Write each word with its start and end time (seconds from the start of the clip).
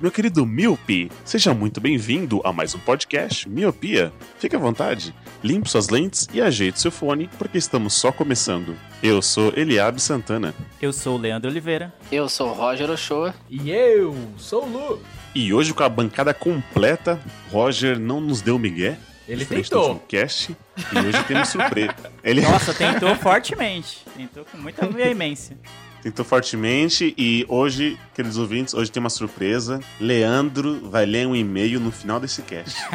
Meu 0.00 0.10
querido 0.10 0.46
Miope! 0.46 1.10
Seja 1.24 1.52
muito 1.52 1.80
bem-vindo 1.80 2.40
a 2.44 2.52
mais 2.52 2.74
um 2.74 2.78
podcast 2.78 3.48
Miopia. 3.48 4.12
Fique 4.38 4.54
à 4.54 4.58
vontade, 4.58 5.14
limpe 5.42 5.68
suas 5.68 5.88
lentes 5.88 6.28
e 6.32 6.40
ajeite 6.40 6.80
seu 6.80 6.90
fone, 6.90 7.28
porque 7.36 7.58
estamos 7.58 7.94
só 7.94 8.12
começando. 8.12 8.76
Eu 9.02 9.20
sou 9.20 9.52
Eliabe 9.56 10.00
Santana. 10.00 10.54
Eu 10.80 10.92
sou 10.92 11.16
o 11.16 11.20
Leandro 11.20 11.50
Oliveira. 11.50 11.92
Eu 12.12 12.28
sou 12.28 12.50
o 12.50 12.52
Roger 12.52 12.88
Ochoa. 12.90 13.34
E 13.50 13.70
eu 13.70 14.14
sou 14.36 14.64
o 14.64 14.70
Lu. 14.70 15.02
E 15.34 15.52
hoje 15.52 15.74
com 15.74 15.82
a 15.82 15.88
bancada 15.88 16.32
completa, 16.32 17.20
Roger 17.50 17.98
não 17.98 18.20
nos 18.20 18.40
deu 18.40 18.58
migué. 18.58 18.98
Ele 19.28 19.44
tentou. 19.44 19.98
cast. 20.08 20.56
E 20.90 20.98
hoje 20.98 21.22
temos 21.24 21.48
surpresa. 21.50 21.94
Ele 22.24 22.40
Nossa, 22.40 22.72
tentou 22.72 23.14
fortemente. 23.16 23.98
Tentou 24.16 24.44
com 24.46 24.56
muita 24.56 24.86
veemência. 24.86 25.58
Tentou 26.02 26.24
fortemente 26.24 27.14
e 27.16 27.44
hoje, 27.48 27.98
queridos 28.14 28.38
ouvintes, 28.38 28.74
hoje 28.74 28.90
tem 28.90 29.00
uma 29.00 29.10
surpresa. 29.10 29.80
Leandro 30.00 30.88
vai 30.90 31.04
ler 31.06 31.26
um 31.26 31.34
e-mail 31.36 31.80
no 31.80 31.90
final 31.92 32.18
desse 32.20 32.42
cast. 32.42 32.76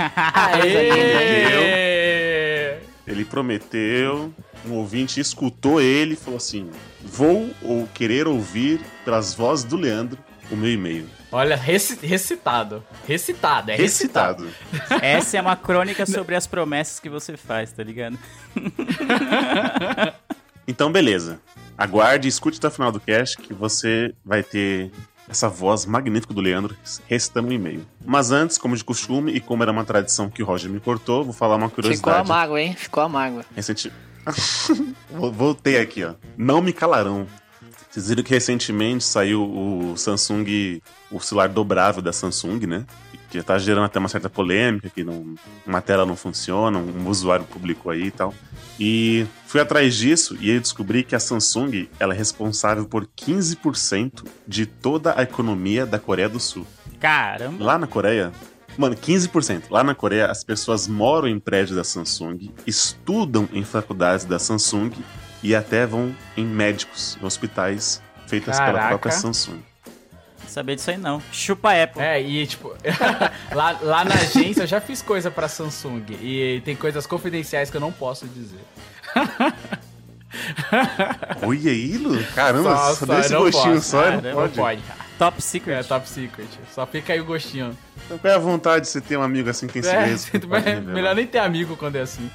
Aê! 1.44 2.78
Ele 3.06 3.26
prometeu, 3.26 4.34
um 4.66 4.74
ouvinte 4.74 5.20
escutou 5.20 5.82
ele 5.82 6.14
e 6.14 6.16
falou 6.16 6.38
assim: 6.38 6.70
Vou 7.04 7.50
ou 7.62 7.86
querer 7.94 8.28
ouvir 8.28 8.80
pelas 9.04 9.34
vozes 9.34 9.66
do 9.66 9.76
Leandro 9.76 10.18
o 10.50 10.56
meu 10.56 10.72
e-mail. 10.72 11.06
Olha, 11.32 11.56
reci- 11.56 11.98
recitado. 12.06 12.84
Recitado, 13.08 13.72
é 13.72 13.76
recitado. 13.76 14.48
Recitado. 14.72 15.04
Essa 15.04 15.38
é 15.38 15.42
uma 15.42 15.56
crônica 15.56 16.06
sobre 16.06 16.36
as 16.36 16.46
promessas 16.48 17.00
que 17.00 17.10
você 17.10 17.36
faz, 17.36 17.72
tá 17.72 17.84
ligado? 17.84 18.18
Então, 20.68 20.92
beleza. 20.92 21.40
Aguarde 21.78 22.28
e 22.28 22.30
escute 22.30 22.58
até 22.58 22.68
o 22.68 22.72
final 22.72 22.92
do 22.92 23.00
cast 23.00 23.38
que 23.38 23.54
você 23.54 24.14
vai 24.24 24.44
ter 24.44 24.92
essa 25.28 25.48
voz 25.50 25.86
magnífica 25.86 26.34
do 26.34 26.42
Leandro 26.42 26.76
recitando 27.08 27.48
um 27.48 27.52
e-mail. 27.52 27.86
Mas 28.06 28.32
antes, 28.32 28.58
como 28.58 28.76
de 28.76 28.84
costume 28.84 29.32
e 29.32 29.40
como 29.40 29.64
era 29.64 29.72
uma 29.72 29.84
tradição 29.86 30.30
que 30.30 30.44
o 30.44 30.46
Roger 30.46 30.70
me 30.70 30.80
cortou, 30.80 31.24
vou 31.24 31.34
falar 31.34 31.56
uma 31.56 31.70
Ficou 31.70 31.84
curiosidade. 31.84 32.20
a 32.20 32.24
mágoa, 32.24 32.62
hein? 32.62 32.76
Ficou 32.76 33.02
a 33.04 33.10
mágoa. 33.10 33.46
Recenti... 33.56 33.92
Vol- 35.12 35.32
Voltei 35.32 35.80
aqui, 35.80 36.04
ó. 36.04 36.14
Não 36.38 36.62
me 36.62 36.72
calarão. 36.74 37.28
Vocês 37.90 38.08
viram 38.10 38.24
que 38.24 38.34
recentemente 38.34 39.04
saiu 39.04 39.44
o 39.44 39.96
Samsung, 39.98 40.82
o 41.12 41.20
celular 41.20 41.50
dobrável 41.50 42.02
da 42.02 42.12
Samsung, 42.14 42.66
né? 42.66 42.86
Que 43.34 43.42
tá 43.42 43.58
gerando 43.58 43.86
até 43.86 43.98
uma 43.98 44.08
certa 44.08 44.30
polêmica, 44.30 44.92
que 44.92 45.04
não, 45.04 45.34
uma 45.66 45.82
tela 45.82 46.06
não 46.06 46.16
funciona, 46.16 46.78
um 46.78 47.10
usuário 47.10 47.44
publicou 47.46 47.92
aí 47.92 48.04
e 48.04 48.12
tal. 48.12 48.32
E 48.80 49.26
fui 49.48 49.60
atrás 49.60 49.96
disso 49.96 50.38
e 50.40 50.60
descobri 50.60 51.04
que 51.04 51.16
a 51.16 51.20
Samsung 51.20 51.90
ela 52.00 52.14
é 52.14 52.18
responsável 52.18 52.86
por 52.86 53.08
15% 53.08 54.24
de 54.48 54.68
toda 54.68 55.20
a 55.20 55.24
economia 55.24 55.84
da 55.84 55.98
Coreia 55.98 56.30
do 56.30 56.40
Sul. 56.40 56.68
Caramba. 57.00 57.64
Lá 57.64 57.80
na 57.80 57.88
Coreia, 57.88 58.32
mano, 58.78 58.96
15%. 58.96 59.64
Lá 59.72 59.84
na 59.84 59.96
Coreia, 59.96 60.28
as 60.28 60.44
pessoas 60.44 60.88
moram 60.88 61.28
em 61.28 61.40
prédios 61.40 61.76
da 61.76 61.84
Samsung, 61.84 62.52
estudam 62.68 63.50
em 63.52 63.64
faculdades 63.64 64.26
da 64.26 64.38
Samsung 64.38 64.92
e 65.42 65.56
até 65.56 65.88
vão 65.88 66.16
em 66.38 66.46
médicos, 66.46 67.18
em 67.20 67.26
hospitais 67.26 68.00
feitas 68.28 68.60
pela 68.60 68.74
Caraca. 68.74 68.88
própria 68.90 69.12
Samsung. 69.12 69.73
Não 70.54 70.62
sabia 70.62 70.76
disso 70.76 70.92
aí 70.92 70.98
não. 70.98 71.20
Chupa 71.32 71.72
Apple. 71.74 72.00
É, 72.00 72.22
e 72.22 72.46
tipo, 72.46 72.76
lá, 73.56 73.76
lá 73.82 74.06
na 74.06 74.14
agência 74.14 74.62
eu 74.62 74.68
já 74.68 74.80
fiz 74.80 75.02
coisa 75.02 75.32
pra 75.32 75.48
Samsung. 75.48 76.04
E 76.22 76.62
tem 76.64 76.76
coisas 76.76 77.08
confidenciais 77.08 77.72
que 77.72 77.78
eu 77.78 77.82
não 77.82 77.92
posso 77.92 78.28
dizer. 78.28 78.60
Olha 81.42 81.72
aí, 81.72 81.98
Lu. 81.98 82.24
Caramba, 82.36 82.76
Só- 82.76 82.94
só, 82.94 82.96
só, 82.96 83.06
deu 83.08 83.20
esse 83.20 83.34
não 83.34 83.40
gostinho 83.42 83.74
posso. 83.76 83.90
só, 83.90 84.06
Ah, 84.06 84.12
não 84.12 84.22
não 84.22 84.32
pode. 84.34 84.58
Não 84.58 84.64
pode. 84.64 84.82
Top 85.18 85.42
Secret. 85.42 85.74
É 85.80 85.84
top 85.84 86.08
secret. 86.08 86.48
Só 86.72 86.86
fica 86.86 87.14
aí 87.14 87.20
o 87.20 87.26
gostinho. 87.26 87.76
Então, 88.06 88.20
qual 88.20 88.34
é 88.34 88.36
a 88.36 88.40
vontade 88.40 88.86
de 88.86 88.92
você 88.92 89.02
ter 89.02 89.18
um 89.18 89.24
amigo 89.24 89.50
assim 89.50 89.66
que 89.66 89.82
tem 89.82 89.90
É, 89.92 90.14
é 90.70 90.80
melhor 90.82 91.16
nem 91.16 91.26
ter 91.26 91.40
amigo 91.40 91.76
quando 91.76 91.96
é 91.96 92.02
assim. 92.02 92.30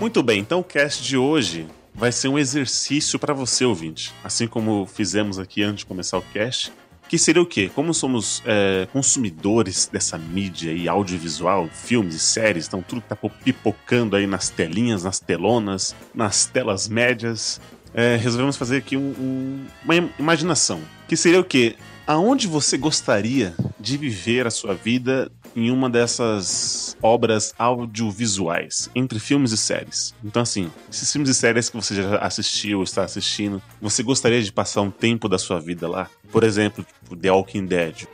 Muito 0.00 0.22
bem, 0.22 0.40
então 0.40 0.60
o 0.60 0.64
cast 0.64 1.02
de 1.02 1.16
hoje 1.16 1.66
vai 1.94 2.10
ser 2.12 2.28
um 2.28 2.38
exercício 2.38 3.18
para 3.18 3.32
você, 3.32 3.64
ouvinte. 3.64 4.12
Assim 4.22 4.46
como 4.46 4.86
fizemos 4.86 5.38
aqui 5.38 5.62
antes 5.62 5.80
de 5.80 5.86
começar 5.86 6.18
o 6.18 6.22
cast. 6.32 6.72
Que 7.08 7.18
seria 7.18 7.42
o 7.42 7.46
quê? 7.46 7.70
Como 7.74 7.92
somos 7.92 8.42
é, 8.46 8.88
consumidores 8.92 9.88
dessa 9.92 10.16
mídia 10.16 10.72
aí, 10.72 10.88
audiovisual, 10.88 11.68
filmes 11.68 12.14
e 12.14 12.18
séries, 12.18 12.66
então 12.66 12.82
tudo 12.82 13.02
que 13.02 13.08
tá 13.08 13.16
pipocando 13.44 14.16
aí 14.16 14.26
nas 14.26 14.48
telinhas, 14.48 15.04
nas 15.04 15.20
telonas, 15.20 15.94
nas 16.14 16.46
telas 16.46 16.88
médias, 16.88 17.60
é, 17.92 18.16
resolvemos 18.16 18.56
fazer 18.56 18.78
aqui 18.78 18.96
um- 18.96 19.00
um- 19.20 19.66
uma 19.84 19.96
im- 19.96 20.10
imaginação. 20.18 20.80
Que 21.06 21.14
seria 21.16 21.38
o 21.40 21.44
quê? 21.44 21.76
Aonde 22.06 22.46
você 22.48 22.76
gostaria 22.78 23.54
de 23.78 23.96
viver 23.98 24.46
a 24.46 24.50
sua 24.50 24.74
vida 24.74 25.30
em 25.56 25.70
uma 25.70 25.88
dessas 25.88 26.96
obras 27.00 27.54
audiovisuais, 27.58 28.90
entre 28.94 29.18
filmes 29.18 29.52
e 29.52 29.56
séries. 29.56 30.14
Então, 30.24 30.42
assim, 30.42 30.70
esses 30.90 31.10
filmes 31.10 31.30
e 31.30 31.34
séries 31.34 31.68
que 31.68 31.76
você 31.76 31.94
já 31.94 32.18
assistiu, 32.18 32.82
está 32.82 33.04
assistindo, 33.04 33.62
você 33.80 34.02
gostaria 34.02 34.42
de 34.42 34.52
passar 34.52 34.82
um 34.82 34.90
tempo 34.90 35.28
da 35.28 35.38
sua 35.38 35.60
vida 35.60 35.88
lá? 35.88 36.10
Por 36.32 36.42
exemplo, 36.42 36.84
tipo, 36.84 37.16
The 37.16 37.30
Walking 37.30 37.66
Dead. 37.66 38.06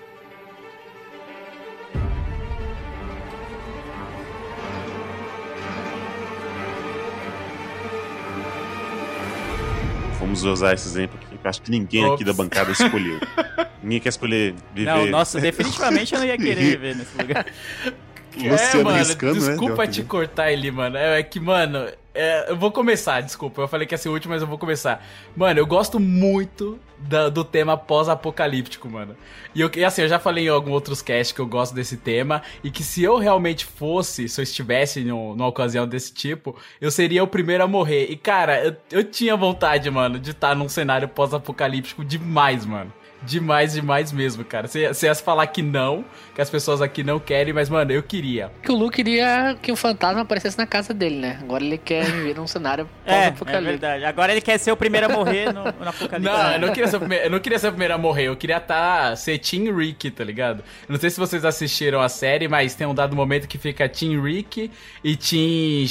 Vamos 10.19 10.45
usar 10.45 10.75
esse 10.75 10.87
exemplo 10.87 11.19
aqui, 11.21 11.30
que 11.41 11.47
eu 11.47 11.51
acho 11.51 11.63
que 11.63 11.71
ninguém 11.71 12.05
aqui 12.05 12.23
Ops. 12.23 12.27
da 12.27 12.33
bancada 12.33 12.73
escolheu. 12.73 13.19
ninguém 13.83 14.01
quer 14.01 14.11
escolher 14.11 14.55
viver. 14.75 14.91
Não, 14.91 15.07
nossa, 15.07 15.41
definitivamente 15.41 16.15
eu 16.15 16.21
não 16.21 16.27
ia 16.27 16.39
querer 16.39 16.63
viver 16.63 16.97
nesse 16.97 17.17
lugar. 17.17 17.47
Luciano 18.37 18.81
é, 18.81 18.85
mano, 18.85 18.99
riscando, 18.99 19.41
né, 19.41 19.49
desculpa 19.49 19.75
Walking 19.75 19.91
te 19.91 20.03
cortar 20.05 20.53
ele, 20.53 20.71
mano. 20.71 20.97
É, 20.97 21.19
é 21.19 21.23
que, 21.23 21.41
mano, 21.41 21.89
é, 22.15 22.51
eu 22.51 22.57
vou 22.57 22.73
começar, 22.73 23.21
desculpa. 23.21 23.63
Eu 23.63 23.69
falei 23.69 23.87
que 23.87 23.95
ia 23.95 23.99
ser 23.99 24.09
o 24.09 24.13
último, 24.13 24.33
mas 24.35 24.43
eu 24.43 24.49
vou 24.49 24.59
começar. 24.59 25.05
Mano, 25.37 25.61
eu 25.61 25.67
gosto 25.67 26.01
muito 26.01 26.79
da- 26.99 27.29
do 27.29 27.45
tema 27.45 27.77
pós-apocalíptico, 27.77 28.89
mano. 28.89 29.17
E, 29.55 29.61
eu, 29.61 29.71
e 29.77 29.85
assim, 29.85 30.03
eu 30.03 30.09
já 30.09 30.19
falei 30.19 30.47
em 30.47 30.49
alguns 30.49 30.73
outros 30.73 31.01
casts 31.03 31.33
que 31.33 31.41
eu 31.41 31.47
gosto 31.47 31.75
desse 31.75 31.97
tema. 31.97 32.43
E 32.65 32.71
que 32.71 32.83
se 32.83 33.03
eu 33.03 33.17
realmente 33.19 33.65
fosse, 33.65 34.29
se 34.29 34.41
eu 34.41 34.43
estivesse 34.43 35.03
num- 35.05 35.35
numa 35.35 35.47
ocasião 35.47 35.87
desse 35.87 36.13
tipo, 36.13 36.57
eu 36.81 36.91
seria 36.91 37.23
o 37.23 37.27
primeiro 37.29 37.63
a 37.65 37.69
morrer. 37.69 38.07
E, 38.11 38.17
cara, 38.17 38.65
eu, 38.65 38.77
eu 38.91 39.05
tinha 39.05 39.37
vontade, 39.37 39.89
mano, 39.91 40.19
de 40.19 40.33
estar 40.33 40.55
num 40.57 40.69
cenário 40.69 41.09
pós-apocalíptico 41.09 42.05
demais, 42.05 42.67
mano. 42.67 42.93
Demais, 43.23 43.75
demais 43.75 44.13
mesmo, 44.13 44.45
cara. 44.45 44.67
Você 44.67 44.89
você 44.89 45.07
ia 45.07 45.15
falar 45.15 45.47
que 45.47 45.63
não, 45.63 46.05
que 46.35 46.41
as 46.41 46.49
pessoas 46.49 46.81
aqui 46.81 47.03
não 47.05 47.21
querem, 47.21 47.53
mas, 47.53 47.69
mano, 47.69 47.93
eu 47.93 48.03
queria. 48.03 48.51
Que 48.63 48.73
o 48.73 48.75
Lu 48.75 48.91
queria 48.91 49.57
que 49.61 49.71
o 49.71 49.77
fantasma 49.77 50.23
aparecesse 50.23 50.57
na 50.57 50.67
casa 50.67 50.95
dele, 50.95 51.17
né? 51.17 51.39
Agora 51.43 51.63
ele 51.63 51.77
quer 51.79 52.05
viver 52.07 52.35
num 52.37 52.47
cenário 52.47 52.89
É, 53.05 53.13
é 53.13 53.31
pós-apocalipse. 53.31 53.65
verdade. 53.71 54.05
Agora 54.05 54.33
ele 54.33 54.41
quer 54.41 54.59
ser 54.59 54.73
o 54.73 54.77
primeiro 54.77 55.07
a 55.07 55.09
morrer 55.11 55.53
no, 55.53 55.65
no 55.65 55.89
apocalipse. 55.89 56.21
Não, 56.21 56.53
eu 56.53 56.61
não 56.61 56.73
queria 56.73 56.89
ser 56.89 56.97
o 56.97 57.01
primeiro, 57.01 57.25
eu 57.25 57.31
não 57.31 57.41
queria 57.41 57.59
ser 57.59 57.67
o 57.69 57.71
primeiro 57.73 57.95
a 57.95 57.99
morrer, 57.99 58.29
eu 58.29 58.37
queria 58.37 58.61
tá, 58.61 59.15
ser 59.17 59.39
Team 59.39 59.77
Rick, 59.77 60.11
tá 60.11 60.25
ligado? 60.25 60.61
Eu 60.89 60.93
não 60.93 61.01
sei 61.01 61.11
se 61.11 61.19
vocês 61.19 61.45
assistiram 61.45 62.01
a 62.01 62.09
série, 62.09 62.49
mas 62.49 62.75
tem 62.75 62.87
um 62.87 62.95
dado 62.95 63.15
momento 63.15 63.47
que 63.47 63.59
fica 63.59 63.89
Team 63.89 64.23
Rick 64.23 64.71
e 65.05 65.17
Team... 65.17 65.87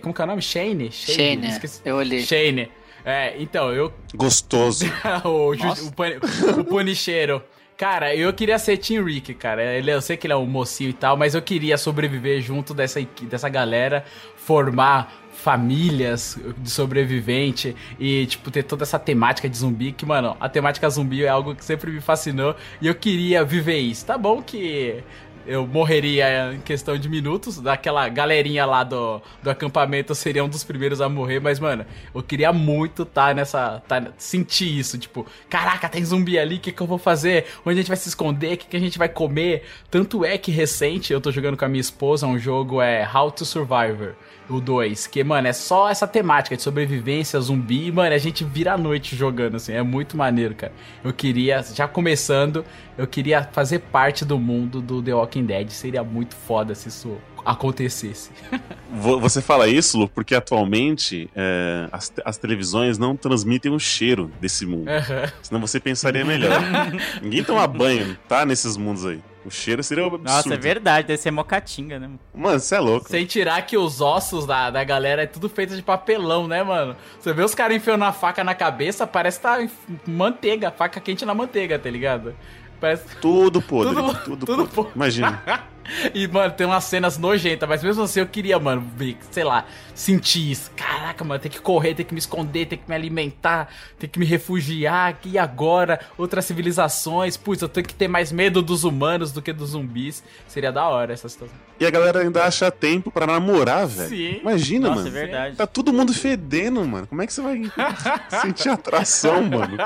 Como 0.00 0.12
que 0.12 0.20
é 0.20 0.24
o 0.24 0.26
nome? 0.26 0.42
Shane? 0.42 0.90
Shane, 0.90 1.46
Esqueci. 1.48 1.80
eu 1.84 1.96
olhei. 1.96 2.22
Shane. 2.22 2.70
É, 3.04 3.34
então, 3.40 3.72
eu... 3.72 3.92
Gostoso. 4.14 4.84
o, 5.24 5.54
Nossa. 5.54 5.84
o, 5.84 6.60
o 6.60 6.64
punicheiro. 6.64 7.42
Cara, 7.76 8.14
eu 8.14 8.32
queria 8.32 8.58
ser 8.58 8.76
Team 8.76 9.04
Rick, 9.04 9.34
cara. 9.34 9.60
Ele, 9.60 9.90
eu 9.90 10.00
sei 10.00 10.16
que 10.16 10.26
ele 10.26 10.34
é 10.34 10.36
um 10.36 10.46
mocinho 10.46 10.90
e 10.90 10.92
tal, 10.92 11.16
mas 11.16 11.34
eu 11.34 11.42
queria 11.42 11.76
sobreviver 11.76 12.40
junto 12.40 12.72
dessa, 12.72 13.00
dessa 13.22 13.48
galera, 13.48 14.04
formar 14.36 15.12
famílias 15.32 16.38
de 16.58 16.70
sobrevivente 16.70 17.74
e, 17.98 18.26
tipo, 18.26 18.52
ter 18.52 18.62
toda 18.62 18.84
essa 18.84 18.98
temática 18.98 19.48
de 19.48 19.56
zumbi, 19.56 19.90
que, 19.90 20.06
mano, 20.06 20.36
a 20.38 20.48
temática 20.48 20.88
zumbi 20.88 21.24
é 21.24 21.28
algo 21.28 21.56
que 21.56 21.64
sempre 21.64 21.90
me 21.90 22.00
fascinou 22.00 22.54
e 22.80 22.86
eu 22.86 22.94
queria 22.94 23.44
viver 23.44 23.78
isso. 23.78 24.06
Tá 24.06 24.16
bom 24.16 24.40
que 24.40 25.02
eu 25.46 25.66
morreria 25.66 26.54
em 26.54 26.60
questão 26.60 26.96
de 26.96 27.08
minutos. 27.08 27.60
Daquela 27.60 28.08
galerinha 28.08 28.64
lá 28.66 28.84
do, 28.84 29.20
do 29.42 29.50
acampamento, 29.50 30.12
eu 30.12 30.16
seria 30.16 30.44
um 30.44 30.48
dos 30.48 30.64
primeiros 30.64 31.00
a 31.00 31.08
morrer. 31.08 31.40
Mas, 31.40 31.58
mano, 31.58 31.84
eu 32.14 32.22
queria 32.22 32.52
muito 32.52 33.04
tá 33.04 33.34
nessa. 33.34 33.82
Tá, 33.86 34.02
sentir 34.18 34.78
isso. 34.78 34.98
Tipo, 34.98 35.26
caraca, 35.48 35.88
tem 35.88 36.04
zumbi 36.04 36.38
ali, 36.38 36.56
o 36.56 36.60
que, 36.60 36.72
que 36.72 36.80
eu 36.80 36.86
vou 36.86 36.98
fazer? 36.98 37.46
Onde 37.64 37.78
a 37.78 37.82
gente 37.82 37.88
vai 37.88 37.96
se 37.96 38.08
esconder? 38.08 38.54
O 38.54 38.56
que, 38.56 38.66
que 38.66 38.76
a 38.76 38.80
gente 38.80 38.98
vai 38.98 39.08
comer? 39.08 39.64
Tanto 39.90 40.24
é 40.24 40.38
que 40.38 40.50
recente, 40.50 41.12
eu 41.12 41.20
tô 41.20 41.30
jogando 41.30 41.56
com 41.56 41.64
a 41.64 41.68
minha 41.68 41.80
esposa 41.80 42.26
um 42.26 42.38
jogo 42.38 42.80
é 42.80 43.08
How 43.12 43.30
to 43.30 43.44
Survivor 43.44 44.14
o 44.48 44.60
2. 44.60 45.06
Que, 45.06 45.22
mano, 45.24 45.48
é 45.48 45.52
só 45.52 45.88
essa 45.88 46.06
temática 46.06 46.56
de 46.56 46.62
sobrevivência, 46.62 47.40
zumbi, 47.40 47.86
e, 47.86 47.92
mano, 47.92 48.14
a 48.14 48.18
gente 48.18 48.44
vira 48.44 48.74
a 48.74 48.78
noite 48.78 49.16
jogando, 49.16 49.56
assim, 49.56 49.72
é 49.72 49.82
muito 49.82 50.16
maneiro, 50.16 50.54
cara. 50.54 50.72
Eu 51.02 51.12
queria, 51.12 51.62
já 51.62 51.88
começando, 51.88 52.64
eu 52.96 53.06
queria 53.06 53.42
fazer 53.44 53.78
parte 53.78 54.24
do 54.24 54.38
mundo 54.38 54.80
do 54.80 55.02
The 55.02 55.14
Walking 55.14 55.31
Dead. 55.40 55.70
Seria 55.70 56.02
muito 56.02 56.34
foda 56.34 56.74
se 56.74 56.88
isso 56.88 57.16
acontecesse. 57.44 58.30
Vo- 58.92 59.18
Você 59.20 59.40
fala 59.40 59.68
isso, 59.68 59.96
Lu, 59.98 60.08
porque 60.08 60.34
atualmente 60.34 61.30
é, 61.34 61.88
as, 61.92 62.12
as 62.24 62.36
televisões 62.36 62.98
não 62.98 63.16
transmitem 63.16 63.72
o 63.72 63.78
cheiro 63.78 64.30
desse 64.40 64.66
mundo. 64.66 64.88
Aham. 64.88 65.32
Senão 65.42 65.60
você 65.60 65.78
pensaria 65.80 66.24
melhor. 66.24 66.60
Ninguém 67.22 67.42
toma 67.44 67.66
banho, 67.66 68.16
tá? 68.28 68.44
Nesses 68.44 68.76
mundos 68.76 69.06
aí. 69.06 69.20
O 69.44 69.50
cheiro 69.50 69.82
seria 69.82 70.04
absurdo. 70.06 70.22
Nossa, 70.24 70.54
é 70.54 70.56
verdade, 70.56 71.08
deve 71.08 71.20
ser 71.20 71.32
mocatinga, 71.32 71.98
né? 71.98 72.08
Mano, 72.32 72.60
você 72.60 72.76
é 72.76 72.78
louco. 72.78 73.08
Sem 73.10 73.26
tirar 73.26 73.60
que 73.66 73.76
os 73.76 74.00
ossos 74.00 74.46
da, 74.46 74.70
da 74.70 74.84
galera 74.84 75.22
é 75.24 75.26
tudo 75.26 75.48
feito 75.48 75.74
de 75.74 75.82
papelão, 75.82 76.46
né, 76.46 76.62
mano? 76.62 76.94
Você 77.18 77.32
vê 77.32 77.42
os 77.42 77.52
caras 77.52 77.76
enfiando 77.76 78.04
a 78.04 78.12
faca 78.12 78.44
na 78.44 78.54
cabeça, 78.54 79.04
parece 79.04 79.38
que 79.38 79.42
tá 79.42 79.58
manteiga, 80.06 80.70
faca 80.70 81.00
quente 81.00 81.24
na 81.24 81.34
manteiga, 81.34 81.76
tá 81.76 81.90
ligado? 81.90 82.36
Parece. 82.82 83.04
Tudo 83.20 83.62
podre. 83.62 83.94
Tudo- 83.94 84.14
Tudo, 84.24 84.44
tudo 84.46 84.56
podre. 84.66 84.74
podre. 84.74 84.92
Imagina. 84.96 85.42
E, 86.14 86.26
mano, 86.28 86.52
tem 86.52 86.66
umas 86.66 86.84
cenas 86.84 87.18
nojentas, 87.18 87.68
mas 87.68 87.82
mesmo 87.82 88.02
assim 88.02 88.20
eu 88.20 88.26
queria, 88.26 88.58
mano, 88.58 88.84
ver, 88.96 89.16
sei 89.30 89.44
lá, 89.44 89.64
sentir 89.94 90.50
isso. 90.50 90.70
Caraca, 90.76 91.24
mano, 91.24 91.40
tem 91.40 91.50
que 91.50 91.60
correr, 91.60 91.94
tem 91.94 92.04
que 92.04 92.12
me 92.14 92.18
esconder, 92.18 92.66
tem 92.66 92.78
que 92.78 92.88
me 92.88 92.94
alimentar, 92.94 93.68
tem 93.98 94.08
que 94.08 94.18
me 94.18 94.24
refugiar 94.24 95.10
aqui 95.10 95.30
e 95.30 95.38
agora. 95.38 96.00
Outras 96.18 96.44
civilizações, 96.44 97.36
putz, 97.36 97.62
eu 97.62 97.68
tenho 97.68 97.86
que 97.86 97.94
ter 97.94 98.08
mais 98.08 98.32
medo 98.32 98.62
dos 98.62 98.84
humanos 98.84 99.32
do 99.32 99.40
que 99.42 99.52
dos 99.52 99.70
zumbis. 99.70 100.22
Seria 100.46 100.72
da 100.72 100.86
hora 100.88 101.12
essa 101.12 101.28
situação. 101.28 101.56
E 101.80 101.86
a 101.86 101.90
galera 101.90 102.20
ainda 102.20 102.44
acha 102.44 102.70
tempo 102.70 103.10
pra 103.10 103.26
namorar, 103.26 103.86
velho. 103.86 104.08
Sim. 104.08 104.38
Imagina, 104.40 104.88
Nossa, 104.88 105.02
mano. 105.04 105.16
é 105.16 105.20
verdade. 105.20 105.56
Tá 105.56 105.66
todo 105.66 105.92
mundo 105.92 106.12
fedendo, 106.14 106.84
mano. 106.86 107.06
Como 107.06 107.20
é 107.22 107.26
que 107.26 107.32
você 107.32 107.40
vai 107.42 107.60
sentir 108.42 108.68
atração, 108.68 109.42
mano? 109.42 109.76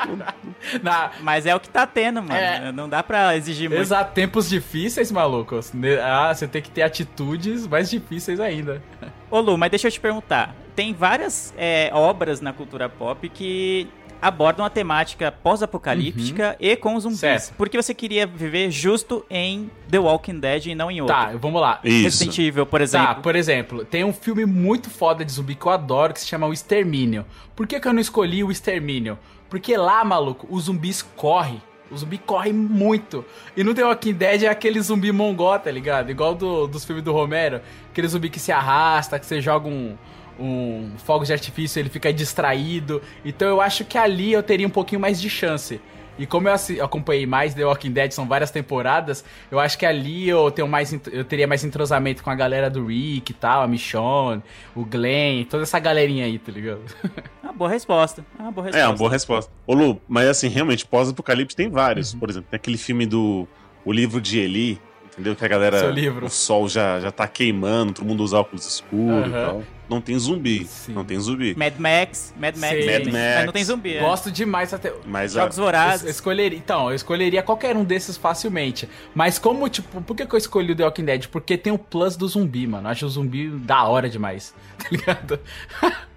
Na, 0.83 1.11
Mas 1.23 1.47
é 1.47 1.55
o 1.55 1.61
que 1.61 1.69
tá 1.69 1.87
tendo, 1.87 2.23
mano. 2.23 2.35
É. 2.35 2.71
Não 2.73 2.89
dá 2.89 3.03
pra 3.03 3.37
exigir 3.37 3.69
muito. 3.71 3.81
Exato, 3.81 4.13
tempos 4.13 4.49
difíceis, 4.49 5.11
malucos. 5.11 5.73
Ah, 6.03 6.35
você 6.35 6.47
tem 6.47 6.63
que 6.63 6.71
ter 6.71 6.83
atitudes 6.83 7.67
mais 7.67 7.91
difíceis 7.91 8.41
ainda. 8.41 8.83
Ô 9.31 9.41
Lu, 9.41 9.57
mas 9.57 9.71
deixa 9.71 9.89
eu 9.89 9.93
te 9.93 10.01
perguntar. 10.01 10.55
Tem 10.75 10.93
várias 10.93 11.55
é, 11.57 11.91
obras 11.93 12.41
na 12.41 12.53
cultura 12.53 12.89
pop 12.89 13.29
que 13.29 13.89
abordam 14.21 14.65
a 14.65 14.71
temática 14.71 15.31
pós-apocalíptica 15.31 16.57
e 16.59 16.77
com 16.77 16.99
zumbis. 16.99 17.21
Certo. 17.21 17.55
Por 17.55 17.69
que 17.69 17.81
você 17.81 17.95
queria 17.95 18.27
viver 18.27 18.71
justo 18.71 19.25
em 19.31 19.71
The 19.91 19.99
Walking 19.99 20.41
Dead 20.41 20.67
e 20.67 20.75
não 20.75 20.91
em 20.91 21.01
outro? 21.01 21.15
Tá, 21.15 21.33
vamos 21.37 21.61
lá. 21.61 21.81
Isso. 21.85 22.05
Resident 22.05 22.39
Evil, 22.39 22.67
por 22.67 22.81
exemplo. 22.81 23.07
Tá, 23.07 23.15
por 23.15 23.37
exemplo, 23.37 23.85
tem 23.85 24.05
um 24.05 24.13
filme 24.13 24.45
muito 24.45 24.91
foda 24.91 25.25
de 25.25 25.33
zumbi 25.33 25.55
que 25.55 25.67
eu 25.67 25.73
adoro 25.73 26.13
que 26.13 26.21
se 26.21 26.27
chama 26.27 26.47
O 26.47 26.53
Extermínio. 26.53 27.25
Por 27.55 27.67
que, 27.67 27.79
que 27.79 27.87
eu 27.87 27.93
não 27.93 28.01
escolhi 28.01 28.43
o 28.43 28.51
Extermínio? 28.51 29.19
Porque 29.49 29.77
lá, 29.77 30.05
maluco, 30.05 30.47
os 30.51 30.65
zumbis 30.65 31.03
correm. 31.03 31.63
O 31.91 31.97
zumbi 31.97 32.19
corre 32.19 32.53
muito. 32.53 33.25
E 33.57 33.63
no 33.63 33.73
The 33.75 33.85
Walking 33.85 34.15
Dead 34.15 34.43
é 34.43 34.49
aquele 34.49 34.81
zumbi 34.81 35.13
mongol, 35.13 35.59
tá 35.59 35.71
ligado? 35.71 36.11
Igual 36.11 36.35
do, 36.35 36.67
dos 36.67 36.85
filmes 36.85 37.05
do 37.05 37.13
Romero. 37.13 37.61
Aquele 37.91 38.09
zumbi 38.09 38.29
que 38.29 38.41
se 38.41 38.51
arrasta, 38.51 39.19
que 39.19 39.27
você 39.27 39.41
joga 39.41 39.69
um, 39.69 39.97
um 40.39 40.91
fogo 40.99 41.25
de 41.25 41.33
artifício, 41.33 41.79
ele 41.79 41.89
fica 41.89 42.13
distraído. 42.13 43.01
Então 43.25 43.49
eu 43.49 43.61
acho 43.61 43.85
que 43.85 43.97
ali 43.97 44.33
eu 44.33 44.43
teria 44.43 44.67
um 44.67 44.71
pouquinho 44.71 45.01
mais 45.01 45.21
de 45.21 45.31
chance. 45.31 45.81
E 46.19 46.27
como 46.27 46.49
eu 46.49 46.55
acompanhei 46.83 47.27
mais 47.27 47.55
The 47.55 47.65
Walking 47.65 47.93
Dead, 47.93 48.13
são 48.13 48.27
várias 48.27 48.51
temporadas, 48.51 49.25
eu 49.51 49.59
acho 49.59 49.79
que 49.79 49.85
ali 49.85 50.29
eu 50.29 50.51
tenho 50.51 50.69
mais 50.69 50.93
eu 51.13 51.25
teria 51.25 51.47
mais 51.47 51.65
entrosamento 51.65 52.23
com 52.23 52.31
a 52.31 52.35
galera 52.35 52.71
do 52.71 52.87
Rick 52.87 53.33
e 53.33 53.35
tal, 53.35 53.63
a 53.63 53.69
Michonne, 53.69 54.43
o 54.75 54.85
Glenn, 54.85 55.45
toda 55.45 55.63
essa 55.63 55.79
galerinha 55.79 56.25
aí, 56.25 56.39
tá 56.39 56.53
ligado? 56.53 56.83
Uma 57.43 57.53
boa 57.53 57.71
resposta. 57.71 58.25
É 58.39 58.43
uma 58.43 58.53
boa 58.53 58.65
resposta. 58.67 58.85
É, 58.85 58.89
uma 58.89 58.97
boa 58.97 59.11
resposta. 59.11 59.53
Ô, 59.67 59.75
Lu, 59.75 60.01
mas 60.09 60.29
assim, 60.29 60.49
realmente, 60.49 60.85
pós-apocalipse 60.85 61.57
tem 61.57 61.71
vários. 61.71 62.13
Uhum. 62.13 62.19
Por 62.19 62.29
exemplo, 62.29 62.49
tem 62.51 62.57
aquele 62.57 62.77
filme 62.77 63.07
do 63.07 63.47
O 63.85 63.93
Livro 63.93 64.21
de 64.21 64.39
Eli, 64.39 64.81
entendeu? 65.17 65.35
Que 65.35 65.45
a 65.45 65.49
galera. 65.49 65.79
Seu 65.81 65.91
livro. 65.91 66.27
O 66.27 66.31
sol 66.31 66.69
já, 66.69 67.01
já 67.01 67.11
tá 67.11 67.27
queimando, 67.27 67.95
todo 67.95 68.07
mundo 68.07 68.23
usa 68.23 68.39
óculos 68.39 68.67
escuros 68.67 69.29
e 69.29 69.35
Aham. 69.35 69.47
tal. 69.47 69.63
Não 69.89 70.01
tem 70.01 70.19
zumbi. 70.19 70.65
Sim. 70.67 70.93
Não 70.95 71.05
tem 71.05 71.17
zumbi. 71.21 71.55
Mad 71.57 71.75
Max, 71.79 72.35
Mad 72.37 72.57
Max, 72.57 72.75
Sim. 72.77 72.87
Mad 72.91 73.05
mas 73.05 73.13
Max. 73.15 73.47
não 73.47 73.53
tem 73.53 73.65
zumbi. 73.65 73.95
é. 73.97 74.01
Gosto 74.01 74.33
demais 74.33 74.75
até. 74.75 74.93
Mas 75.07 75.37
a- 75.37 75.43
Jogos 75.43 75.59
Eu 75.59 75.65
Vorazes. 75.65 76.11
escolheria, 76.11 76.59
então, 76.59 76.89
eu 76.91 76.97
escolheria 76.97 77.41
qualquer 77.41 77.77
um 77.77 77.85
desses 77.85 78.17
facilmente. 78.17 78.89
Mas 79.15 79.39
como, 79.39 79.69
tipo, 79.69 80.03
por 80.03 80.17
que, 80.17 80.27
que 80.27 80.35
eu 80.35 80.39
escolhi 80.39 80.73
o 80.73 80.77
The 80.77 80.83
Walking 80.85 81.05
Dead? 81.05 81.27
Porque 81.29 81.57
tem 81.57 81.73
o 81.73 81.79
plus 81.79 82.17
do 82.17 82.27
zumbi, 82.27 82.67
mano. 82.67 82.89
Eu 82.89 82.91
acho 82.91 83.07
o 83.07 83.09
zumbi 83.09 83.49
da 83.49 83.85
hora 83.85 84.09
demais, 84.11 84.53
tá 84.77 84.87
ligado? 84.91 85.39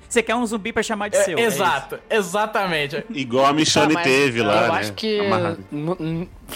Você 0.10 0.24
quer 0.24 0.34
um 0.36 0.44
zumbi 0.46 0.74
pra 0.74 0.82
chamar 0.82 1.08
de 1.10 1.18
seu. 1.24 1.38
é 1.38 1.44
exato, 1.44 2.00
exatamente. 2.10 3.06
igual 3.12 3.46
a 3.46 3.54
Michonne 3.54 3.94
Tá, 3.94 4.02
teve 4.02 4.42
lá, 4.42 4.66
Eu 4.66 4.74
né? 4.74 4.80
acho 4.80 4.94
que 4.94 5.20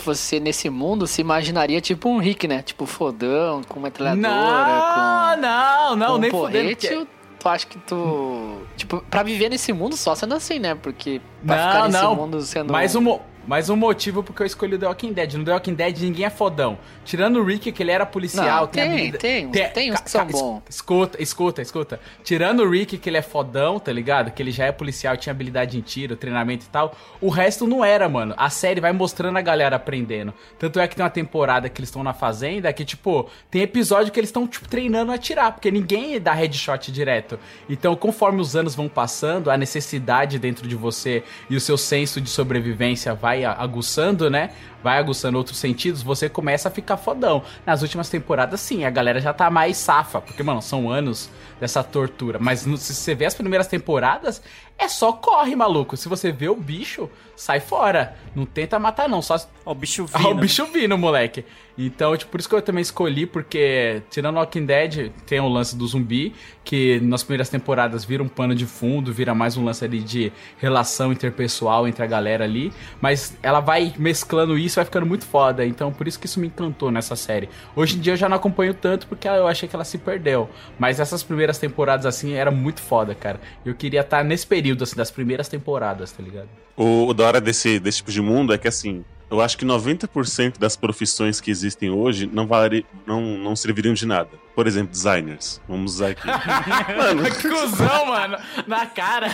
você 0.04 0.40
nesse 0.40 0.70
mundo 0.70 1.06
se 1.06 1.22
imaginaria 1.22 1.80
tipo 1.80 2.10
um 2.10 2.18
Rick, 2.18 2.48
né? 2.48 2.62
Tipo 2.62 2.86
fodão, 2.86 3.62
com 3.64 3.76
uma 3.80 3.84
Não, 3.84 3.84
metralhadora, 3.84 5.38
não, 5.38 5.90
com, 5.90 5.96
não, 5.96 6.08
com 6.14 6.18
nem 6.18 6.30
um 6.30 6.34
fudendo. 6.34 6.64
porrete. 6.64 6.88
porque- 6.88 7.08
Tu 7.40 7.50
acha 7.50 7.68
que 7.68 7.78
tu. 7.80 8.58
Tipo, 8.78 9.04
pra 9.12 9.22
viver 9.22 9.50
nesse 9.50 9.74
mundo 9.74 9.98
só 9.98 10.16
sendo 10.16 10.34
assim, 10.34 10.60
né? 10.60 10.76
Porque 10.76 11.20
pra 11.46 11.56
Não, 11.58 11.72
ficar 11.74 11.88
nesse 11.90 12.02
não. 12.04 12.16
mundo 12.16 12.42
sendo. 12.42 12.72
Mais 12.72 12.96
um, 12.96 13.20
mais 13.46 13.70
um 13.70 13.76
motivo 13.76 14.24
porque 14.24 14.42
eu 14.42 14.48
escolhi 14.48 14.76
o 14.76 14.80
The 14.80 14.88
Walking 14.88 15.12
Dead. 15.14 15.34
No 15.34 15.44
The 15.44 15.52
Walking 15.54 15.74
Dead 15.74 15.98
ninguém 16.00 16.26
é 16.26 16.30
fodão. 16.30 16.78
Tirando 17.04 17.40
o 17.40 17.44
Rick, 17.44 17.72
que 17.72 17.84
ele 17.84 17.92
era 17.92 18.06
policial, 18.06 18.62
Não, 18.62 18.68
tem, 18.68 18.84
tem, 18.84 18.92
habilidade- 18.92 19.18
tem, 19.52 19.70
tem 19.70 19.92
uns 19.92 20.00
que 20.00 20.10
são 20.12 20.26
bons. 20.26 20.62
Escuta, 20.70 21.22
escuta, 21.22 21.62
escuta. 21.62 22.00
Tirando 22.24 22.62
o 22.64 22.70
Rick, 22.70 22.98
que 22.98 23.10
ele 23.10 23.18
é 23.18 23.22
fodão, 23.22 23.80
tá 23.80 23.92
ligado? 23.92 24.32
Que 24.32 24.42
ele 24.42 24.52
já 24.52 24.66
é 24.66 24.72
policial, 24.72 25.18
tinha 25.18 25.32
habilidade 25.32 25.78
em 25.78 25.82
tiro, 25.82 26.16
treinamento 26.16 26.66
e 26.66 26.70
tal. 26.70 26.96
O 27.20 27.30
resto 27.30 27.68
não 27.68 27.84
era, 27.84 28.08
mano. 28.08 28.34
A 28.38 28.50
série 28.50 28.80
vai 28.80 28.94
mostrando 28.94 29.38
a 29.38 29.42
galera 29.42 29.76
aprendendo. 29.76 30.34
Tanto 30.58 30.80
é 30.80 30.88
que 30.88 30.96
tem 30.96 31.04
uma 31.04 31.10
temporada 31.10 31.68
que 31.68 31.80
eles 31.82 31.90
estão 31.90 32.04
na 32.04 32.14
fazenda 32.14 32.72
que, 32.72 32.86
tipo, 32.86 33.30
tem 33.52 33.62
episódio 33.62 34.12
que 34.12 34.20
eles 34.20 34.30
estão, 34.30 34.48
tipo, 34.48 34.68
treinando 34.70 35.12
a 35.12 35.16
atirar, 35.16 35.52
porque 35.52 35.70
ninguém 35.70 36.20
dá 36.22 36.32
headshot 36.34 36.92
direto. 36.92 37.38
Então, 37.70 37.96
conforme 37.96 38.40
os 38.40 38.56
anos 38.56 38.74
vão 38.76 38.88
passando, 38.88 39.52
a 39.52 39.58
necessidade 39.58 40.40
dentro 40.40 40.68
de 40.68 40.76
você 40.76 41.24
e 41.50 41.56
o 41.58 41.60
seu 41.60 41.78
senso 41.78 42.22
de 42.22 42.30
sobrevivência 42.30 43.14
vai 43.14 43.33
a- 43.44 43.54
aguçando, 43.54 44.30
né? 44.30 44.52
Vai 44.84 44.98
aguçando 44.98 45.38
outros 45.38 45.58
sentidos, 45.58 46.04
você 46.04 46.28
começa 46.28 46.68
a 46.68 46.72
ficar 46.72 46.98
fodão. 46.98 47.42
Nas 47.66 47.82
últimas 47.82 48.10
temporadas, 48.10 48.60
sim, 48.60 48.84
a 48.86 48.90
galera 48.90 49.20
já 49.22 49.32
tá 49.34 49.50
mais 49.50 49.78
safa, 49.78 50.20
porque, 50.22 50.44
mano, 50.44 50.62
são 50.62 50.90
anos 50.92 51.30
dessa 51.64 51.82
tortura. 51.82 52.38
Mas 52.40 52.66
no- 52.66 52.76
se 52.76 52.94
você 52.94 53.16
vê 53.16 53.26
as 53.26 53.34
primeiras 53.34 53.68
temporadas, 53.68 54.42
é 54.78 54.88
só 54.90 55.14
corre, 55.14 55.56
maluco. 55.56 55.96
Se 55.96 56.10
você 56.10 56.30
vê 56.30 56.50
o 56.50 56.56
bicho, 56.58 57.10
sai 57.38 57.62
fora. 57.62 58.16
Não 58.36 58.46
tenta 58.46 58.78
matar, 58.78 59.08
não. 59.08 59.22
Só 59.22 59.38
Ó, 59.66 59.72
o 59.72 59.76
bicho 59.76 60.06
vindo. 60.14 60.30
o 60.30 60.36
bicho 60.36 60.66
vindo, 60.66 60.98
moleque. 60.98 61.46
Então, 61.78 62.16
tipo, 62.18 62.30
por 62.32 62.40
isso 62.40 62.48
que 62.50 62.54
eu 62.54 62.62
também 62.62 62.82
escolhi, 62.84 63.26
porque 63.26 64.04
tirando 64.12 64.36
Walking 64.36 64.66
Dead, 64.66 65.10
tem 65.26 65.40
o 65.40 65.48
lance 65.48 65.76
do 65.76 65.88
zumbi, 65.88 66.36
que 66.64 67.00
nas 67.00 67.24
primeiras 67.24 67.50
temporadas 67.50 68.06
vira 68.06 68.22
um 68.22 68.28
pano 68.28 68.54
de 68.54 68.66
fundo, 68.68 69.12
vira 69.12 69.34
mais 69.34 69.58
um 69.58 69.64
lance 69.64 69.84
ali 69.84 70.00
de 70.02 70.32
relação 70.60 71.12
interpessoal 71.12 71.88
entre 71.88 72.04
a 72.04 72.08
galera 72.08 72.44
ali. 72.44 72.72
Mas 73.02 73.36
ela 73.42 73.60
vai 73.60 73.92
mesclando 73.98 74.56
isso, 74.58 74.76
vai 74.76 74.86
ficando 74.86 75.06
muito 75.08 75.26
foda. 75.26 75.66
Então, 75.66 75.92
por 75.92 76.08
isso 76.08 76.20
que 76.20 76.28
isso 76.28 76.40
me 76.40 76.46
encantou 76.48 76.92
nessa 76.92 77.16
série. 77.16 77.50
Hoje 77.76 77.98
em 77.98 78.00
dia 78.00 78.14
eu 78.14 78.18
já 78.18 78.30
não 78.30 78.38
acompanho 78.38 78.74
tanto, 78.76 79.08
porque 79.08 79.28
eu 79.28 79.48
achei 79.48 79.68
que 79.68 79.76
ela 79.76 79.86
se 79.86 79.98
perdeu. 79.98 80.50
Mas 80.78 81.00
essas 81.00 81.24
primeiras 81.24 81.53
temporadas, 81.58 82.06
assim, 82.06 82.34
era 82.34 82.52
muito 82.52 82.82
foda, 82.82 83.14
cara. 83.16 83.40
Eu 83.66 83.74
queria 83.76 84.02
estar 84.02 84.24
nesse 84.24 84.46
período, 84.48 84.84
assim, 84.84 84.96
das 84.96 85.12
primeiras 85.12 85.48
temporadas, 85.48 86.12
tá 86.12 86.22
ligado? 86.24 86.50
O, 86.76 87.08
o 87.08 87.14
da 87.14 87.26
hora 87.26 87.42
desse, 87.42 87.80
desse 87.80 87.98
tipo 87.98 88.12
de 88.12 88.22
mundo 88.22 88.54
é 88.54 88.58
que, 88.58 88.68
assim, 88.68 89.04
eu 89.30 89.42
acho 89.42 89.58
que 89.58 89.66
90% 89.66 90.60
das 90.60 90.76
profissões 90.76 91.42
que 91.42 91.50
existem 91.50 91.90
hoje 91.90 92.30
não, 92.32 92.46
valeri, 92.46 92.86
não, 93.06 93.22
não 93.22 93.56
serviriam 93.56 93.94
de 93.94 94.06
nada. 94.06 94.30
Por 94.56 94.68
exemplo, 94.68 94.92
designers. 94.92 95.60
Vamos 95.68 95.96
usar 95.96 96.10
aqui. 96.10 96.28
Mano, 96.96 97.24
Que 97.24 97.50
cuzão, 97.50 98.06
mano! 98.06 98.38
Na 98.68 98.86
cara! 98.86 99.28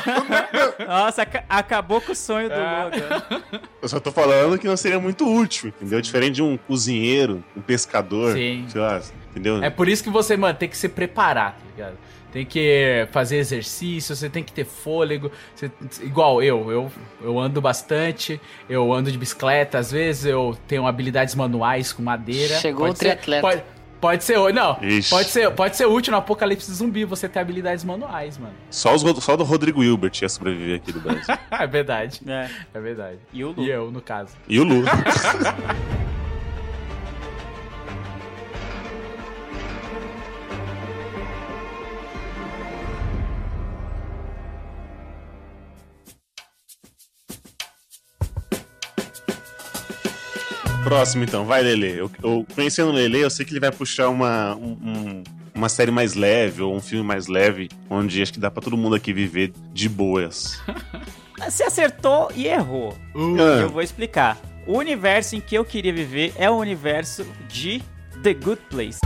Nossa, 0.87 1.23
aca- 1.23 1.43
acabou 1.49 1.99
com 1.99 2.13
o 2.13 2.15
sonho 2.15 2.47
do 2.47 2.55
Lu 2.55 2.61
agora. 2.61 3.23
eu 3.81 3.89
só 3.89 3.99
tô 3.99 4.11
falando 4.11 4.57
que 4.57 4.67
não 4.67 4.77
seria 4.77 4.99
muito 4.99 5.27
útil, 5.27 5.67
entendeu? 5.69 5.99
Diferente 6.01 6.35
de 6.35 6.43
um 6.43 6.55
cozinheiro, 6.57 7.43
um 7.55 7.59
pescador, 7.61 8.33
Sim. 8.33 8.65
sei 8.69 8.79
lá, 8.79 9.01
entendeu? 9.39 9.63
É 9.63 9.69
por 9.69 9.87
isso 9.89 10.03
que 10.03 10.09
você, 10.09 10.35
mano, 10.37 10.57
tem 10.57 10.67
que 10.69 10.77
se 10.77 10.89
preparar, 10.89 11.53
tá 11.53 11.65
ligado? 11.75 11.97
Tem 12.31 12.45
que 12.45 13.07
fazer 13.11 13.37
exercício, 13.37 14.15
você 14.15 14.29
tem 14.29 14.43
que 14.43 14.53
ter 14.53 14.63
fôlego. 14.63 15.31
Você- 15.55 15.71
igual 16.03 16.43
eu, 16.43 16.69
eu, 16.71 16.91
eu 17.23 17.39
ando 17.39 17.59
bastante, 17.59 18.39
eu 18.69 18.93
ando 18.93 19.11
de 19.11 19.17
bicicleta, 19.17 19.79
às 19.79 19.91
vezes 19.91 20.25
eu 20.25 20.55
tenho 20.67 20.85
habilidades 20.85 21.33
manuais 21.33 21.91
com 21.91 22.03
madeira. 22.03 22.55
Chegou 22.59 22.85
o 22.87 22.89
ser- 22.95 22.97
triatleta. 23.15 23.41
Pode, 23.41 23.63
pode 23.99 24.23
ser, 24.23 24.37
não, 24.53 24.77
Ixi. 24.79 25.09
pode 25.09 25.29
ser, 25.29 25.49
pode 25.51 25.75
ser 25.75 25.87
útil 25.87 26.11
no 26.11 26.17
apocalipse 26.19 26.71
zumbi 26.71 27.03
você 27.03 27.27
ter 27.27 27.39
habilidades 27.39 27.83
manuais, 27.83 28.37
mano. 28.37 28.53
Só, 28.69 28.93
os, 28.93 29.01
só 29.23 29.35
do 29.35 29.43
Rodrigo 29.43 29.83
Hilbert 29.83 30.11
ia 30.21 30.29
sobreviver 30.29 30.75
aqui 30.75 30.91
do 30.91 30.99
Brasil. 30.99 31.23
é 31.49 31.65
verdade, 31.65 32.21
É. 32.27 32.47
é 32.75 32.79
verdade. 32.79 33.17
E 33.33 33.43
o 33.43 33.53
Lu. 33.53 33.63
E 33.63 33.71
eu, 33.71 33.89
no 33.89 34.01
caso. 34.01 34.35
e 34.47 34.59
o 34.59 34.63
Lu. 34.63 34.83
Próximo 50.89 51.23
então, 51.23 51.45
vai 51.45 51.61
Lele. 51.61 51.99
Eu, 51.99 52.11
eu- 52.23 52.43
conhecendo 52.55 52.89
o 52.89 52.91
Lele, 52.91 53.19
eu 53.19 53.29
sei 53.29 53.45
que 53.45 53.51
ele 53.53 53.59
vai 53.59 53.71
puxar 53.71 54.09
uma, 54.09 54.55
um- 54.55 54.75
um- 54.83 55.23
uma 55.53 55.69
série 55.69 55.91
mais 55.91 56.15
leve 56.15 56.63
ou 56.63 56.75
um 56.75 56.81
filme 56.81 57.05
mais 57.05 57.27
leve, 57.27 57.69
onde 57.87 58.19
acho 58.19 58.33
que 58.33 58.39
dá 58.39 58.49
pra 58.49 58.59
todo 58.59 58.75
mundo 58.75 58.95
aqui 58.95 59.13
viver 59.13 59.53
de 59.71 59.87
boas. 59.87 60.59
Você 61.47 61.61
acertou 61.61 62.31
e 62.35 62.47
errou. 62.47 62.97
Ah. 63.15 63.61
Eu 63.61 63.69
vou 63.69 63.83
explicar. 63.83 64.35
O 64.65 64.79
universo 64.79 65.35
em 65.35 65.39
que 65.39 65.53
eu 65.53 65.63
queria 65.63 65.93
viver 65.93 66.33
é 66.35 66.49
o 66.49 66.55
universo 66.55 67.23
de 67.47 67.83
The 68.23 68.33
Good 68.33 68.61
Place. 68.67 68.99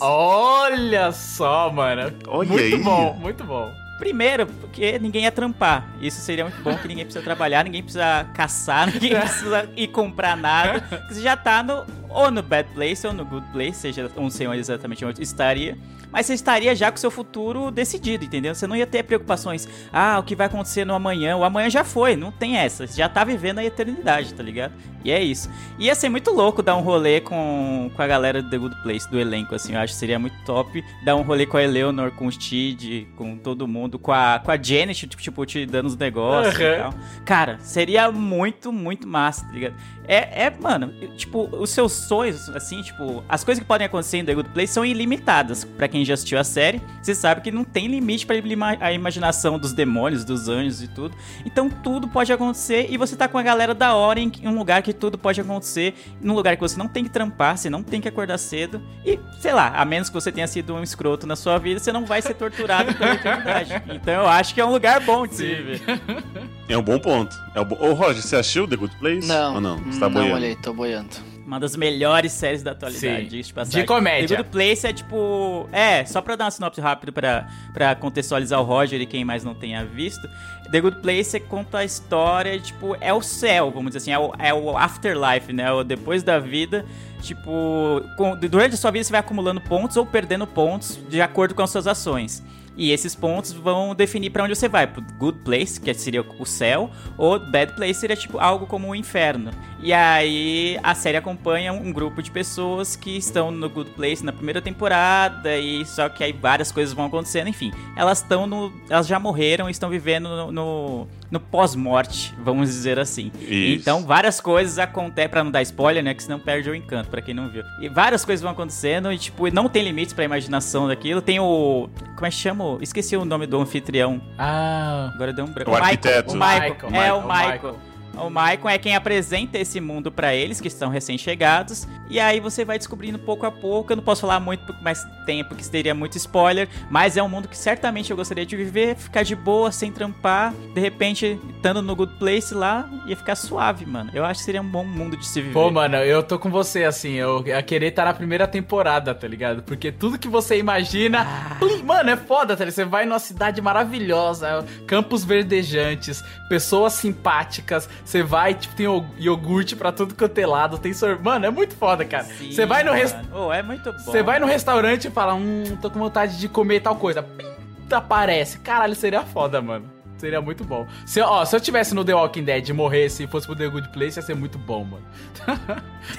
Olha 0.00 1.12
só, 1.12 1.70
mano. 1.72 2.12
Olha 2.26 2.48
muito 2.48 2.62
aí. 2.74 2.82
bom, 2.82 3.14
muito 3.14 3.44
bom. 3.44 3.83
Primeiro, 4.04 4.46
porque 4.46 4.98
ninguém 4.98 5.22
ia 5.22 5.32
trampar. 5.32 5.88
Isso 5.98 6.20
seria 6.20 6.44
muito 6.44 6.62
bom, 6.62 6.76
que 6.76 6.86
ninguém 6.86 7.06
precisa 7.06 7.24
trabalhar, 7.24 7.64
ninguém 7.64 7.82
precisa 7.82 8.26
caçar, 8.34 8.86
ninguém 8.92 9.18
precisa 9.18 9.66
ir 9.74 9.88
comprar 9.88 10.36
nada. 10.36 10.86
Você 11.08 11.22
já 11.22 11.34
tá 11.34 11.62
no, 11.62 11.86
ou 12.14 12.30
no 12.30 12.42
Bad 12.42 12.68
Place 12.72 13.06
ou 13.06 13.12
no 13.12 13.24
Good 13.24 13.46
Place, 13.52 13.80
seja 13.80 14.10
não 14.16 14.30
sei 14.30 14.46
onde 14.46 14.60
exatamente 14.60 15.04
onde 15.04 15.22
estaria. 15.22 15.76
Mas 16.12 16.26
você 16.26 16.34
estaria 16.34 16.76
já 16.76 16.92
com 16.92 16.96
o 16.96 17.00
seu 17.00 17.10
futuro 17.10 17.72
decidido, 17.72 18.24
entendeu? 18.24 18.54
Você 18.54 18.68
não 18.68 18.76
ia 18.76 18.86
ter 18.86 19.02
preocupações. 19.02 19.68
Ah, 19.92 20.16
o 20.20 20.22
que 20.22 20.36
vai 20.36 20.46
acontecer 20.46 20.84
no 20.84 20.94
amanhã? 20.94 21.36
O 21.36 21.42
amanhã 21.42 21.68
já 21.68 21.82
foi, 21.82 22.14
não 22.14 22.30
tem 22.30 22.56
essa. 22.56 22.86
Você 22.86 22.98
já 22.98 23.08
tá 23.08 23.24
vivendo 23.24 23.58
a 23.58 23.64
eternidade, 23.64 24.32
tá 24.32 24.40
ligado? 24.40 24.72
E 25.04 25.10
é 25.10 25.20
isso. 25.20 25.50
Ia 25.76 25.92
ser 25.94 26.08
muito 26.08 26.30
louco 26.30 26.62
dar 26.62 26.76
um 26.76 26.82
rolê 26.82 27.20
com, 27.20 27.90
com 27.94 28.00
a 28.00 28.06
galera 28.06 28.40
do 28.40 28.48
The 28.48 28.58
Good 28.58 28.82
Place, 28.84 29.10
do 29.10 29.18
elenco, 29.18 29.56
assim. 29.56 29.74
Eu 29.74 29.80
acho 29.80 29.92
que 29.92 29.98
seria 29.98 30.18
muito 30.18 30.36
top 30.44 30.84
dar 31.04 31.16
um 31.16 31.22
rolê 31.22 31.46
com 31.46 31.56
a 31.56 31.62
Eleanor, 31.64 32.12
com 32.12 32.28
o 32.28 32.32
Steve, 32.32 33.08
com 33.16 33.36
todo 33.36 33.66
mundo, 33.66 33.98
com 33.98 34.12
a, 34.12 34.38
com 34.38 34.52
a 34.52 34.56
Janet, 34.56 35.08
tipo, 35.08 35.44
te 35.44 35.66
dando 35.66 35.86
os 35.86 35.96
negócios 35.96 36.56
e 36.58 36.64
Aham. 36.64 36.90
tal. 36.90 36.94
Cara, 37.24 37.58
seria 37.60 38.12
muito, 38.12 38.72
muito 38.72 39.08
massa, 39.08 39.44
tá 39.44 39.52
ligado? 39.52 39.74
É, 40.06 40.44
é, 40.46 40.50
mano, 40.60 40.92
tipo, 41.16 41.48
os 41.56 41.70
seus 41.70 41.92
sonhos, 41.92 42.48
assim, 42.50 42.82
tipo, 42.82 43.24
as 43.28 43.42
coisas 43.42 43.62
que 43.62 43.66
podem 43.66 43.86
acontecer 43.86 44.18
em 44.18 44.24
The 44.24 44.34
Good 44.34 44.50
Place 44.50 44.72
são 44.72 44.84
ilimitadas. 44.84 45.64
Pra 45.64 45.88
quem 45.88 46.04
já 46.04 46.14
assistiu 46.14 46.38
a 46.38 46.44
série, 46.44 46.80
você 47.02 47.14
sabe 47.14 47.40
que 47.40 47.50
não 47.50 47.64
tem 47.64 47.86
limite 47.86 48.26
pra 48.26 48.36
ima- 48.36 48.76
a 48.80 48.92
imaginação 48.92 49.58
dos 49.58 49.72
demônios, 49.72 50.24
dos 50.24 50.48
anjos 50.48 50.82
e 50.82 50.88
tudo. 50.88 51.14
Então 51.44 51.68
tudo 51.70 52.06
pode 52.08 52.32
acontecer 52.32 52.86
e 52.90 52.96
você 52.96 53.16
tá 53.16 53.26
com 53.28 53.38
a 53.38 53.42
galera 53.42 53.74
da 53.74 53.94
hora 53.94 54.20
em 54.20 54.30
um 54.44 54.56
lugar 54.58 54.82
que 54.82 54.92
tudo 54.92 55.16
pode 55.16 55.40
acontecer, 55.40 55.94
num 56.20 56.34
lugar 56.34 56.56
que 56.56 56.60
você 56.62 56.76
não 56.78 56.88
tem 56.88 57.02
que 57.04 57.10
trampar, 57.10 57.56
você 57.56 57.70
não 57.70 57.82
tem 57.82 58.00
que 58.00 58.08
acordar 58.08 58.38
cedo 58.38 58.82
e, 59.04 59.18
sei 59.40 59.52
lá, 59.52 59.68
a 59.76 59.84
menos 59.84 60.08
que 60.08 60.14
você 60.14 60.30
tenha 60.30 60.46
sido 60.46 60.74
um 60.74 60.82
escroto 60.82 61.26
na 61.26 61.36
sua 61.36 61.58
vida, 61.58 61.80
você 61.80 61.92
não 61.92 62.04
vai 62.04 62.20
ser 62.20 62.34
torturado 62.34 62.94
pela 62.94 63.14
eternidade. 63.14 63.82
Então 63.94 64.12
eu 64.14 64.26
acho 64.28 64.54
que 64.54 64.60
é 64.60 64.64
um 64.64 64.70
lugar 64.72 65.00
bom 65.00 65.26
de 65.26 65.34
se 65.34 65.46
viver. 65.46 65.82
É 66.66 66.78
um 66.78 66.82
bom 66.82 66.98
ponto. 66.98 67.36
É 67.54 67.60
um 67.60 67.64
bo... 67.66 67.76
Ô, 67.78 67.92
Roger, 67.92 68.22
você 68.22 68.36
assistiu 68.36 68.66
The 68.66 68.74
Good 68.76 68.96
Place? 68.96 69.28
Não, 69.28 69.56
Ou 69.56 69.60
não? 69.60 69.76
Você 69.94 70.00
tá 70.00 70.08
não 70.08 70.14
boiando? 70.14 70.34
olhei, 70.34 70.56
tô 70.56 70.72
boiando. 70.74 71.08
Uma 71.46 71.60
das 71.60 71.76
melhores 71.76 72.32
séries 72.32 72.62
da 72.62 72.70
atualidade, 72.70 73.22
Sim. 73.24 73.28
diga-se 73.28 73.48
de 73.48 73.54
passagem. 73.54 73.80
De 73.82 73.86
comédia. 73.86 74.28
The 74.28 74.36
Good 74.36 74.48
Place 74.50 74.86
é 74.86 74.92
tipo. 74.94 75.68
É, 75.72 76.02
só 76.06 76.22
pra 76.22 76.36
dar 76.36 76.46
uma 76.46 76.50
sinopse 76.50 76.80
rápida 76.80 77.12
pra, 77.12 77.46
pra 77.74 77.94
contextualizar 77.94 78.58
o 78.60 78.64
Roger 78.64 78.98
e 78.98 79.04
quem 79.04 79.26
mais 79.26 79.44
não 79.44 79.54
tenha 79.54 79.84
visto. 79.84 80.26
The 80.72 80.80
Good 80.80 81.02
Place 81.02 81.38
conta 81.40 81.78
a 81.78 81.84
história, 81.84 82.58
tipo, 82.58 82.96
é 82.98 83.12
o 83.12 83.20
céu, 83.20 83.70
vamos 83.70 83.90
dizer 83.94 83.98
assim, 83.98 84.12
é 84.12 84.18
o, 84.18 84.32
é 84.38 84.54
o 84.54 84.76
afterlife, 84.78 85.52
né? 85.52 85.70
O 85.70 85.84
depois 85.84 86.22
da 86.22 86.38
vida. 86.38 86.84
Tipo, 87.20 88.02
com- 88.16 88.36
durante 88.36 88.74
a 88.74 88.76
sua 88.78 88.90
vida 88.90 89.04
você 89.04 89.10
vai 89.12 89.20
acumulando 89.20 89.60
pontos 89.60 89.96
ou 89.98 90.04
perdendo 90.06 90.46
pontos 90.46 90.98
de 91.08 91.20
acordo 91.20 91.54
com 91.54 91.62
as 91.62 91.70
suas 91.70 91.86
ações. 91.86 92.42
E 92.76 92.90
esses 92.90 93.14
pontos 93.14 93.52
vão 93.52 93.94
definir 93.94 94.30
pra 94.30 94.42
onde 94.42 94.56
você 94.56 94.68
vai, 94.68 94.86
pro 94.86 95.00
Good 95.00 95.38
Place, 95.44 95.80
que 95.80 95.94
seria 95.94 96.22
o 96.22 96.44
céu, 96.44 96.90
ou 97.16 97.38
Bad 97.38 97.74
Place 97.74 98.00
seria 98.00 98.16
tipo 98.16 98.38
algo 98.40 98.66
como 98.66 98.88
o 98.88 98.96
inferno. 98.96 99.52
E 99.84 99.92
aí 99.92 100.80
a 100.82 100.94
série 100.94 101.18
acompanha 101.18 101.70
um 101.70 101.92
grupo 101.92 102.22
de 102.22 102.30
pessoas 102.30 102.96
que 102.96 103.18
estão 103.18 103.50
no 103.50 103.68
Good 103.68 103.90
Place 103.90 104.24
na 104.24 104.32
primeira 104.32 104.62
temporada 104.62 105.58
e 105.58 105.84
só 105.84 106.08
que 106.08 106.24
aí 106.24 106.32
várias 106.32 106.72
coisas 106.72 106.94
vão 106.94 107.04
acontecendo, 107.04 107.48
enfim. 107.48 107.70
Elas 107.94 108.22
estão 108.22 108.46
no 108.46 108.72
elas 108.88 109.06
já 109.06 109.18
morreram 109.18 109.68
e 109.68 109.70
estão 109.70 109.90
vivendo 109.90 110.26
no, 110.26 110.50
no, 110.50 111.08
no 111.30 111.38
pós-morte, 111.38 112.34
vamos 112.42 112.70
dizer 112.70 112.98
assim. 112.98 113.30
Isso. 113.42 113.82
Então 113.82 114.06
várias 114.06 114.40
coisas 114.40 114.78
acontecem 114.78 115.28
pra 115.28 115.44
não 115.44 115.50
dar 115.50 115.60
spoiler, 115.60 116.02
né, 116.02 116.14
que 116.14 116.22
senão 116.22 116.40
perde 116.40 116.70
o 116.70 116.74
encanto 116.74 117.10
pra 117.10 117.20
quem 117.20 117.34
não 117.34 117.50
viu. 117.50 117.62
E 117.78 117.86
várias 117.90 118.24
coisas 118.24 118.42
vão 118.42 118.52
acontecendo 118.52 119.12
e 119.12 119.18
tipo, 119.18 119.52
não 119.52 119.68
tem 119.68 119.84
limites 119.84 120.14
pra 120.14 120.24
imaginação 120.24 120.88
daquilo. 120.88 121.20
Tem 121.20 121.38
o 121.38 121.90
como 122.14 122.26
é 122.26 122.30
que 122.30 122.36
chama? 122.36 122.64
o- 122.64 122.78
Esqueci 122.82 123.18
o 123.18 123.24
nome 123.26 123.46
do 123.46 123.60
anfitrião. 123.60 124.18
Ah, 124.38 125.10
Agora 125.14 125.30
deu 125.32 125.44
um 125.44 125.48
branco. 125.52 125.70
O 125.70 125.74
arquiteto. 125.76 126.32
O 126.32 126.36
Michael. 126.36 126.74
Michael, 126.86 127.02
É, 127.04 127.12
o 127.12 127.20
Michael, 127.22 127.52
Michael. 127.52 127.76
O 128.16 128.28
Michael 128.28 128.68
é 128.68 128.78
quem 128.78 128.94
apresenta 128.94 129.58
esse 129.58 129.80
mundo 129.80 130.10
pra 130.10 130.34
eles, 130.34 130.60
que 130.60 130.68
estão 130.68 130.88
recém-chegados. 130.90 131.86
E 132.08 132.20
aí 132.20 132.40
você 132.40 132.64
vai 132.64 132.78
descobrindo 132.78 133.18
pouco 133.18 133.46
a 133.46 133.50
pouco. 133.50 133.92
Eu 133.92 133.96
não 133.96 134.04
posso 134.04 134.22
falar 134.22 134.40
muito 134.40 134.64
por 134.66 134.80
mais 134.82 135.04
tempo, 135.26 135.54
que 135.54 135.64
seria 135.64 135.94
muito 135.94 136.16
spoiler. 136.16 136.68
Mas 136.90 137.16
é 137.16 137.22
um 137.22 137.28
mundo 137.28 137.48
que 137.48 137.56
certamente 137.56 138.10
eu 138.10 138.16
gostaria 138.16 138.46
de 138.46 138.56
viver, 138.56 138.96
ficar 138.96 139.22
de 139.22 139.34
boa, 139.34 139.72
sem 139.72 139.90
trampar. 139.90 140.52
De 140.74 140.80
repente, 140.80 141.38
estando 141.56 141.82
no 141.82 141.96
Good 141.96 142.14
Place 142.18 142.54
lá, 142.54 142.88
ia 143.06 143.16
ficar 143.16 143.34
suave, 143.34 143.86
mano. 143.86 144.10
Eu 144.14 144.24
acho 144.24 144.40
que 144.40 144.44
seria 144.44 144.62
um 144.62 144.68
bom 144.68 144.84
mundo 144.84 145.16
de 145.16 145.26
se 145.26 145.40
viver. 145.40 145.54
Pô, 145.54 145.70
mano, 145.70 145.96
eu 145.96 146.22
tô 146.22 146.38
com 146.38 146.50
você, 146.50 146.84
assim, 146.84 147.12
eu 147.12 147.42
ia 147.46 147.62
querer 147.62 147.88
estar 147.88 148.04
na 148.04 148.14
primeira 148.14 148.46
temporada, 148.46 149.14
tá 149.14 149.26
ligado? 149.26 149.62
Porque 149.62 149.90
tudo 149.90 150.18
que 150.18 150.28
você 150.28 150.58
imagina. 150.58 151.26
Ah. 151.26 151.56
plim, 151.58 151.82
Mano, 151.82 152.10
é 152.10 152.16
foda, 152.16 152.56
tá 152.56 152.64
ligado? 152.64 152.74
Você 152.74 152.84
vai 152.84 153.04
numa 153.04 153.18
cidade 153.18 153.60
maravilhosa, 153.60 154.64
campos 154.86 155.24
verdejantes, 155.24 156.22
pessoas 156.48 156.94
simpáticas, 156.94 157.88
você 158.04 158.22
vai, 158.22 158.54
tipo, 158.54 158.74
tem 158.74 158.86
iogurte 159.18 159.74
pra 159.74 159.90
tudo 159.90 160.14
quanto 160.14 160.38
é 160.38 160.46
lado, 160.46 160.78
tem 160.78 160.92
sorvete. 160.92 161.22
Mano, 161.24 161.46
é 161.46 161.50
muito 161.50 161.74
foda, 161.74 162.04
cara. 162.04 162.24
Sim, 162.24 162.52
Você 162.52 162.66
vai 162.66 162.84
no 162.84 162.92
res- 162.92 163.12
mano. 163.14 163.28
Oh, 163.46 163.52
é 163.52 163.62
muito 163.62 163.90
bom. 163.92 163.98
Você 163.98 164.22
vai 164.22 164.38
no 164.38 164.46
restaurante 164.46 165.08
e 165.08 165.10
fala, 165.10 165.34
hum, 165.34 165.64
tô 165.80 165.90
com 165.90 165.98
vontade 165.98 166.38
de 166.38 166.48
comer 166.48 166.80
tal 166.80 166.96
coisa. 166.96 167.22
Pim, 167.22 167.46
aparece. 167.90 168.58
Caralho, 168.58 168.94
seria 168.94 169.22
foda, 169.22 169.62
mano. 169.62 169.93
Seria 170.24 170.40
muito 170.40 170.64
bom. 170.64 170.86
Se, 171.04 171.20
ó, 171.20 171.44
se 171.44 171.54
eu 171.54 171.60
tivesse 171.60 171.94
no 171.94 172.02
The 172.02 172.14
Walking 172.14 172.44
Dead 172.44 172.66
e 172.66 172.72
morresse 172.72 173.24
e 173.24 173.26
fosse 173.26 173.46
pro 173.46 173.54
The 173.54 173.68
Good 173.68 173.90
Place, 173.90 174.18
ia 174.18 174.22
ser 174.22 174.34
muito 174.34 174.56
bom, 174.56 174.82
mano. 174.82 175.04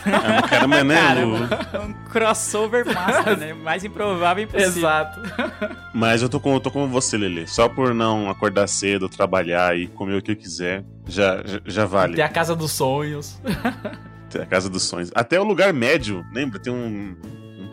É, 0.06 0.48
caramba, 0.48 0.84
né? 0.84 0.96
Caramba, 0.96 1.86
um 1.88 1.94
crossover 2.12 2.86
massa, 2.86 3.36
né? 3.36 3.54
Mais 3.54 3.84
improvável 3.84 4.44
impossível. 4.44 4.78
Exato. 4.78 5.22
Mas 5.92 6.22
eu 6.22 6.30
tô 6.30 6.40
com, 6.40 6.54
eu 6.54 6.60
tô 6.60 6.70
com 6.70 6.88
você, 6.88 7.18
Lele. 7.18 7.48
Só 7.48 7.68
por 7.68 7.96
não 7.96 8.30
acordar 8.30 8.68
cedo, 8.68 9.10
trabalhar 9.10 9.76
e 9.76 9.88
comer 9.88 10.18
o 10.18 10.22
que 10.22 10.34
eu 10.34 10.36
quiser, 10.36 10.86
já, 11.08 11.42
já, 11.44 11.60
já 11.66 11.86
vale. 11.86 12.14
Tem 12.16 12.24
a 12.24 12.30
Casa 12.30 12.56
dos 12.56 12.74
Sonhos. 12.74 13.42
Tem 14.30 14.44
a 14.44 14.46
casa 14.46 14.70
dos 14.70 14.84
sonhos. 14.84 15.12
Até 15.16 15.40
o 15.40 15.44
lugar 15.44 15.74
médio, 15.74 16.24
lembra? 16.32 16.60
Tem 16.60 16.72
um 16.72 17.16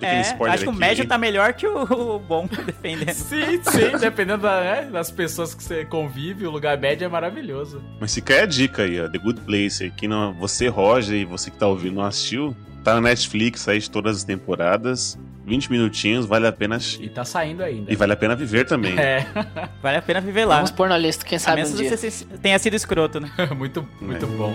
pequeno 0.02 0.18
É, 0.18 0.22
spoiler 0.22 0.54
acho 0.54 0.64
que 0.64 0.70
o 0.70 0.72
médio 0.72 1.06
tá 1.06 1.16
melhor 1.18 1.52
que 1.54 1.66
o, 1.66 1.82
o 2.16 2.18
bom 2.18 2.46
defendendo. 2.66 3.12
sim, 3.14 3.60
sim. 3.62 3.98
Dependendo 4.00 4.42
da, 4.42 4.60
né, 4.60 4.82
das 4.92 5.10
pessoas 5.10 5.54
que 5.54 5.62
você 5.62 5.84
convive, 5.84 6.46
o 6.46 6.50
lugar 6.50 6.76
médio 6.78 7.04
é 7.04 7.08
maravilhoso. 7.08 7.82
Mas 8.00 8.14
fica 8.14 8.34
aí 8.34 8.40
a 8.40 8.46
dica 8.46 8.82
aí, 8.82 9.00
ó. 9.00 9.08
The 9.08 9.18
Good 9.18 9.40
Place. 9.42 9.84
Aqui 9.84 10.06
não, 10.08 10.32
você, 10.34 10.68
Roger, 10.68 11.16
e 11.16 11.24
você 11.24 11.50
que 11.50 11.56
tá 11.56 11.66
ouvindo 11.66 11.94
não 11.96 12.04
assistiu, 12.04 12.54
tá 12.84 12.94
na 12.94 13.00
Netflix 13.00 13.66
aí 13.68 13.78
de 13.78 13.90
todas 13.90 14.18
as 14.18 14.24
temporadas. 14.24 15.18
20 15.44 15.72
minutinhos, 15.72 16.24
vale 16.24 16.46
a 16.46 16.52
pena. 16.52 16.78
E 17.00 17.08
tá 17.08 17.24
saindo 17.24 17.64
ainda. 17.64 17.92
E 17.92 17.96
vale 17.96 18.12
a 18.12 18.16
pena 18.16 18.36
viver 18.36 18.64
também. 18.64 18.96
É, 18.96 19.26
Vale 19.82 19.96
a 19.96 20.02
pena 20.02 20.20
viver 20.20 20.44
lá. 20.44 20.54
Vamos 20.56 20.70
pôr 20.70 20.88
na 20.88 20.96
lista, 20.96 21.24
quem 21.24 21.34
A 21.36 21.40
sabe 21.40 21.56
menos 21.56 21.72
um 21.72 21.76
que 21.82 21.88
dia. 21.88 21.96
você 21.96 22.24
tenha 22.40 22.56
sido 22.60 22.74
escroto, 22.76 23.18
né? 23.18 23.28
muito, 23.58 23.84
muito 24.00 24.24
É. 24.24 24.28
bom. 24.28 24.52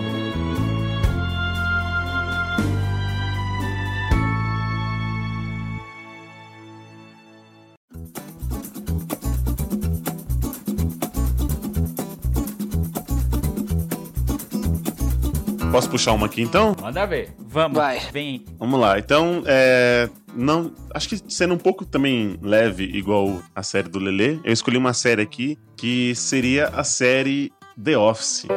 Posso 15.78 15.92
puxar 15.92 16.14
uma 16.14 16.26
aqui 16.26 16.42
então? 16.42 16.76
Manda 16.82 17.06
ver. 17.06 17.36
Vamos, 17.38 17.78
Vai. 17.78 18.00
vem. 18.12 18.44
Vamos 18.58 18.80
lá. 18.80 18.98
Então, 18.98 19.44
é, 19.46 20.10
não, 20.36 20.72
acho 20.92 21.08
que 21.08 21.22
sendo 21.32 21.54
um 21.54 21.58
pouco 21.60 21.86
também 21.86 22.36
leve, 22.42 22.84
igual 22.84 23.40
a 23.56 23.62
série 23.62 23.88
do 23.88 24.00
Lelê, 24.00 24.40
eu 24.44 24.52
escolhi 24.52 24.76
uma 24.76 24.92
série 24.92 25.22
aqui 25.22 25.56
que 25.76 26.16
seria 26.16 26.70
a 26.70 26.84
série 26.84 27.54
The 27.80 27.96
Office. 27.96 28.48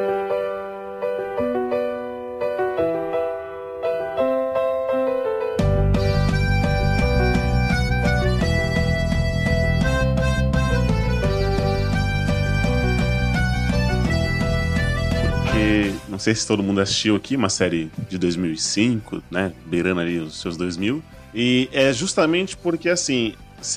Sei 16.20 16.34
se 16.34 16.46
todo 16.46 16.62
mundo 16.62 16.80
assistiu 16.80 17.16
aqui, 17.16 17.34
uma 17.34 17.48
série 17.48 17.90
de 18.08 18.18
2005, 18.18 19.22
né, 19.30 19.52
beirando 19.66 20.00
ali 20.00 20.18
os 20.18 20.40
seus 20.40 20.56
2000. 20.56 21.02
E 21.34 21.68
é 21.72 21.92
justamente 21.92 22.56
porque 22.56 22.88
assim, 22.88 23.34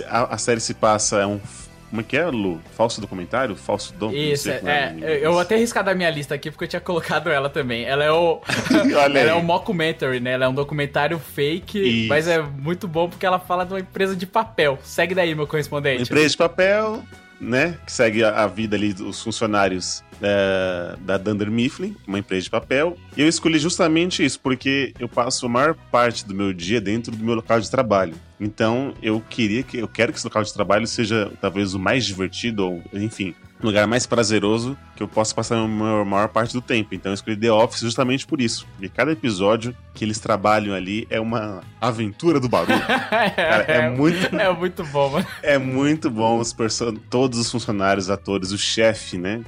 a, 0.08 0.36
a 0.36 0.38
série 0.38 0.60
se 0.60 0.74
passa 0.74 1.22
é 1.22 1.26
um 1.26 1.40
como 1.94 2.02
é 2.02 2.04
que 2.04 2.18
é, 2.18 2.26
Lu? 2.26 2.60
Falso 2.76 3.00
documentário? 3.00 3.56
Falso 3.56 3.94
dom? 3.94 4.12
Isso, 4.12 4.50
é, 4.50 4.62
é, 4.66 4.94
inglês. 4.96 5.22
eu 5.22 5.32
vou 5.32 5.40
até 5.40 5.56
riscar 5.56 5.84
da 5.84 5.94
minha 5.94 6.10
lista 6.10 6.34
aqui 6.34 6.50
porque 6.50 6.64
eu 6.64 6.68
tinha 6.68 6.80
colocado 6.80 7.30
ela 7.30 7.52
também. 7.52 7.86
Ela 7.86 8.04
é 8.04 8.12
o. 8.12 8.42
Ela 8.92 9.20
é 9.20 9.36
um 9.36 9.44
mockumentary, 9.44 10.20
né? 10.20 10.32
Ela 10.32 10.46
é 10.46 10.48
um 10.48 10.56
documentário 10.56 11.20
fake, 11.20 11.78
Isso. 11.78 12.10
mas 12.10 12.28
é 12.28 12.42
muito 12.42 12.88
bom 12.88 13.08
porque 13.08 13.24
ela 13.24 13.38
fala 13.38 13.64
de 13.64 13.74
uma 13.74 13.80
empresa 13.80 14.16
de 14.16 14.26
papel. 14.26 14.80
Segue 14.82 15.14
daí, 15.14 15.36
meu 15.36 15.46
correspondente. 15.46 16.02
Empresa 16.02 16.30
de 16.30 16.38
papel, 16.38 17.04
né? 17.44 17.78
Que 17.86 17.92
segue 17.92 18.24
a, 18.24 18.44
a 18.44 18.48
vida 18.48 18.76
ali 18.76 18.94
dos 18.94 19.22
funcionários 19.22 20.04
é, 20.22 20.96
da 21.02 21.18
Dunder 21.18 21.52
Mifflin, 21.52 21.96
uma 22.08 22.20
empresa 22.20 22.44
de 22.44 22.50
papel. 22.50 22.98
E 23.16 23.22
eu 23.22 23.28
escolhi 23.28 23.60
justamente 23.60 24.24
isso, 24.24 24.40
porque 24.40 24.94
eu 25.00 25.08
passo 25.08 25.46
a 25.46 25.50
maior 25.50 25.76
parte 25.92 26.26
do 26.26 26.34
meu 26.34 26.54
dia 26.54 26.80
dentro 26.80 27.16
do 27.16 27.24
meu 27.24 27.36
local 27.36 27.60
de 27.60 27.70
trabalho. 27.70 28.16
Então 28.40 28.94
eu 29.02 29.22
queria 29.30 29.64
que 29.64 29.78
eu 29.78 29.88
quero 29.88 30.12
que 30.12 30.18
esse 30.18 30.26
local 30.26 30.44
de 30.44 30.54
trabalho 30.54 30.88
seja 30.88 31.32
talvez 31.40 31.74
o 31.74 31.80
mais 31.80 32.06
divertido, 32.06 32.66
ou 32.66 32.84
enfim, 32.94 33.36
lugar 33.66 33.88
mais 33.88 34.06
prazeroso 34.06 34.78
que 34.96 35.02
eu 35.04 35.08
possa 35.08 35.34
passar 35.34 35.58
a 35.58 35.68
maior, 35.68 36.28
parte 36.30 36.54
do 36.54 36.62
tempo. 36.62 36.94
Então 36.96 37.12
eu 37.12 37.14
escolhi 37.14 37.36
The 37.38 37.52
Office 37.52 37.82
justamente 37.82 38.26
por 38.28 38.42
isso. 38.42 38.68
Porque 38.74 38.90
cada 38.90 39.12
episódio 39.12 39.76
que 39.94 40.04
eles 40.04 40.20
trabalham 40.20 40.74
ali 40.76 41.08
é 41.10 41.20
uma 41.20 41.62
aventura 41.80 42.40
do 42.40 42.50
barulho. 42.50 42.80
Cara, 42.86 43.64
é 43.68 43.90
muito 43.90 44.36
É 44.36 44.54
muito 44.54 44.84
bom, 44.86 45.10
mano. 45.10 45.26
é 45.42 45.58
muito 45.58 46.10
bom 46.10 46.40
os 46.40 46.52
perso- 46.54 46.94
todos 47.10 47.40
os 47.40 47.50
funcionários, 47.52 48.10
atores, 48.10 48.52
o 48.52 48.58
chefe, 48.58 49.18
né? 49.18 49.42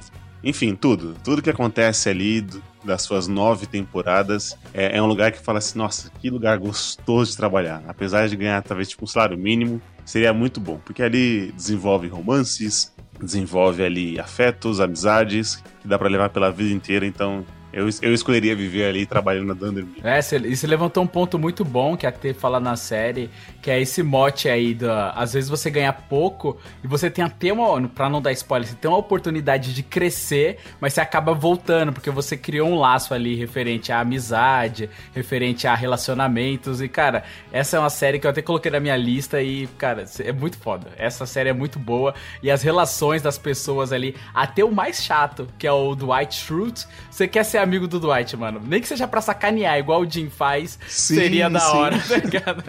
Enfim, 0.44 0.74
tudo. 0.74 1.14
Tudo 1.24 1.42
que 1.42 1.50
acontece 1.50 2.08
ali 2.08 2.46
das 2.84 3.02
suas 3.02 3.26
nove 3.26 3.66
temporadas 3.66 4.56
é, 4.72 4.96
é 4.96 5.02
um 5.02 5.06
lugar 5.06 5.32
que 5.32 5.40
fala 5.40 5.58
assim, 5.58 5.76
nossa, 5.76 6.08
que 6.20 6.30
lugar 6.30 6.56
gostoso 6.58 7.32
de 7.32 7.36
trabalhar. 7.36 7.82
Apesar 7.88 8.28
de 8.28 8.36
ganhar 8.36 8.62
talvez 8.62 8.88
tipo 8.88 9.04
um 9.04 9.08
salário 9.08 9.36
mínimo, 9.36 9.82
seria 10.04 10.32
muito 10.32 10.60
bom. 10.60 10.78
Porque 10.84 11.02
ali 11.02 11.50
desenvolve 11.52 12.06
romances, 12.06 12.94
desenvolve 13.24 13.82
ali 13.82 14.18
afetos, 14.18 14.80
amizades, 14.80 15.62
que 15.80 15.88
dá 15.88 15.98
pra 15.98 16.08
levar 16.08 16.30
pela 16.30 16.50
vida 16.50 16.74
inteira. 16.74 17.06
Então, 17.06 17.44
eu, 17.72 17.88
eu 18.02 18.14
escolheria 18.14 18.54
viver 18.56 18.84
ali 18.88 19.04
trabalhando 19.06 19.54
na 19.54 19.72
Mifflin. 19.72 20.00
É, 20.02 20.20
cê- 20.22 20.38
você 20.38 20.66
levantou 20.66 21.02
um 21.02 21.06
ponto 21.06 21.38
muito 21.38 21.64
bom 21.64 21.96
que 21.96 22.06
a 22.06 22.12
T 22.12 22.32
fala 22.34 22.58
na 22.60 22.76
série, 22.76 23.30
que 23.60 23.70
é 23.70 23.80
esse 23.80 24.02
mote 24.02 24.48
aí 24.48 24.74
da. 24.74 25.10
Às 25.10 25.32
vezes 25.34 25.48
você 25.50 25.70
ganha 25.70 25.92
pouco 25.92 26.56
e 26.82 26.86
você 26.86 27.10
tem 27.10 27.24
até 27.24 27.52
uma. 27.52 27.88
Pra 27.88 28.08
não 28.08 28.22
dar 28.22 28.32
spoiler, 28.32 28.68
você 28.68 28.74
tem 28.74 28.90
uma 28.90 28.98
oportunidade 28.98 29.74
de 29.74 29.82
crescer, 29.82 30.58
mas 30.80 30.92
você 30.94 31.00
acaba 31.00 31.34
voltando, 31.34 31.92
porque 31.92 32.10
você 32.10 32.36
criou 32.36 32.68
um 32.68 32.76
laço 32.78 33.12
ali 33.12 33.34
referente 33.34 33.92
à 33.92 34.00
amizade, 34.00 34.88
referente 35.14 35.66
a 35.66 35.74
relacionamentos. 35.74 36.80
E, 36.80 36.88
cara, 36.88 37.24
essa 37.52 37.76
é 37.76 37.80
uma 37.80 37.90
série 37.90 38.18
que 38.18 38.26
eu 38.26 38.30
até 38.30 38.42
coloquei 38.42 38.70
na 38.70 38.80
minha 38.80 38.96
lista 38.96 39.42
e, 39.42 39.66
cara, 39.78 40.04
é 40.20 40.32
muito 40.32 40.56
foda. 40.58 40.88
Essa 40.96 41.26
série 41.26 41.48
é 41.48 41.52
muito 41.52 41.78
boa. 41.78 42.14
E 42.42 42.50
as 42.50 42.62
relações 42.62 43.22
das 43.22 43.38
pessoas 43.38 43.92
ali, 43.92 44.14
até 44.34 44.64
o 44.64 44.72
mais 44.72 45.02
chato, 45.02 45.48
que 45.58 45.66
é 45.66 45.72
o 45.72 45.94
Dwight 45.94 46.34
Schrute, 46.34 46.86
você 47.10 47.26
quer 47.28 47.44
ser 47.44 47.55
amigo 47.58 47.86
do 47.86 47.98
Dwight, 48.00 48.36
mano. 48.36 48.60
Nem 48.64 48.80
que 48.80 48.88
seja 48.88 49.06
pra 49.08 49.20
sacanear, 49.20 49.78
igual 49.78 50.00
o 50.02 50.10
Jim 50.10 50.28
faz, 50.30 50.78
Sim, 50.88 51.14
seria 51.16 51.48
da 51.50 51.60
sim. 51.60 51.76
hora, 51.76 51.98
tá 51.98 52.16
ligado? 52.22 52.64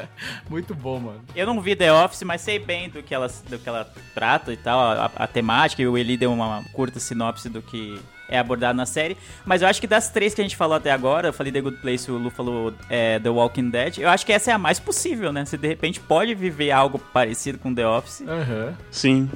Muito 0.49 0.73
bom, 0.75 0.99
mano. 0.99 1.21
Eu 1.35 1.45
não 1.45 1.61
vi 1.61 1.75
The 1.75 1.91
Office, 1.93 2.23
mas 2.23 2.41
sei 2.41 2.59
bem 2.59 2.89
do 2.89 3.01
que 3.03 3.13
ela, 3.13 3.27
do 3.49 3.57
que 3.59 3.67
ela 3.67 3.89
trata 4.13 4.51
e 4.53 4.57
tal, 4.57 4.79
a, 4.79 5.11
a 5.15 5.27
temática, 5.27 5.81
e 5.81 5.87
o 5.87 5.97
Eli 5.97 6.17
deu 6.17 6.31
uma 6.33 6.63
curta 6.73 6.99
sinopse 6.99 7.49
do 7.49 7.61
que 7.61 7.99
é 8.29 8.37
abordado 8.37 8.75
na 8.75 8.85
série. 8.85 9.15
Mas 9.45 9.61
eu 9.61 9.67
acho 9.69 9.79
que 9.79 9.87
das 9.87 10.09
três 10.09 10.33
que 10.33 10.41
a 10.41 10.43
gente 10.43 10.55
falou 10.57 10.75
até 10.75 10.91
agora, 10.91 11.29
eu 11.29 11.33
falei 11.33 11.51
The 11.51 11.61
Good 11.61 11.77
Place, 11.77 12.11
o 12.11 12.17
Lu 12.17 12.29
falou 12.29 12.73
é, 12.89 13.19
The 13.19 13.29
Walking 13.29 13.69
Dead, 13.69 13.99
eu 13.99 14.09
acho 14.09 14.25
que 14.25 14.33
essa 14.33 14.51
é 14.51 14.53
a 14.53 14.57
mais 14.57 14.79
possível, 14.79 15.31
né? 15.31 15.45
Você 15.45 15.57
de 15.57 15.67
repente 15.67 15.99
pode 15.99 16.35
viver 16.35 16.71
algo 16.71 16.99
parecido 16.99 17.57
com 17.57 17.73
The 17.73 17.87
Office. 17.87 18.21
Aham. 18.27 18.75
Sim, 18.91 19.29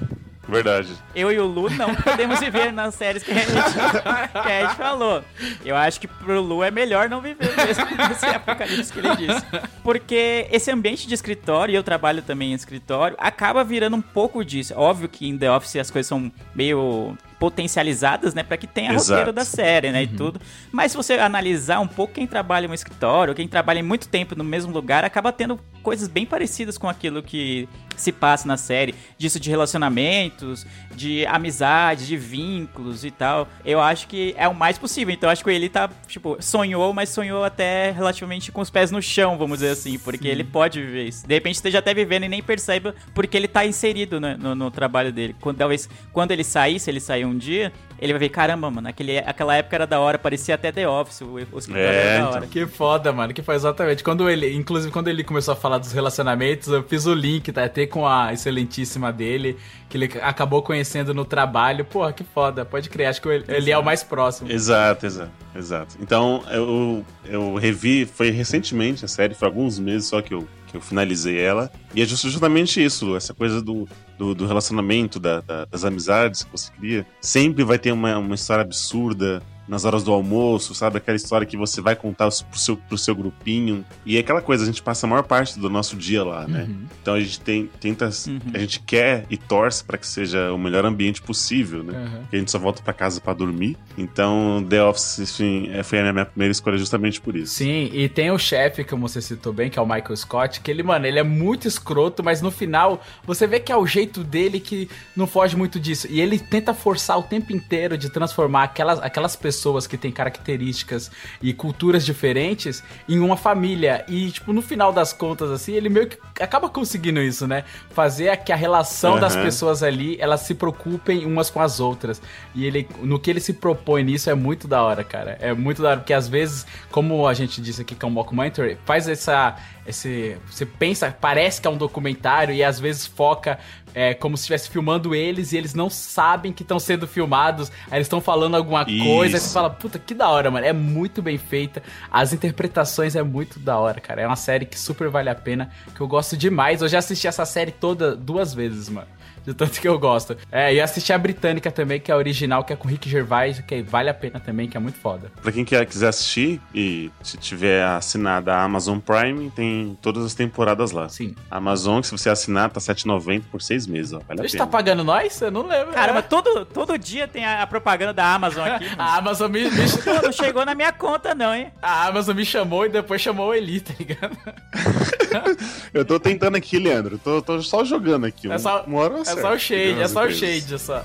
verdade. 0.51 0.93
Eu 1.15 1.31
e 1.31 1.39
o 1.39 1.45
Lu 1.45 1.69
não 1.69 1.95
podemos 1.95 2.39
viver 2.39 2.71
nas 2.71 2.95
séries 2.95 3.23
que 3.23 3.31
a, 3.31 3.35
gente, 3.35 3.51
que 4.43 4.51
a 4.51 4.61
gente 4.61 4.75
falou. 4.75 5.23
Eu 5.65 5.75
acho 5.75 5.99
que 5.99 6.07
pro 6.07 6.41
Lu 6.41 6.63
é 6.63 6.69
melhor 6.69 7.09
não 7.09 7.21
viver 7.21 7.55
mesmo 7.55 7.85
nesse 8.09 8.25
apocalipse 8.25 8.91
que 8.91 8.99
ele 8.99 9.15
disse. 9.15 9.45
Porque 9.83 10.47
esse 10.51 10.69
ambiente 10.69 11.07
de 11.07 11.13
escritório, 11.13 11.71
e 11.71 11.75
eu 11.75 11.83
trabalho 11.83 12.21
também 12.21 12.51
em 12.51 12.55
escritório, 12.55 13.15
acaba 13.19 13.63
virando 13.63 13.95
um 13.95 14.01
pouco 14.01 14.43
disso. 14.43 14.73
Óbvio 14.75 15.09
que 15.09 15.27
em 15.27 15.37
The 15.37 15.51
Office 15.51 15.77
as 15.77 15.89
coisas 15.89 16.07
são 16.07 16.31
meio 16.53 17.17
potencializadas, 17.41 18.35
né, 18.35 18.43
para 18.43 18.55
que 18.55 18.67
tenha 18.67 18.93
Exato. 18.93 19.09
roteiro 19.09 19.33
da 19.33 19.43
série, 19.43 19.91
né, 19.91 20.03
e 20.03 20.07
tudo. 20.07 20.39
Mas 20.71 20.91
se 20.91 20.97
você 20.97 21.15
analisar 21.15 21.79
um 21.79 21.87
pouco 21.87 22.13
quem 22.13 22.27
trabalha 22.27 22.67
em 22.67 22.69
um 22.69 22.73
escritório, 22.73 23.33
quem 23.33 23.47
trabalha 23.47 23.79
em 23.79 23.83
muito 23.83 24.07
tempo 24.07 24.35
no 24.35 24.43
mesmo 24.43 24.71
lugar, 24.71 25.03
acaba 25.03 25.31
tendo 25.31 25.59
coisas 25.81 26.07
bem 26.07 26.23
parecidas 26.23 26.77
com 26.77 26.87
aquilo 26.87 27.23
que 27.23 27.67
se 27.97 28.11
passa 28.11 28.47
na 28.47 28.57
série, 28.57 28.95
disso 29.17 29.39
de 29.39 29.49
relacionamentos, 29.49 30.65
de 30.95 31.25
amizade, 31.25 32.07
de 32.07 32.17
vínculos 32.17 33.05
e 33.05 33.11
tal. 33.11 33.47
Eu 33.63 33.79
acho 33.79 34.07
que 34.07 34.33
é 34.37 34.47
o 34.47 34.55
mais 34.55 34.77
possível. 34.77 35.13
Então 35.13 35.29
acho 35.29 35.43
que 35.43 35.49
ele 35.49 35.69
tá, 35.69 35.89
tipo, 36.07 36.37
sonhou, 36.39 36.93
mas 36.93 37.09
sonhou 37.09 37.43
até 37.43 37.91
relativamente 37.91 38.51
com 38.51 38.61
os 38.61 38.69
pés 38.69 38.91
no 38.91 39.01
chão, 39.01 39.37
vamos 39.37 39.59
dizer 39.59 39.71
assim, 39.71 39.97
porque 39.99 40.27
ele 40.27 40.43
pode 40.43 40.81
viver 40.81 41.07
isso. 41.07 41.27
De 41.27 41.33
repente 41.33 41.55
esteja 41.55 41.79
até 41.79 41.93
vivendo 41.93 42.23
e 42.23 42.29
nem 42.29 42.41
perceba 42.41 42.95
porque 43.13 43.37
ele 43.37 43.47
tá 43.47 43.65
inserido 43.65 44.19
né, 44.19 44.35
no, 44.39 44.55
no 44.55 44.71
trabalho 44.71 45.11
dele. 45.11 45.35
Quando, 45.39 45.57
talvez 45.57 45.89
quando 46.11 46.31
ele 46.31 46.43
sair, 46.43 46.79
se 46.79 46.89
ele 46.89 46.99
sair 46.99 47.25
um 47.25 47.30
dia, 47.37 47.71
ele 47.99 48.13
vai 48.13 48.19
ver, 48.19 48.29
caramba, 48.29 48.69
mano, 48.71 48.87
aquele, 48.87 49.19
aquela 49.19 49.55
época 49.55 49.75
era 49.75 49.85
da 49.87 49.99
hora, 49.99 50.17
parecia 50.17 50.55
até 50.55 50.71
The 50.71 50.87
Office, 50.87 51.21
o, 51.21 51.33
o 51.33 51.59
escritório 51.59 51.77
É, 51.87 51.95
era 51.95 52.13
da 52.13 52.19
então. 52.19 52.31
hora. 52.33 52.47
Que 52.47 52.65
foda, 52.65 53.11
mano. 53.13 53.33
Que 53.33 53.41
foi 53.41 53.55
exatamente. 53.55 54.03
Quando 54.03 54.29
ele, 54.29 54.53
inclusive, 54.53 54.91
quando 54.91 55.07
ele 55.07 55.23
começou 55.23 55.53
a 55.53 55.55
falar 55.55 55.77
dos 55.77 55.91
relacionamentos, 55.91 56.67
eu 56.69 56.83
fiz 56.83 57.05
o 57.05 57.13
link, 57.13 57.51
tá? 57.51 57.63
Até 57.65 57.85
com 57.85 58.07
a 58.07 58.33
excelentíssima 58.33 59.11
dele, 59.13 59.57
que 59.89 59.97
ele 59.97 60.11
acabou 60.21 60.61
conhecendo 60.63 61.13
no 61.13 61.25
trabalho. 61.25 61.85
Porra, 61.85 62.11
que 62.13 62.23
foda. 62.23 62.65
Pode 62.65 62.89
crer. 62.89 63.07
Acho 63.07 63.21
que 63.21 63.27
ele, 63.29 63.45
ele 63.47 63.71
é 63.71 63.77
o 63.77 63.83
mais 63.83 64.03
próximo. 64.03 64.51
Exato, 64.51 65.05
exato, 65.05 65.31
exato. 65.55 65.95
Então, 65.99 66.43
eu, 66.51 67.05
eu 67.25 67.55
revi, 67.55 68.05
foi 68.05 68.31
recentemente 68.31 69.05
a 69.05 69.07
série, 69.07 69.33
foi 69.35 69.47
alguns 69.47 69.77
meses 69.79 70.07
só 70.07 70.21
que 70.21 70.33
eu, 70.33 70.47
que 70.71 70.77
eu 70.77 70.81
finalizei 70.81 71.39
ela. 71.39 71.71
E 71.93 72.01
é 72.01 72.05
just- 72.05 72.23
justamente 72.23 72.83
isso, 72.83 73.15
essa 73.15 73.33
coisa 73.33 73.61
do, 73.61 73.87
do, 74.17 74.33
do 74.33 74.47
relacionamento, 74.47 75.19
da- 75.19 75.41
da- 75.41 75.65
das 75.65 75.83
amizades 75.85 76.43
que 76.43 76.51
você 76.51 76.71
cria. 76.79 77.05
Sempre 77.21 77.63
vai 77.63 77.77
ter 77.77 77.91
uma, 77.91 78.17
uma 78.17 78.35
história 78.35 78.63
absurda 78.63 79.43
nas 79.71 79.85
horas 79.85 80.03
do 80.03 80.11
almoço, 80.11 80.75
sabe? 80.75 80.97
Aquela 80.97 81.15
história 81.15 81.47
que 81.47 81.55
você 81.55 81.79
vai 81.79 81.95
contar 81.95 82.27
pro 82.49 82.59
seu, 82.59 82.75
pro 82.75 82.97
seu 82.97 83.15
grupinho. 83.15 83.85
E 84.05 84.17
é 84.17 84.19
aquela 84.19 84.41
coisa, 84.41 84.63
a 84.63 84.65
gente 84.65 84.83
passa 84.83 85.07
a 85.07 85.09
maior 85.09 85.23
parte 85.23 85.57
do 85.57 85.69
nosso 85.69 85.95
dia 85.95 86.25
lá, 86.25 86.45
né? 86.45 86.65
Uhum. 86.67 86.85
Então 87.01 87.13
a 87.13 87.19
gente 87.21 87.39
tem, 87.39 87.69
tenta, 87.79 88.09
Uhum. 88.27 88.39
a 88.53 88.57
gente 88.59 88.81
quer 88.81 89.25
e 89.29 89.37
torce 89.37 89.81
para 89.81 89.97
que 89.97 90.05
seja 90.05 90.51
o 90.51 90.57
melhor 90.57 90.85
ambiente 90.85 91.21
possível, 91.21 91.83
né? 91.83 91.93
Uhum. 91.97 92.19
Porque 92.23 92.35
a 92.35 92.39
gente 92.39 92.51
só 92.51 92.59
volta 92.59 92.81
pra 92.83 92.91
casa 92.91 93.21
pra 93.21 93.31
dormir. 93.33 93.77
Então, 93.97 94.65
The 94.69 94.83
Office, 94.83 95.19
enfim, 95.19 95.69
é- 95.71 95.83
foi 95.83 95.99
a 96.01 96.11
minha 96.11 96.25
primeira 96.25 96.51
escolha 96.51 96.77
justamente 96.77 97.21
por 97.21 97.37
isso. 97.37 97.53
Sim, 97.53 97.89
e 97.93 98.09
tem 98.09 98.29
o 98.29 98.37
chefe, 98.37 98.83
como 98.83 99.07
você 99.07 99.21
citou 99.21 99.53
bem, 99.53 99.69
que 99.69 99.79
é 99.79 99.81
o 99.81 99.85
Michael 99.85 100.17
Scott, 100.17 100.59
que 100.59 100.69
ele, 100.69 100.83
mano, 100.83 101.05
ele 101.05 101.17
é 101.17 101.23
muito 101.23 101.65
escroto, 101.65 102.21
mas 102.21 102.41
no 102.41 102.51
final 102.51 103.01
você 103.25 103.47
vê 103.47 103.57
que 103.57 103.71
é 103.71 103.77
o 103.77 103.87
jeito 103.87 104.21
dele 104.21 104.59
que 104.59 104.89
não 105.15 105.25
foge 105.25 105.55
muito 105.55 105.79
disso. 105.79 106.07
E 106.09 106.19
ele 106.19 106.37
tenta 106.37 106.73
forçar 106.73 107.17
o 107.17 107.23
tempo 107.23 107.53
inteiro 107.53 107.97
de 107.97 108.09
transformar 108.09 108.63
aquelas, 108.63 108.99
aquelas 108.99 109.33
pessoas 109.37 109.60
que 109.87 109.97
têm 109.97 110.11
características 110.11 111.11
e 111.41 111.53
culturas 111.53 112.05
diferentes 112.05 112.83
em 113.07 113.19
uma 113.19 113.37
família. 113.37 114.03
E, 114.07 114.31
tipo, 114.31 114.51
no 114.53 114.61
final 114.61 114.91
das 114.91 115.13
contas, 115.13 115.49
assim, 115.51 115.73
ele 115.73 115.89
meio 115.89 116.07
que 116.07 116.17
acaba 116.41 116.69
conseguindo 116.69 117.21
isso, 117.21 117.47
né? 117.47 117.63
Fazer 117.91 118.29
a- 118.29 118.37
que 118.37 118.51
a 118.51 118.55
relação 118.55 119.19
das 119.19 119.33
Aham. 119.35 119.43
pessoas 119.43 119.83
ali, 119.83 120.17
elas 120.19 120.41
se 120.41 120.53
preocupem 120.55 121.25
umas 121.25 121.49
com 121.49 121.61
as 121.61 121.79
outras. 121.79 122.21
E 122.55 122.65
ele, 122.65 122.87
no 123.01 123.19
que 123.19 123.29
ele 123.29 123.39
se 123.39 123.53
propõe 123.53 124.03
nisso 124.03 124.29
é 124.29 124.33
muito 124.35 124.67
da 124.67 124.81
hora, 124.83 125.03
cara. 125.03 125.37
É 125.39 125.53
muito 125.53 125.81
da 125.81 125.89
hora, 125.89 125.97
porque 125.99 126.13
às 126.13 126.27
vezes, 126.27 126.65
como 126.91 127.27
a 127.27 127.33
gente 127.33 127.61
disse 127.61 127.81
aqui 127.81 127.95
que 127.95 128.03
é 128.03 128.07
um 128.07 128.11
mockumentary, 128.11 128.77
faz 128.85 129.07
essa. 129.07 129.55
Esse, 129.85 130.37
você 130.47 130.63
pensa, 130.63 131.15
parece 131.19 131.59
que 131.59 131.67
é 131.67 131.71
um 131.71 131.75
documentário 131.75 132.53
e 132.53 132.63
às 132.63 132.79
vezes 132.79 133.07
foca 133.07 133.57
é, 133.93 134.13
como 134.13 134.37
se 134.37 134.41
estivesse 134.41 134.69
filmando 134.69 135.13
eles 135.13 135.51
e 135.51 135.57
eles 135.57 135.73
não 135.73 135.89
sabem 135.89 136.51
que 136.51 136.63
estão 136.63 136.79
sendo 136.79 137.07
filmados. 137.07 137.71
Aí 137.89 137.97
eles 137.97 138.05
estão 138.05 138.21
falando 138.21 138.55
alguma 138.55 138.85
coisa, 138.85 139.37
Isso. 139.37 139.47
você 139.47 139.53
fala, 139.53 139.69
puta, 139.69 139.99
que 139.99 140.13
da 140.13 140.29
hora, 140.29 140.49
mano. 140.49 140.65
É 140.65 140.73
muito 140.73 141.21
bem 141.21 141.37
feita. 141.37 141.81
As 142.11 142.33
interpretações 142.33 143.15
é 143.15 143.23
muito 143.23 143.59
da 143.59 143.77
hora, 143.77 143.99
cara. 143.99 144.21
É 144.21 144.27
uma 144.27 144.35
série 144.35 144.65
que 144.65 144.79
super 144.79 145.09
vale 145.09 145.29
a 145.29 145.35
pena, 145.35 145.71
que 145.95 146.01
eu 146.01 146.07
gosto 146.07 146.35
demais. 146.37 146.81
Eu 146.81 146.87
já 146.87 146.99
assisti 146.99 147.27
essa 147.27 147.45
série 147.45 147.71
toda 147.71 148.15
duas 148.15 148.53
vezes, 148.53 148.89
mano. 148.89 149.07
De 149.45 149.53
tanto 149.53 149.79
que 149.81 149.87
eu 149.87 149.97
gosto. 149.97 150.37
É, 150.51 150.73
e 150.73 150.79
assisti 150.81 151.11
a 151.11 151.17
britânica 151.17 151.71
também, 151.71 151.99
que 151.99 152.11
é 152.11 152.13
a 152.13 152.17
original, 152.17 152.63
que 152.63 152.73
é 152.73 152.75
com 152.75 152.87
Rick 152.87 153.09
Gervais, 153.09 153.59
que 153.59 153.81
vale 153.81 154.09
a 154.09 154.13
pena 154.13 154.39
também, 154.39 154.67
que 154.67 154.77
é 154.77 154.79
muito 154.79 154.97
foda. 154.99 155.31
Pra 155.41 155.51
quem 155.51 155.65
quer, 155.65 155.85
quiser 155.85 156.09
assistir 156.09 156.61
e 156.75 157.11
se 157.23 157.37
tiver 157.37 157.83
assinada 157.83 158.53
a 158.53 158.63
Amazon 158.63 158.99
Prime, 158.99 159.49
tem 159.51 159.97
todas 160.01 160.23
as 160.25 160.33
temporadas 160.33 160.91
lá. 160.91 161.09
Sim. 161.09 161.35
A 161.49 161.57
Amazon, 161.57 162.01
que 162.01 162.07
se 162.07 162.11
você 162.11 162.29
assinar, 162.29 162.69
tá 162.69 162.79
R$7,90 162.79 163.43
por 163.51 163.61
seis 163.61 163.87
meses, 163.87 164.13
ó. 164.13 164.19
Vale 164.27 164.39
a 164.39 164.43
Deixa 164.43 164.57
pena. 164.57 164.65
tá 164.65 164.71
pagando 164.71 165.03
nós? 165.03 165.39
Eu 165.41 165.51
não 165.51 165.65
lembro. 165.67 165.93
Cara, 165.93 166.11
É. 166.11 166.15
mas 166.15 166.25
todo, 166.27 166.65
todo 166.65 166.97
dia 166.97 167.27
tem 167.27 167.43
a, 167.45 167.63
a 167.63 167.67
propaganda 167.67 168.13
da 168.13 168.33
Amazon 168.33 168.67
aqui. 168.67 168.85
A 168.97 169.17
Amazon 169.17 169.49
me, 169.51 169.63
me- 169.63 170.21
não 170.23 170.31
chegou 170.31 170.65
na 170.65 170.75
minha 170.75 170.91
conta, 170.91 171.33
não, 171.33 171.53
hein? 171.53 171.71
a 171.81 172.07
Amazon 172.07 172.35
me 172.35 172.45
chamou 172.45 172.85
e 172.85 172.89
depois 172.89 173.21
chamou 173.21 173.49
o 173.49 173.53
Eli, 173.53 173.79
tá 173.81 173.93
ligado? 173.97 174.37
Eu 175.93 176.05
tô 176.05 176.19
tentando 176.19 176.55
aqui, 176.57 176.77
Leandro. 176.79 177.17
Tô, 177.17 177.41
tô 177.41 177.61
só 177.61 177.83
jogando 177.83 178.25
aqui. 178.25 178.51
É 178.51 178.57
só, 178.57 178.83
Uma 178.83 178.99
hora 178.99 179.17
é 179.17 179.21
acerto. 179.21 179.41
só 179.41 179.53
o 179.53 179.59
shade, 179.59 180.01
é 180.01 180.07
só 180.07 180.25
o 180.25 180.31
shade, 180.31 180.73
é 180.73 180.77
só. 180.77 181.03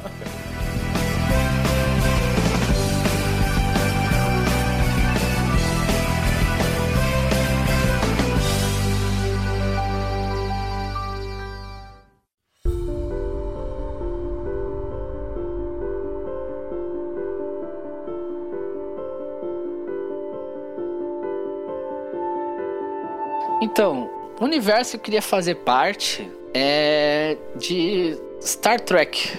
Então, 23.60 24.08
o 24.40 24.44
universo 24.44 24.92
que 24.92 24.96
eu 24.96 25.00
queria 25.00 25.22
fazer 25.22 25.56
parte 25.56 26.30
é 26.52 27.36
de 27.56 28.16
Star 28.40 28.80
Trek. 28.80 29.38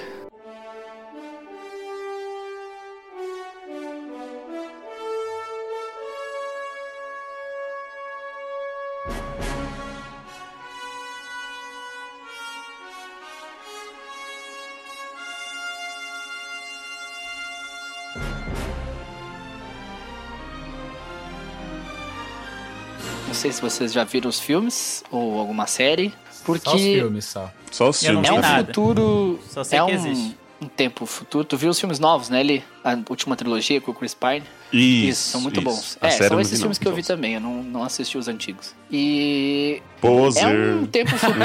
Sei 23.47 23.51
se 23.51 23.62
vocês 23.62 23.93
já 23.93 24.03
viram 24.03 24.29
os 24.29 24.39
filmes 24.39 25.03
ou 25.12 25.39
alguma 25.39 25.67
série. 25.67 26.13
Porque 26.45 26.69
Só 26.69 26.75
os 26.75 26.81
filmes, 26.81 27.25
só. 27.25 27.51
Só 27.71 27.89
os 27.89 28.03
Eu 28.03 28.13
não 28.13 28.23
filmes. 28.23 28.29
é 28.29 28.33
um 28.33 28.41
né? 28.41 28.55
nada. 28.55 28.67
futuro. 28.67 29.39
Só 29.49 29.63
sei 29.63 29.79
é 29.79 29.86
que 29.86 29.91
um, 29.91 29.95
existe. 29.95 30.38
um 30.62 30.67
tempo 30.67 31.05
futuro. 31.05 31.43
Tu 31.43 31.57
viu 31.57 31.69
os 31.69 31.79
filmes 31.79 31.99
novos, 31.99 32.29
né? 32.29 32.39
Ele, 32.39 32.63
a 32.83 32.97
última 33.10 33.36
trilogia 33.36 33.81
com 33.81 33.91
o 33.91 33.93
Chris 33.93 34.13
Pine. 34.13 34.43
Isso, 34.71 35.29
são 35.31 35.41
muito 35.41 35.60
isso. 35.60 35.69
bons. 35.69 35.97
A 36.01 36.07
É, 36.07 36.12
série 36.12 36.29
são 36.29 36.39
esses 36.39 36.53
não 36.53 36.60
filmes 36.65 36.77
não. 36.77 36.81
que 36.83 36.88
eu 36.88 36.95
vi 36.95 37.03
também. 37.03 37.33
Eu 37.33 37.41
não, 37.41 37.62
não 37.63 37.83
assisti 37.83 38.17
os 38.17 38.27
antigos. 38.29 38.73
E 38.89 39.81
Poser. 39.99 40.43
é 40.45 40.75
um 40.75 40.86
tempo 40.86 41.17
futuro 41.17 41.43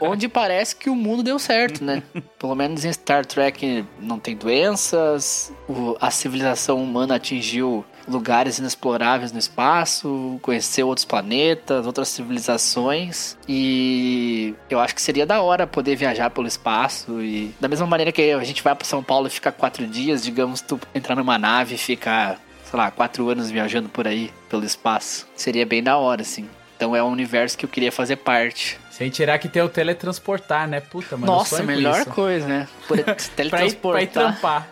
onde 0.00 0.28
parece 0.28 0.76
que 0.76 0.90
o 0.90 0.94
mundo 0.94 1.22
deu 1.22 1.38
certo, 1.38 1.82
né? 1.82 2.02
Pelo 2.38 2.54
menos 2.54 2.84
em 2.84 2.92
Star 2.92 3.24
Trek 3.24 3.84
não 4.00 4.18
tem 4.18 4.36
doenças, 4.36 5.52
o- 5.68 5.96
a 6.00 6.10
civilização 6.10 6.82
humana 6.82 7.14
atingiu 7.16 7.84
lugares 8.08 8.58
inexploráveis 8.58 9.32
no 9.32 9.38
espaço, 9.38 10.38
conheceu 10.42 10.86
outros 10.88 11.04
planetas, 11.04 11.86
outras 11.86 12.08
civilizações 12.08 13.36
e 13.48 14.54
eu 14.68 14.78
acho 14.80 14.94
que 14.94 15.02
seria 15.02 15.26
da 15.26 15.40
hora 15.40 15.66
poder 15.66 15.96
viajar 15.96 16.30
pelo 16.30 16.46
espaço 16.46 17.20
e 17.22 17.54
da 17.60 17.68
mesma 17.68 17.86
maneira 17.86 18.12
que 18.12 18.30
a 18.32 18.44
gente 18.44 18.62
vai 18.62 18.74
para 18.74 18.86
São 18.86 19.02
Paulo 19.02 19.26
e 19.26 19.30
fica 19.30 19.50
quatro 19.50 19.86
dias, 19.86 20.22
digamos, 20.22 20.60
tu 20.60 20.78
entrar 20.94 21.14
numa 21.16 21.38
nave 21.38 21.74
e 21.74 21.78
ficar, 21.78 22.38
sei 22.68 22.78
lá, 22.78 22.90
quatro 22.90 23.28
anos 23.28 23.50
viajando 23.50 23.88
por 23.88 24.06
aí 24.06 24.30
pelo 24.48 24.64
espaço, 24.64 25.26
seria 25.34 25.64
bem 25.66 25.82
da 25.82 25.96
hora, 25.96 26.22
assim. 26.22 26.48
Então 26.76 26.94
é 26.94 27.02
um 27.02 27.08
universo 27.08 27.56
que 27.56 27.64
eu 27.64 27.68
queria 27.68 27.92
fazer 27.92 28.16
parte. 28.16 28.78
Sem 28.90 29.08
tirar 29.08 29.38
que 29.38 29.48
tem 29.48 29.62
o 29.62 29.68
teletransportar, 29.68 30.68
né? 30.68 30.80
Puta, 30.80 31.16
mano. 31.16 31.32
Nossa, 31.32 31.62
melhor 31.62 32.04
coisa, 32.06 32.46
né? 32.46 32.68
Poder 32.86 33.04
Pra 33.06 33.14
ir, 33.14 33.16
pra 33.16 33.64
ir 33.64 34.06
teletransportar. 34.08 34.08
trampar. 34.12 34.68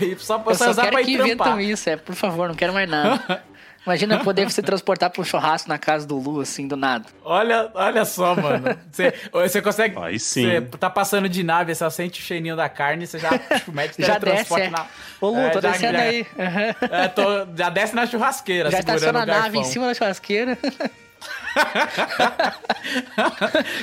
E 0.00 0.16
só, 0.18 0.42
eu 0.46 0.54
só 0.54 0.64
só 0.66 0.70
usar 0.70 0.82
quero 0.82 0.96
pra 0.96 1.04
que 1.04 1.12
trampar. 1.16 1.26
inventam 1.48 1.60
isso, 1.60 1.88
é, 1.90 1.96
por 1.96 2.14
favor, 2.14 2.48
não 2.48 2.54
quero 2.54 2.72
mais 2.72 2.88
nada. 2.88 3.42
Imagina 3.86 4.22
poder 4.22 4.50
se 4.50 4.60
transportar 4.60 5.10
um 5.18 5.24
churrasco 5.24 5.66
na 5.66 5.78
casa 5.78 6.06
do 6.06 6.18
Lu, 6.18 6.40
assim, 6.42 6.68
do 6.68 6.76
nada. 6.76 7.06
Olha, 7.24 7.70
olha 7.72 8.04
só, 8.04 8.34
mano. 8.34 8.76
Você, 8.92 9.14
você 9.32 9.62
consegue. 9.62 9.96
Aí 9.98 10.18
sim. 10.18 10.42
Você 10.46 10.60
tá 10.78 10.90
passando 10.90 11.26
de 11.26 11.42
nave, 11.42 11.74
você 11.74 11.78
só 11.78 11.88
sente 11.88 12.20
o 12.20 12.22
cheirinho 12.22 12.54
da 12.54 12.68
carne, 12.68 13.06
você 13.06 13.18
já 13.18 13.30
tipo, 13.38 13.72
mete 13.72 13.94
Já 14.04 14.18
desce, 14.18 14.60
é. 14.60 14.68
na. 14.68 14.84
Ô, 15.22 15.28
Lu, 15.30 15.38
É, 15.38 15.48
tô 15.50 15.60
já- 15.62 15.70
descendo 15.70 15.96
já- 15.96 16.04
aí. 16.04 16.26
Aham. 16.38 16.74
É, 16.90 17.08
tô, 17.08 17.22
já 17.56 17.70
desce 17.70 17.94
na 17.94 18.06
churrasqueira, 18.06 18.70
Já 18.70 18.76
segurando 18.78 18.96
estaciona 18.98 19.18
o 19.20 19.22
a 19.22 19.26
nave 19.42 19.58
em 19.58 19.64
cima 19.64 19.86
da 19.86 19.94
churrasqueira. 19.94 20.58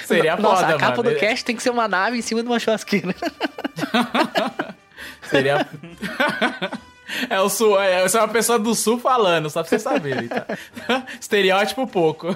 Seria 0.06 0.36
Nossa, 0.38 0.62
foda, 0.64 0.76
a 0.76 0.80
capa 0.80 0.98
mano. 1.04 1.10
do 1.16 1.20
cast 1.20 1.44
tem 1.44 1.56
que 1.56 1.64
ser 1.64 1.70
uma 1.72 1.88
nave 1.88 2.18
em 2.18 2.22
cima 2.22 2.42
de 2.44 2.48
uma 2.48 2.60
churrasqueira. 2.60 3.16
Seria. 5.30 5.68
É 7.30 7.40
o 7.40 7.50
sul, 7.50 7.80
é, 7.80 8.04
eu 8.04 8.10
sou 8.10 8.20
uma 8.20 8.28
pessoa 8.28 8.58
do 8.58 8.74
sul 8.74 9.00
falando, 9.00 9.50
só 9.50 9.62
pra 9.62 9.70
vocês 9.70 9.82
saberem, 9.82 10.28
tá? 10.28 10.46
Estereótipo 11.22 11.86
pouco. 11.88 12.28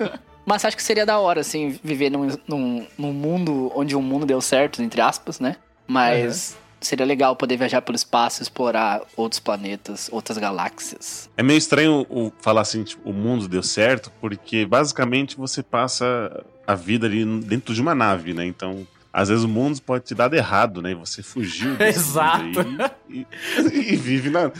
Mas 0.44 0.64
acho 0.64 0.76
que 0.76 0.82
seria 0.82 1.04
da 1.04 1.18
hora, 1.18 1.40
assim, 1.40 1.78
viver 1.82 2.10
num, 2.10 2.28
num, 2.46 2.86
num 2.96 3.12
mundo 3.12 3.72
onde 3.74 3.94
o 3.94 4.00
mundo 4.00 4.24
deu 4.24 4.40
certo, 4.40 4.82
entre 4.82 5.00
aspas, 5.00 5.40
né? 5.40 5.56
Mas 5.86 6.56
seria 6.80 7.04
legal 7.04 7.36
poder 7.36 7.56
viajar 7.56 7.82
pelo 7.82 7.96
espaço, 7.96 8.42
explorar 8.42 9.02
outros 9.16 9.40
planetas, 9.40 10.08
outras 10.12 10.38
galáxias. 10.38 11.28
É 11.36 11.42
meio 11.42 11.58
estranho 11.58 12.06
o, 12.08 12.32
falar 12.40 12.62
assim, 12.62 12.82
tipo, 12.82 13.08
o 13.08 13.12
mundo 13.12 13.48
deu 13.48 13.62
certo, 13.62 14.10
porque 14.20 14.64
basicamente 14.64 15.36
você 15.36 15.62
passa 15.62 16.44
a 16.66 16.74
vida 16.74 17.06
ali 17.06 17.24
dentro 17.40 17.74
de 17.74 17.82
uma 17.82 17.94
nave, 17.94 18.32
né? 18.32 18.46
Então, 18.46 18.86
às 19.12 19.28
vezes 19.28 19.44
o 19.44 19.48
mundo 19.48 19.80
pode 19.82 20.04
te 20.04 20.14
dar 20.14 20.32
errado, 20.32 20.80
né? 20.82 20.92
E 20.92 20.94
você 20.94 21.22
fugiu 21.22 21.74
desse 21.76 21.98
Exato. 22.00 22.44
mundo 22.44 22.82
aí 22.82 22.90
e, 23.10 23.26
e 23.92 23.96
vive 23.96 24.30
na. 24.30 24.50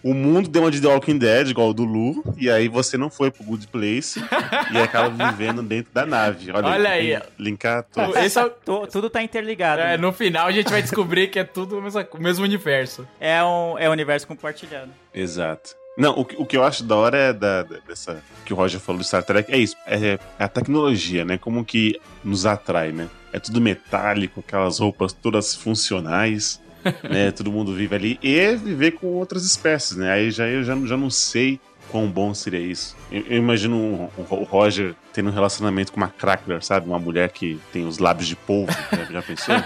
O 0.00 0.14
mundo 0.14 0.48
deu 0.48 0.62
uma 0.62 0.70
de 0.70 0.80
The 0.80 0.86
Walking 0.86 1.18
Dead, 1.18 1.48
igual 1.48 1.70
o 1.70 1.74
do 1.74 1.82
Lu, 1.84 2.22
e 2.36 2.48
aí 2.48 2.68
você 2.68 2.96
não 2.96 3.10
foi 3.10 3.32
pro 3.32 3.42
Good 3.42 3.66
Place 3.66 4.22
e 4.72 4.78
acaba 4.78 5.08
vivendo 5.32 5.60
dentro 5.60 5.92
da 5.92 6.06
nave. 6.06 6.52
Olha, 6.52 6.68
Olha 6.68 6.90
aí. 6.90 7.20
Linkar 7.36 7.82
tudo. 7.82 8.16
Esse 8.16 8.38
é, 8.38 8.48
tudo 8.92 9.10
tá 9.10 9.20
interligado. 9.24 9.82
é, 9.82 9.84
né? 9.90 9.96
no 9.96 10.12
final 10.12 10.46
a 10.46 10.52
gente 10.52 10.70
vai 10.70 10.80
descobrir 10.80 11.26
que 11.28 11.38
é 11.40 11.44
tudo 11.44 11.78
o 11.78 11.82
mesmo, 11.82 12.06
o 12.12 12.22
mesmo 12.22 12.44
universo. 12.44 13.06
É 13.18 13.42
um, 13.42 13.76
é 13.76 13.88
um 13.88 13.92
universo 13.92 14.24
compartilhado. 14.26 14.88
Exato. 15.12 15.74
Não, 15.98 16.12
o, 16.16 16.24
que- 16.24 16.36
o 16.38 16.46
que 16.46 16.56
eu 16.56 16.62
acho 16.62 16.84
da 16.84 16.94
hora 16.94 17.16
é 17.18 17.32
da, 17.32 17.64
da- 17.64 17.78
dessa. 17.86 18.22
que 18.44 18.52
o 18.52 18.56
Roger 18.56 18.78
falou 18.78 19.00
do 19.00 19.04
Star 19.04 19.24
Trek, 19.24 19.52
é 19.52 19.58
isso. 19.58 19.74
É, 19.84 20.12
é 20.12 20.18
a 20.38 20.46
tecnologia, 20.48 21.24
né? 21.24 21.38
Como 21.38 21.64
que 21.64 22.00
nos 22.22 22.46
atrai, 22.46 22.92
né? 22.92 23.08
É 23.32 23.38
tudo 23.38 23.60
metálico, 23.60 24.40
aquelas 24.40 24.78
roupas 24.78 25.12
todas 25.12 25.54
funcionais, 25.54 26.60
né? 27.08 27.30
Todo 27.30 27.50
mundo 27.52 27.74
vive 27.74 27.94
ali. 27.94 28.18
E 28.22 28.54
viver 28.56 28.92
com 28.92 29.06
outras 29.08 29.44
espécies, 29.44 29.96
né? 29.96 30.10
Aí 30.12 30.30
já 30.30 30.46
eu 30.46 30.62
já, 30.64 30.74
já 30.86 30.96
não 30.96 31.10
sei 31.10 31.60
quão 31.90 32.06
bom 32.06 32.34
seria 32.34 32.60
isso. 32.60 32.94
Eu, 33.10 33.24
eu 33.28 33.36
imagino 33.38 33.76
um- 33.76 34.04
um- 34.18 34.34
o 34.34 34.44
Roger 34.44 34.94
tendo 35.12 35.30
um 35.30 35.32
relacionamento 35.32 35.90
com 35.90 35.96
uma 35.96 36.08
crackler, 36.08 36.62
sabe? 36.62 36.86
Uma 36.86 36.98
mulher 36.98 37.30
que 37.30 37.58
tem 37.72 37.86
os 37.86 37.98
lábios 37.98 38.28
de 38.28 38.36
polvo. 38.36 38.70
né? 38.92 39.08
Já 39.10 39.22
pensou? 39.22 39.54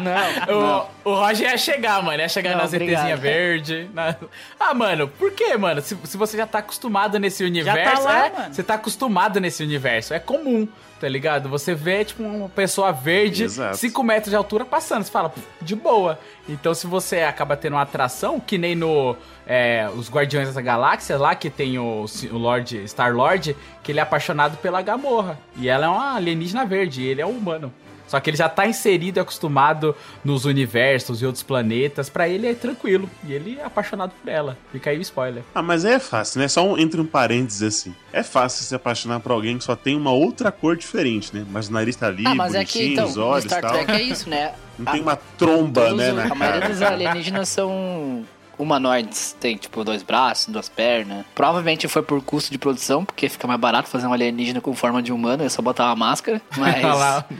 Não, 0.00 0.46
não. 0.46 0.88
O, 1.04 1.10
o 1.10 1.14
Roger 1.14 1.50
ia 1.50 1.58
chegar, 1.58 2.02
mano. 2.02 2.20
Ia 2.20 2.28
chegar 2.28 2.50
Não, 2.52 2.58
nas 2.58 2.72
obrigado. 2.72 3.00
ETzinha 3.00 3.16
verde. 3.16 3.90
na- 3.94 4.16
Ah, 4.58 4.74
mano, 4.74 5.08
por 5.08 5.32
quê, 5.32 5.56
mano? 5.56 5.80
Se, 5.80 5.96
se 6.04 6.16
você 6.16 6.36
já 6.36 6.46
tá 6.46 6.58
acostumado 6.58 7.18
nesse 7.18 7.44
universo. 7.44 8.02
lá, 8.04 8.26
é, 8.26 8.30
mano. 8.32 8.54
Você 8.54 8.62
tá 8.62 8.74
acostumado 8.74 9.40
nesse 9.40 9.62
universo. 9.62 10.12
É 10.14 10.18
comum, 10.18 10.66
tá 11.02 11.08
ligado? 11.08 11.48
Você 11.48 11.74
vê, 11.74 12.04
tipo, 12.04 12.22
uma 12.22 12.48
pessoa 12.48 12.92
verde, 12.92 13.42
Exato. 13.42 13.76
5 13.76 14.04
metros 14.04 14.30
de 14.30 14.36
altura 14.36 14.64
passando. 14.64 15.02
Você 15.02 15.10
fala, 15.10 15.28
"Pô, 15.28 15.40
de 15.60 15.74
boa. 15.74 16.16
Então, 16.48 16.72
se 16.72 16.86
você 16.86 17.22
acaba 17.22 17.56
tendo 17.56 17.72
uma 17.72 17.82
atração, 17.82 18.38
que 18.38 18.56
nem 18.56 18.76
no. 18.76 19.16
é, 19.44 19.88
os 19.96 20.08
Guardiões 20.08 20.54
da 20.54 20.60
Galáxia, 20.60 21.18
lá 21.18 21.34
que 21.34 21.50
tem 21.50 21.76
o, 21.76 22.04
o 22.30 22.38
Lord 22.38 22.88
Star 22.88 23.12
Lord, 23.12 23.56
que 23.82 23.90
ele 23.90 23.98
é 23.98 24.02
apaixonado 24.02 24.56
pela 24.58 24.80
Gamorra. 24.80 25.36
E 25.56 25.68
ela 25.68 25.86
é 25.86 25.88
uma 25.88 26.14
alienígena 26.14 26.64
verde, 26.64 27.02
e 27.02 27.06
ele 27.08 27.20
é 27.20 27.26
um 27.26 27.36
humano. 27.36 27.74
Só 28.12 28.20
que 28.20 28.28
ele 28.28 28.36
já 28.36 28.46
tá 28.46 28.66
inserido 28.66 29.16
e 29.16 29.20
acostumado 29.20 29.96
nos 30.22 30.44
universos 30.44 31.22
e 31.22 31.24
outros 31.24 31.42
planetas. 31.42 32.10
Pra 32.10 32.28
ele 32.28 32.46
é 32.46 32.52
tranquilo. 32.52 33.08
E 33.26 33.32
ele 33.32 33.58
é 33.58 33.64
apaixonado 33.64 34.12
por 34.22 34.30
ela. 34.30 34.58
Fica 34.70 34.90
aí 34.90 34.98
o 34.98 35.00
spoiler. 35.00 35.42
Ah, 35.54 35.62
mas 35.62 35.86
é 35.86 35.98
fácil, 35.98 36.38
né? 36.42 36.46
Só 36.46 36.62
um, 36.62 36.76
entre 36.78 37.00
um 37.00 37.06
parênteses 37.06 37.62
assim. 37.62 37.94
É 38.12 38.22
fácil 38.22 38.64
se 38.66 38.74
apaixonar 38.74 39.18
por 39.20 39.32
alguém 39.32 39.56
que 39.56 39.64
só 39.64 39.74
tem 39.74 39.96
uma 39.96 40.12
outra 40.12 40.52
cor 40.52 40.76
diferente, 40.76 41.34
né? 41.34 41.46
Mas 41.50 41.68
o 41.68 41.72
nariz 41.72 41.96
tá 41.96 42.08
ali, 42.08 42.26
Ah, 42.26 42.34
mas 42.34 42.54
é 42.54 42.66
que 42.66 42.92
então, 42.92 43.06
os 43.06 43.16
olhos 43.16 43.46
e 43.46 43.48
Star 43.48 43.62
tal. 43.62 43.72
Trek 43.72 43.90
é 43.92 44.02
isso, 44.02 44.28
né? 44.28 44.52
Não 44.78 44.92
tem 44.92 45.00
uma 45.00 45.16
tromba, 45.16 45.94
né, 45.94 46.10
os- 46.10 46.16
na 46.16 46.24
a 46.24 46.34
maioria 46.34 46.60
cara. 46.60 46.72
dos 46.74 46.82
alienígenas 46.82 47.48
são 47.48 48.24
humanoides 48.58 49.36
têm, 49.40 49.56
tipo, 49.56 49.82
dois 49.84 50.02
braços, 50.02 50.46
duas 50.52 50.68
pernas. 50.68 51.24
Provavelmente 51.34 51.88
foi 51.88 52.02
por 52.02 52.22
custo 52.22 52.50
de 52.50 52.58
produção, 52.58 53.04
porque 53.04 53.28
fica 53.28 53.46
mais 53.46 53.58
barato 53.60 53.88
fazer 53.88 54.06
um 54.06 54.12
alienígena 54.12 54.60
com 54.60 54.74
forma 54.74 55.02
de 55.02 55.12
humano, 55.12 55.42
é 55.44 55.48
só 55.48 55.60
botar 55.62 55.86
uma 55.86 55.96
máscara. 55.96 56.40
Mas. 56.56 56.82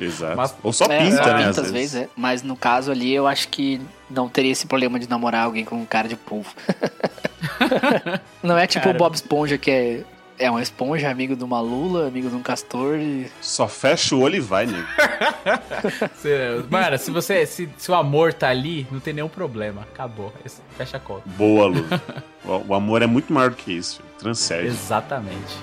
Exato. 0.00 0.36
Mas- 0.36 0.54
Ou 0.62 0.72
só 0.72 0.84
É, 0.86 1.04
pinta, 1.04 1.16
só 1.16 1.24
né? 1.32 1.36
pinta 1.38 1.50
às 1.50 1.58
às 1.58 1.70
vezes, 1.70 1.94
é. 2.02 2.08
Mas 2.16 2.42
no 2.42 2.56
caso 2.56 2.90
ali, 2.90 3.12
eu 3.12 3.26
acho 3.26 3.48
que 3.48 3.80
não 4.10 4.28
teria 4.28 4.52
esse 4.52 4.66
problema 4.66 4.98
de 4.98 5.08
namorar 5.08 5.44
alguém 5.44 5.64
com 5.64 5.84
cara 5.86 6.08
de 6.08 6.16
polvo. 6.16 6.52
não 8.42 8.56
é 8.58 8.66
tipo 8.66 8.84
Cara. 8.84 8.96
o 8.96 8.98
Bob 8.98 9.14
Esponja, 9.14 9.56
que 9.58 9.70
é, 9.70 10.04
é 10.42 10.50
uma 10.50 10.60
esponja, 10.60 11.08
amigo 11.08 11.36
de 11.36 11.44
uma 11.44 11.60
lula, 11.60 12.08
amigo 12.08 12.28
de 12.28 12.34
um 12.34 12.42
castor. 12.42 12.98
E... 12.98 13.30
Só 13.40 13.68
fecha 13.68 14.16
o 14.16 14.20
olho 14.20 14.36
e 14.36 14.40
vai, 14.40 14.66
nego. 14.66 14.86
Mano, 16.68 16.98
se 16.98 17.10
você. 17.10 17.46
Se, 17.46 17.68
se 17.76 17.90
o 17.90 17.94
amor 17.94 18.34
tá 18.34 18.48
ali, 18.48 18.86
não 18.90 19.00
tem 19.00 19.14
nenhum 19.14 19.28
problema. 19.28 19.82
Acabou. 19.82 20.32
Fecha 20.76 20.96
a 20.96 21.00
conta. 21.00 21.22
Boa, 21.36 21.66
Lu. 21.66 21.84
O, 22.44 22.72
o 22.72 22.74
amor 22.74 23.02
é 23.02 23.06
muito 23.06 23.32
maior 23.32 23.50
do 23.50 23.56
que 23.56 23.72
isso. 23.72 24.02
Transcende. 24.18 24.66
Exatamente. 24.66 25.56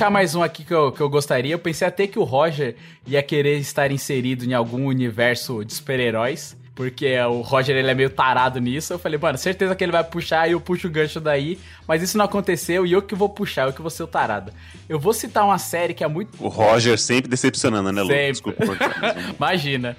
Puxar 0.00 0.08
mais 0.10 0.34
um 0.34 0.42
aqui 0.42 0.64
que 0.64 0.72
eu, 0.72 0.90
que 0.90 1.00
eu 1.02 1.10
gostaria. 1.10 1.52
Eu 1.52 1.58
pensei 1.58 1.86
até 1.86 2.06
que 2.06 2.18
o 2.18 2.24
Roger 2.24 2.74
ia 3.06 3.22
querer 3.22 3.58
estar 3.58 3.92
inserido 3.92 4.46
em 4.46 4.54
algum 4.54 4.86
universo 4.86 5.62
de 5.62 5.74
super-heróis. 5.74 6.56
Porque 6.74 7.20
o 7.20 7.42
Roger 7.42 7.76
ele 7.76 7.90
é 7.90 7.92
meio 7.92 8.08
tarado 8.08 8.58
nisso. 8.58 8.94
Eu 8.94 8.98
falei, 8.98 9.18
mano, 9.18 9.36
certeza 9.36 9.76
que 9.76 9.84
ele 9.84 9.92
vai 9.92 10.02
puxar 10.02 10.48
e 10.48 10.52
eu 10.52 10.60
puxo 10.60 10.86
o 10.86 10.90
gancho 10.90 11.20
daí. 11.20 11.58
Mas 11.86 12.02
isso 12.02 12.16
não 12.16 12.24
aconteceu 12.24 12.86
e 12.86 12.92
eu 12.92 13.02
que 13.02 13.14
vou 13.14 13.28
puxar, 13.28 13.66
eu 13.66 13.74
que 13.74 13.82
vou 13.82 13.90
ser 13.90 14.02
o 14.02 14.06
tarado. 14.06 14.50
Eu 14.88 14.98
vou 14.98 15.12
citar 15.12 15.44
uma 15.44 15.58
série 15.58 15.92
que 15.92 16.02
é 16.02 16.08
muito. 16.08 16.42
O 16.42 16.48
Roger 16.48 16.98
sempre 16.98 17.28
decepcionando, 17.28 17.92
né, 17.92 18.00
Lu? 18.00 18.08
Sempre. 18.08 18.32
Desculpa 18.32 18.64
Imagina. 19.36 19.98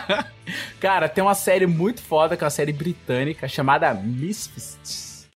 Cara, 0.80 1.06
tem 1.06 1.22
uma 1.22 1.34
série 1.34 1.66
muito 1.66 2.00
foda, 2.00 2.34
que 2.34 2.42
é 2.42 2.46
uma 2.46 2.50
série 2.50 2.72
britânica, 2.72 3.46
chamada 3.46 3.92
Misfits. 3.92 5.28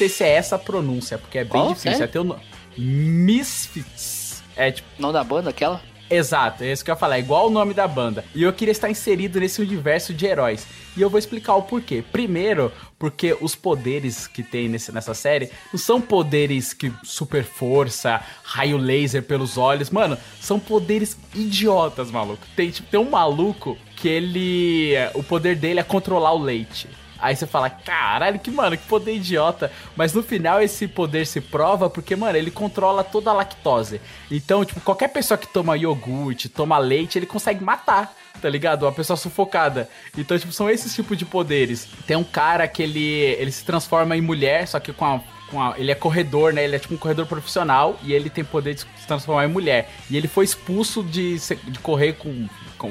Sei 0.00 0.08
se 0.08 0.24
é 0.24 0.30
essa 0.30 0.56
a 0.56 0.58
pronúncia, 0.58 1.18
porque 1.18 1.38
é 1.38 1.44
bem 1.44 1.50
Qual 1.50 1.74
difícil. 1.74 2.04
É 2.04 2.06
ter 2.06 2.18
o 2.18 2.24
nome. 2.24 2.40
Misfits. 2.76 4.42
É 4.56 4.70
tipo. 4.70 4.88
Não 4.98 5.12
da 5.12 5.22
banda, 5.22 5.50
aquela? 5.50 5.82
Exato, 6.08 6.64
é 6.64 6.72
isso 6.72 6.84
que 6.84 6.90
eu 6.90 6.94
ia 6.94 6.98
falar, 6.98 7.18
é 7.18 7.20
igual 7.20 7.46
o 7.46 7.50
nome 7.50 7.72
da 7.72 7.86
banda. 7.86 8.24
E 8.34 8.42
eu 8.42 8.52
queria 8.52 8.72
estar 8.72 8.90
inserido 8.90 9.38
nesse 9.38 9.62
universo 9.62 10.12
de 10.12 10.26
heróis. 10.26 10.66
E 10.96 11.00
eu 11.00 11.08
vou 11.08 11.20
explicar 11.20 11.54
o 11.54 11.62
porquê. 11.62 12.02
Primeiro, 12.10 12.72
porque 12.98 13.36
os 13.40 13.54
poderes 13.54 14.26
que 14.26 14.42
tem 14.42 14.68
nesse, 14.68 14.90
nessa 14.90 15.14
série 15.14 15.50
não 15.72 15.78
são 15.78 16.00
poderes 16.00 16.72
que 16.72 16.92
super 17.04 17.44
força, 17.44 18.20
raio 18.42 18.76
laser 18.76 19.22
pelos 19.22 19.56
olhos. 19.56 19.88
Mano, 19.88 20.18
são 20.40 20.58
poderes 20.58 21.16
idiotas, 21.32 22.10
maluco. 22.10 22.44
Tem, 22.56 22.70
tipo, 22.70 22.90
tem 22.90 22.98
um 22.98 23.10
maluco 23.10 23.78
que 23.94 24.08
ele. 24.08 24.94
O 25.14 25.22
poder 25.22 25.54
dele 25.54 25.78
é 25.78 25.84
controlar 25.84 26.32
o 26.32 26.42
leite. 26.42 26.88
Aí 27.20 27.36
você 27.36 27.46
fala, 27.46 27.68
caralho, 27.70 28.38
que 28.38 28.50
mano, 28.50 28.76
que 28.76 28.86
poder 28.86 29.14
idiota. 29.16 29.70
Mas 29.96 30.12
no 30.14 30.22
final 30.22 30.60
esse 30.62 30.88
poder 30.88 31.26
se 31.26 31.40
prova 31.40 31.90
porque, 31.90 32.16
mano, 32.16 32.36
ele 32.38 32.50
controla 32.50 33.04
toda 33.04 33.30
a 33.30 33.34
lactose. 33.34 34.00
Então, 34.30 34.64
tipo, 34.64 34.80
qualquer 34.80 35.08
pessoa 35.08 35.36
que 35.36 35.46
toma 35.46 35.76
iogurte, 35.76 36.48
toma 36.48 36.78
leite, 36.78 37.18
ele 37.18 37.26
consegue 37.26 37.62
matar, 37.62 38.14
tá 38.40 38.48
ligado? 38.48 38.84
Uma 38.84 38.92
pessoa 38.92 39.16
sufocada. 39.16 39.88
Então, 40.16 40.38
tipo, 40.38 40.52
são 40.52 40.68
esses 40.70 40.94
tipos 40.94 41.16
de 41.18 41.24
poderes. 41.24 41.86
Tem 42.06 42.16
um 42.16 42.24
cara 42.24 42.66
que 42.66 42.82
ele, 42.82 43.00
ele 43.38 43.52
se 43.52 43.64
transforma 43.64 44.16
em 44.16 44.20
mulher, 44.20 44.66
só 44.66 44.80
que 44.80 44.92
com 44.92 45.04
a. 45.04 45.20
Com 45.50 45.74
ele 45.74 45.90
é 45.90 45.96
corredor, 45.96 46.52
né? 46.52 46.62
Ele 46.62 46.76
é 46.76 46.78
tipo 46.78 46.94
um 46.94 46.96
corredor 46.96 47.26
profissional 47.26 47.98
e 48.04 48.12
ele 48.12 48.30
tem 48.30 48.44
poder 48.44 48.74
de 48.74 48.82
se 48.82 48.86
transformar 49.04 49.44
em 49.46 49.48
mulher. 49.48 49.90
E 50.08 50.16
ele 50.16 50.28
foi 50.28 50.44
expulso 50.44 51.02
de, 51.02 51.36
de 51.40 51.78
correr 51.80 52.12
com- 52.12 52.46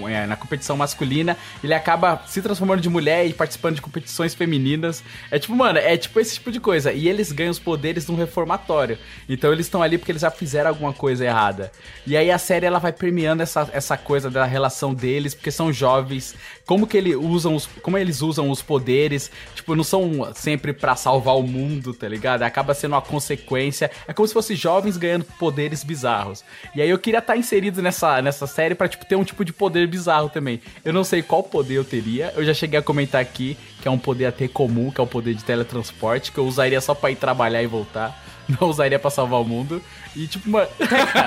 é, 0.07 0.25
na 0.25 0.35
competição 0.35 0.75
masculina. 0.75 1.37
Ele 1.63 1.73
acaba 1.73 2.21
se 2.27 2.41
transformando 2.41 2.81
de 2.81 2.89
mulher 2.89 3.25
e 3.25 3.33
participando 3.33 3.75
de 3.75 3.81
competições 3.81 4.33
femininas. 4.33 5.03
É 5.31 5.39
tipo, 5.39 5.55
mano, 5.55 5.79
é 5.79 5.97
tipo 5.97 6.19
esse 6.19 6.35
tipo 6.35 6.51
de 6.51 6.59
coisa. 6.59 6.91
E 6.91 7.07
eles 7.07 7.31
ganham 7.31 7.51
os 7.51 7.59
poderes 7.59 8.07
num 8.07 8.15
reformatório. 8.15 8.97
Então 9.27 9.51
eles 9.51 9.65
estão 9.65 9.81
ali 9.81 9.97
porque 9.97 10.11
eles 10.11 10.21
já 10.21 10.31
fizeram 10.31 10.69
alguma 10.69 10.93
coisa 10.93 11.25
errada. 11.25 11.71
E 12.05 12.15
aí 12.17 12.31
a 12.31 12.37
série 12.37 12.65
ela 12.65 12.79
vai 12.79 12.91
permeando 12.91 13.43
essa, 13.43 13.69
essa 13.73 13.97
coisa 13.97 14.29
da 14.29 14.45
relação 14.45 14.93
deles, 14.93 15.33
porque 15.33 15.51
são 15.51 15.71
jovens. 15.71 16.35
Como 16.65 16.85
que 16.85 16.97
ele 16.97 17.15
usam 17.15 17.55
os, 17.55 17.65
como 17.81 17.97
eles 17.97 18.21
usam 18.21 18.49
os 18.49 18.61
poderes? 18.61 19.31
Tipo, 19.55 19.75
não 19.75 19.83
são 19.83 20.31
sempre 20.35 20.73
pra 20.73 20.95
salvar 20.95 21.35
o 21.35 21.43
mundo, 21.43 21.93
tá 21.93 22.07
ligado? 22.07 22.43
Acaba 22.43 22.73
sendo 22.73 22.93
uma 22.93 23.01
consequência. 23.01 23.89
É 24.07 24.13
como 24.13 24.27
se 24.27 24.33
fossem 24.33 24.55
jovens 24.55 24.97
ganhando 24.97 25.25
poderes 25.25 25.83
bizarros. 25.83 26.43
E 26.75 26.81
aí 26.81 26.89
eu 26.89 26.99
queria 26.99 27.19
estar 27.19 27.37
inserido 27.37 27.81
nessa, 27.81 28.21
nessa 28.21 28.45
série 28.45 28.75
pra 28.75 28.87
tipo 28.87 29.05
ter 29.05 29.15
um 29.15 29.23
tipo 29.23 29.43
de 29.43 29.53
poder 29.53 29.78
bizarro 29.87 30.29
também. 30.29 30.61
Eu 30.83 30.93
não 30.93 31.03
sei 31.03 31.21
qual 31.21 31.43
poder 31.43 31.75
eu 31.75 31.83
teria. 31.83 32.33
Eu 32.35 32.43
já 32.43 32.53
cheguei 32.53 32.79
a 32.79 32.83
comentar 32.83 33.21
aqui 33.21 33.57
que 33.81 33.87
é 33.87 33.91
um 33.91 33.97
poder 33.97 34.25
até 34.25 34.47
comum, 34.47 34.91
que 34.91 34.99
é 34.99 35.03
o 35.03 35.07
poder 35.07 35.33
de 35.33 35.43
teletransporte, 35.43 36.31
que 36.31 36.37
eu 36.37 36.45
usaria 36.45 36.81
só 36.81 36.93
pra 36.93 37.11
ir 37.11 37.15
trabalhar 37.15 37.63
e 37.63 37.67
voltar. 37.67 38.23
Não 38.59 38.67
usaria 38.67 38.97
pra 38.97 39.11
salvar 39.11 39.39
o 39.39 39.45
mundo. 39.45 39.81
E 40.15 40.27
tipo, 40.27 40.49
mano. 40.49 40.67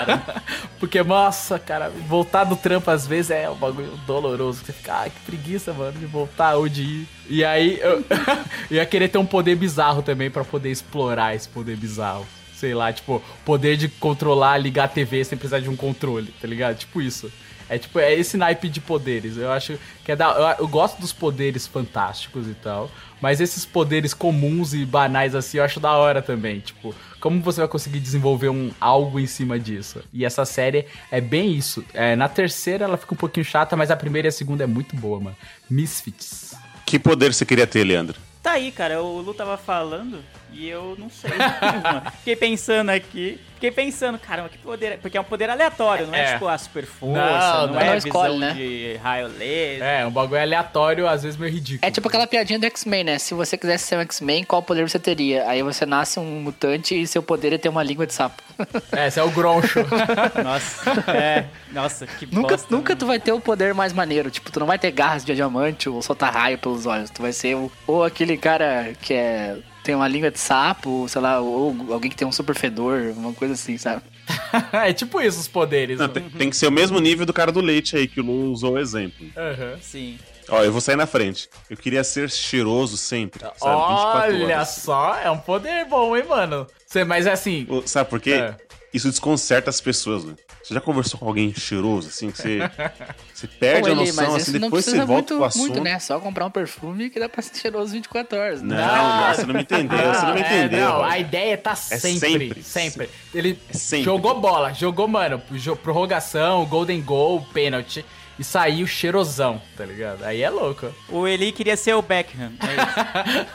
Porque, 0.78 1.02
nossa, 1.02 1.58
cara, 1.58 1.90
voltar 2.08 2.44
do 2.44 2.56
trampo 2.56 2.90
às 2.90 3.06
vezes 3.06 3.30
é 3.30 3.48
um 3.48 3.54
bagulho 3.54 3.96
doloroso. 4.06 4.64
Você 4.64 4.72
fica, 4.72 4.94
ai, 4.94 5.10
que 5.10 5.20
preguiça, 5.20 5.72
mano, 5.72 5.98
de 5.98 6.06
voltar 6.06 6.56
ou 6.56 6.68
de 6.68 6.82
ir. 6.82 7.08
E 7.28 7.44
aí, 7.44 7.78
eu, 7.80 8.04
eu 8.70 8.76
ia 8.76 8.86
querer 8.86 9.08
ter 9.08 9.18
um 9.18 9.26
poder 9.26 9.54
bizarro 9.54 10.02
também 10.02 10.30
pra 10.30 10.44
poder 10.44 10.70
explorar 10.70 11.34
esse 11.34 11.48
poder 11.48 11.76
bizarro. 11.76 12.26
Sei 12.54 12.74
lá, 12.74 12.92
tipo, 12.92 13.22
poder 13.44 13.76
de 13.76 13.88
controlar, 13.88 14.56
ligar 14.58 14.84
a 14.84 14.88
TV 14.88 15.24
sem 15.24 15.38
precisar 15.38 15.60
de 15.60 15.68
um 15.68 15.76
controle, 15.76 16.32
tá 16.40 16.46
ligado? 16.46 16.76
Tipo 16.76 17.00
isso. 17.00 17.30
É 17.72 17.78
tipo, 17.78 17.98
é 17.98 18.12
esse 18.12 18.36
naipe 18.36 18.68
de 18.68 18.82
poderes. 18.82 19.38
Eu 19.38 19.50
acho 19.50 19.78
que 20.04 20.12
é 20.12 20.16
da. 20.16 20.30
Eu, 20.32 20.64
eu 20.64 20.68
gosto 20.68 21.00
dos 21.00 21.10
poderes 21.10 21.66
fantásticos 21.66 22.46
e 22.46 22.52
tal. 22.52 22.90
Mas 23.18 23.40
esses 23.40 23.64
poderes 23.64 24.12
comuns 24.12 24.74
e 24.74 24.84
banais 24.84 25.34
assim, 25.34 25.56
eu 25.56 25.64
acho 25.64 25.80
da 25.80 25.92
hora 25.92 26.20
também. 26.20 26.60
Tipo, 26.60 26.94
como 27.18 27.40
você 27.40 27.60
vai 27.60 27.68
conseguir 27.68 27.98
desenvolver 27.98 28.50
um 28.50 28.70
algo 28.78 29.18
em 29.18 29.26
cima 29.26 29.58
disso? 29.58 30.02
E 30.12 30.22
essa 30.22 30.44
série 30.44 30.84
é 31.10 31.18
bem 31.18 31.54
isso. 31.54 31.82
É, 31.94 32.14
na 32.14 32.28
terceira 32.28 32.84
ela 32.84 32.98
fica 32.98 33.14
um 33.14 33.16
pouquinho 33.16 33.46
chata, 33.46 33.74
mas 33.74 33.90
a 33.90 33.96
primeira 33.96 34.28
e 34.28 34.30
a 34.30 34.32
segunda 34.32 34.64
é 34.64 34.66
muito 34.66 34.94
boa, 34.94 35.18
mano. 35.18 35.36
Misfits. 35.70 36.54
Que 36.84 36.98
poder 36.98 37.32
você 37.32 37.46
queria 37.46 37.66
ter, 37.66 37.84
Leandro? 37.84 38.20
Tá 38.42 38.52
aí, 38.52 38.70
cara, 38.70 39.00
o 39.02 39.22
Lu 39.22 39.32
tava 39.32 39.56
falando 39.56 40.18
e 40.52 40.68
eu 40.68 40.94
não 40.98 41.08
sei. 41.10 41.30
mano. 41.82 42.02
Fiquei 42.18 42.36
pensando 42.36 42.90
aqui. 42.90 43.40
Fiquei 43.54 43.70
pensando, 43.70 44.18
caramba, 44.18 44.48
que 44.48 44.58
poder. 44.58 44.98
Porque 44.98 45.16
é 45.16 45.20
um 45.20 45.24
poder 45.24 45.48
aleatório, 45.48 46.08
não 46.08 46.14
é, 46.14 46.30
É. 46.30 46.32
tipo 46.32 46.48
a 46.48 46.58
super 46.58 46.84
força, 46.84 47.14
Não, 47.16 47.66
não, 47.68 47.74
não, 47.74 47.80
é 47.80 47.84
não 47.86 47.92
visão 47.94 48.08
escolhe, 48.08 48.38
né? 48.38 48.52
de 48.54 48.96
raio 49.00 49.28
laser. 49.28 49.82
É, 49.82 50.04
um 50.04 50.10
bagulho 50.10 50.40
aleatório, 50.42 51.06
às 51.08 51.22
vezes 51.22 51.38
meio 51.38 51.52
ridículo. 51.52 51.88
É 51.88 51.90
tipo 51.92 52.08
aquela 52.08 52.26
piadinha 52.26 52.58
do 52.58 52.66
X-Men, 52.66 53.04
né? 53.04 53.18
Se 53.20 53.34
você 53.34 53.56
quisesse 53.56 53.84
ser 53.86 53.98
um 53.98 54.00
X-Men, 54.00 54.42
qual 54.42 54.64
poder 54.64 54.88
você 54.88 54.98
teria? 54.98 55.48
Aí 55.48 55.62
você 55.62 55.86
nasce 55.86 56.18
um 56.18 56.40
mutante 56.40 57.00
e 57.00 57.06
seu 57.06 57.22
poder 57.22 57.52
é 57.52 57.58
ter 57.58 57.68
uma 57.68 57.84
língua 57.84 58.04
de 58.06 58.14
sapo. 58.14 58.42
É, 58.92 59.06
esse 59.06 59.18
é 59.18 59.22
o 59.22 59.30
Groncho. 59.30 59.80
Nossa, 60.42 61.10
é. 61.12 61.46
Nossa, 61.70 62.06
que 62.06 62.26
nunca 62.26 62.56
bosta, 62.56 62.66
nunca 62.74 62.94
né? 62.94 62.98
tu 62.98 63.06
vai 63.06 63.18
ter 63.20 63.32
o 63.32 63.40
poder 63.40 63.74
mais 63.74 63.92
maneiro. 63.92 64.30
Tipo, 64.30 64.50
tu 64.52 64.60
não 64.60 64.66
vai 64.66 64.78
ter 64.78 64.90
garras 64.90 65.24
de 65.24 65.34
diamante 65.34 65.88
ou 65.88 66.02
soltar 66.02 66.32
raio 66.32 66.58
pelos 66.58 66.84
olhos. 66.84 67.10
Tu 67.10 67.22
vai 67.22 67.32
ser 67.32 67.54
o, 67.56 67.70
ou 67.86 68.04
aquele 68.04 68.36
cara 68.36 68.92
que 69.00 69.14
é 69.14 69.56
tem 69.82 69.94
uma 69.94 70.08
língua 70.08 70.30
de 70.30 70.38
sapo, 70.38 71.06
sei 71.08 71.20
lá, 71.20 71.40
ou 71.40 71.74
alguém 71.92 72.10
que 72.10 72.16
tem 72.16 72.26
um 72.26 72.32
super 72.32 72.54
fedor, 72.54 73.12
uma 73.16 73.32
coisa 73.32 73.54
assim, 73.54 73.76
sabe? 73.76 74.02
é 74.72 74.92
tipo 74.92 75.20
isso 75.20 75.40
os 75.40 75.48
poderes. 75.48 75.98
Não, 75.98 76.06
mano. 76.06 76.14
tem, 76.20 76.30
tem 76.30 76.50
que 76.50 76.56
ser 76.56 76.66
o 76.66 76.72
mesmo 76.72 77.00
nível 77.00 77.26
do 77.26 77.32
cara 77.32 77.50
do 77.50 77.60
leite 77.60 77.96
aí, 77.96 78.06
que 78.06 78.20
o 78.20 78.24
Lu 78.24 78.52
usou 78.52 78.74
o 78.74 78.78
exemplo. 78.78 79.26
Aham. 79.36 79.78
Sim. 79.80 80.18
Ó, 80.48 80.62
eu 80.62 80.72
vou 80.72 80.80
sair 80.80 80.96
na 80.96 81.06
frente. 81.06 81.48
Eu 81.70 81.76
queria 81.76 82.02
ser 82.02 82.30
cheiroso 82.30 82.96
sempre, 82.96 83.40
sabe? 83.40 83.94
24 83.94 84.34
Olha 84.34 84.56
horas. 84.56 84.68
só, 84.68 85.16
é 85.16 85.30
um 85.30 85.38
poder 85.38 85.84
bom, 85.86 86.16
hein, 86.16 86.24
mano? 86.28 86.66
Você, 86.86 87.04
mas 87.04 87.26
assim, 87.26 87.66
Ô, 87.68 87.82
Sabe 87.86 88.10
por 88.10 88.20
quê? 88.20 88.32
É. 88.32 88.56
Isso 88.92 89.08
desconcerta 89.08 89.70
as 89.70 89.80
pessoas, 89.80 90.24
né? 90.24 90.34
Você 90.62 90.74
já 90.74 90.80
conversou 90.80 91.18
com 91.18 91.26
alguém 91.26 91.52
cheiroso, 91.54 92.08
assim, 92.08 92.30
que 92.30 92.36
você, 92.38 92.58
você 93.34 93.46
perde 93.48 93.88
Pô, 93.88 93.92
a 93.92 93.94
noção, 93.96 94.14
mas 94.16 94.34
assim, 94.34 94.42
isso 94.42 94.52
não 94.52 94.60
depois 94.60 94.84
você 94.84 94.90
precisa 94.90 95.06
volta 95.06 95.34
muito, 95.34 95.36
pro 95.36 95.44
assunto. 95.44 95.62
muito, 95.68 95.80
né? 95.82 95.98
Só 95.98 96.20
comprar 96.20 96.46
um 96.46 96.50
perfume 96.50 97.10
que 97.10 97.18
dá 97.18 97.28
pra 97.28 97.42
ser 97.42 97.58
cheiroso 97.58 97.92
24 97.92 98.38
horas. 98.38 98.62
Não, 98.62 98.76
né? 98.76 98.86
não, 98.86 99.34
você 99.34 99.46
não 99.46 99.54
me 99.54 99.62
entendeu, 99.62 99.98
você 100.14 100.26
não 100.26 100.34
me 100.34 100.40
é, 100.42 100.58
entendeu. 100.58 100.80
não, 100.80 100.92
Roger. 100.98 101.10
a 101.10 101.18
ideia 101.18 101.58
tá 101.58 101.74
sempre, 101.74 102.18
sempre. 102.18 102.62
sempre. 102.62 103.10
Ele 103.34 103.58
É 103.68 103.72
sempre. 103.72 104.04
jogou 104.04 104.38
bola, 104.40 104.72
jogou, 104.72 105.08
mano, 105.08 105.42
prorrogação, 105.82 106.64
golden 106.66 107.00
goal, 107.02 107.44
pênalti. 107.52 108.04
E 108.38 108.44
saiu 108.44 108.86
cheirosão, 108.86 109.60
tá 109.76 109.84
ligado? 109.84 110.24
Aí 110.24 110.42
é 110.42 110.48
louco. 110.48 110.86
O 111.10 111.28
Eli 111.28 111.52
queria 111.52 111.76
ser 111.76 111.94
o 111.94 112.00
Beckham. 112.00 112.50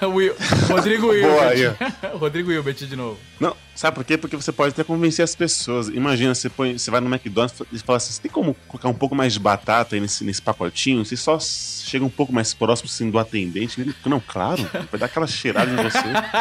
É 0.02 0.06
Rodrigo 0.72 1.08
Wilbert. 1.08 1.76
Rodrigo 2.14 2.52
Wilbert 2.52 2.76
de 2.76 2.96
novo. 2.96 3.18
Não, 3.40 3.56
sabe 3.78 3.96
por 3.96 4.04
quê? 4.04 4.18
Porque 4.18 4.36
você 4.36 4.52
pode 4.52 4.74
até 4.74 4.84
convencer 4.84 5.24
as 5.24 5.36
pessoas. 5.36 5.88
Imagina, 5.88 6.36
você, 6.36 6.50
põe, 6.50 6.78
você 6.78 6.92
vai 6.92 7.00
no 7.00 7.08
McDonald's 7.08 7.62
e 7.72 7.80
fala 7.80 7.98
assim: 7.98 8.12
você 8.14 8.22
tem 8.22 8.32
como 8.32 8.54
colocar 8.68 8.90
um 8.90 8.94
pouco 8.94 9.16
mais 9.16 9.34
de 9.34 9.40
batata 9.40 9.96
aí 9.96 10.02
nesse, 10.02 10.24
nesse 10.24 10.42
pacotinho? 10.42 11.06
Você 11.06 11.16
só 11.16 11.40
chega 11.40 12.04
um 12.04 12.10
pouco 12.10 12.34
mais 12.34 12.54
próximo 12.54 12.90
assim, 12.90 13.10
do 13.10 13.18
atendente. 13.18 13.80
Ele, 13.80 13.96
não, 14.06 14.20
claro, 14.20 14.62
vai 14.92 15.00
dar 15.00 15.06
aquela 15.06 15.28
cheirada 15.28 15.72
em 15.72 15.76
você 15.76 15.98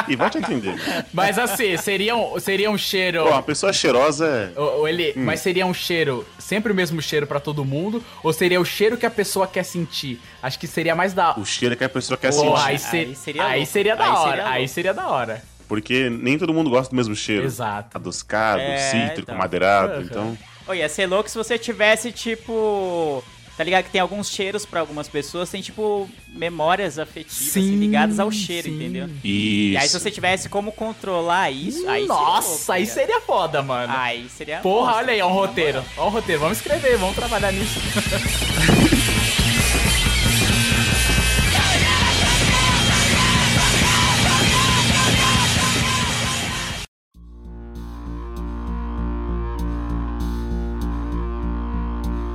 e 0.09 0.17
vai 0.17 0.29
te 0.31 0.39
atender. 0.39 0.75
Mas 1.13 1.39
assim, 1.39 1.77
seria 1.77 2.17
um, 2.17 2.41
seria 2.41 2.71
um 2.71 2.79
cheiro. 2.79 3.23
Pô, 3.23 3.29
uma 3.31 3.43
pessoa 3.43 3.73
cheirosa 3.73 4.27
é. 4.57 4.61
Ô, 4.61 4.81
ô, 4.83 4.89
Eli, 4.89 5.13
Hum. 5.17 5.25
mas 5.25 5.41
seria 5.41 5.65
um 5.67 5.75
cheiro, 5.75 6.27
sempre 6.39 6.73
o 6.73 6.75
mesmo 6.75 7.01
cheiro 7.01 7.27
pra 7.27 7.39
todo 7.39 7.65
mundo? 7.65 8.03
Ou 8.23 8.33
seria 8.33 8.61
o 8.61 8.65
cheiro 8.65 8.97
que 8.97 9.07
a 9.07 9.11
pessoa 9.11 9.47
quer 9.47 9.63
sentir? 9.65 10.21
Acho 10.43 10.59
que 10.59 10.67
seria 10.67 10.95
mais 10.95 11.13
da. 11.13 11.39
O 11.39 11.45
cheiro 11.45 11.77
que 11.77 11.85
a 11.85 11.89
pessoa 11.89 12.17
quer 12.19 12.33
Pô, 12.33 12.41
sentir. 12.41 12.63
aí, 12.67 12.79
ser- 12.79 12.97
Aí 13.07 13.15
seria 13.15 13.45
aí 13.47 13.67
seria 13.67 13.95
da 13.97 14.05
Aí 14.05 14.11
hora. 14.11 14.31
seria 14.37 14.49
aí 14.49 14.69
seria 14.69 14.95
da 14.95 15.07
hora. 15.09 15.43
Porque 15.69 16.09
nem 16.11 16.39
todo 16.39 16.55
mundo 16.55 16.71
gosta 16.71 16.91
do 16.91 16.97
mesmo 16.97 17.15
cheiro. 17.17 17.45
Exato. 17.45 17.97
Adoscado, 17.97 18.61
É, 18.61 18.79
cítrico, 18.91 19.23
então. 19.23 19.37
madeirado. 19.37 19.95
Uhum. 19.95 20.01
Então. 20.03 20.39
Ô, 20.69 20.75
ia 20.75 20.89
ser 20.89 21.07
louco 21.07 21.29
se 21.29 21.37
você 21.37 21.59
tivesse, 21.59 22.13
tipo. 22.13 23.23
Tá 23.57 23.65
ligado 23.65 23.85
que 23.85 23.91
tem 23.91 24.03
alguns 24.03 24.29
cheiros 24.29 24.67
pra 24.67 24.81
algumas 24.81 25.09
pessoas, 25.09 25.49
tem, 25.49 25.63
tipo, 25.63 26.07
memórias 26.29 26.99
afetivas 26.99 27.49
assim, 27.49 27.63
Sim, 27.63 27.77
ligadas 27.79 28.21
ao 28.21 28.31
cheiro, 28.31 28.69
sim. 28.69 28.75
entendeu? 28.75 29.07
Isso. 29.07 29.19
E 29.25 29.77
aí, 29.79 29.89
se 29.89 29.99
você 29.99 30.11
tivesse 30.11 30.51
como 30.51 30.71
controlar 30.73 31.51
isso, 31.51 31.89
aí 31.89 32.03
seria 32.03 32.07
Nossa, 32.07 32.49
louco, 32.51 32.65
tá 32.67 32.75
aí 32.75 32.87
seria 32.87 33.21
foda, 33.23 33.63
mano. 33.63 33.91
Aí 33.97 34.29
seria. 34.29 34.59
Porra, 34.59 34.89
monstro. 34.89 35.05
olha 35.05 35.13
aí, 35.15 35.23
ó, 35.23 35.29
um 35.29 35.33
roteiro. 35.33 35.83
Ó, 35.97 36.07
um 36.09 36.11
roteiro. 36.11 36.41
Vamos 36.43 36.59
escrever, 36.59 36.99
vamos 36.99 37.17
trabalhar 37.17 37.51
nisso. 37.51 37.81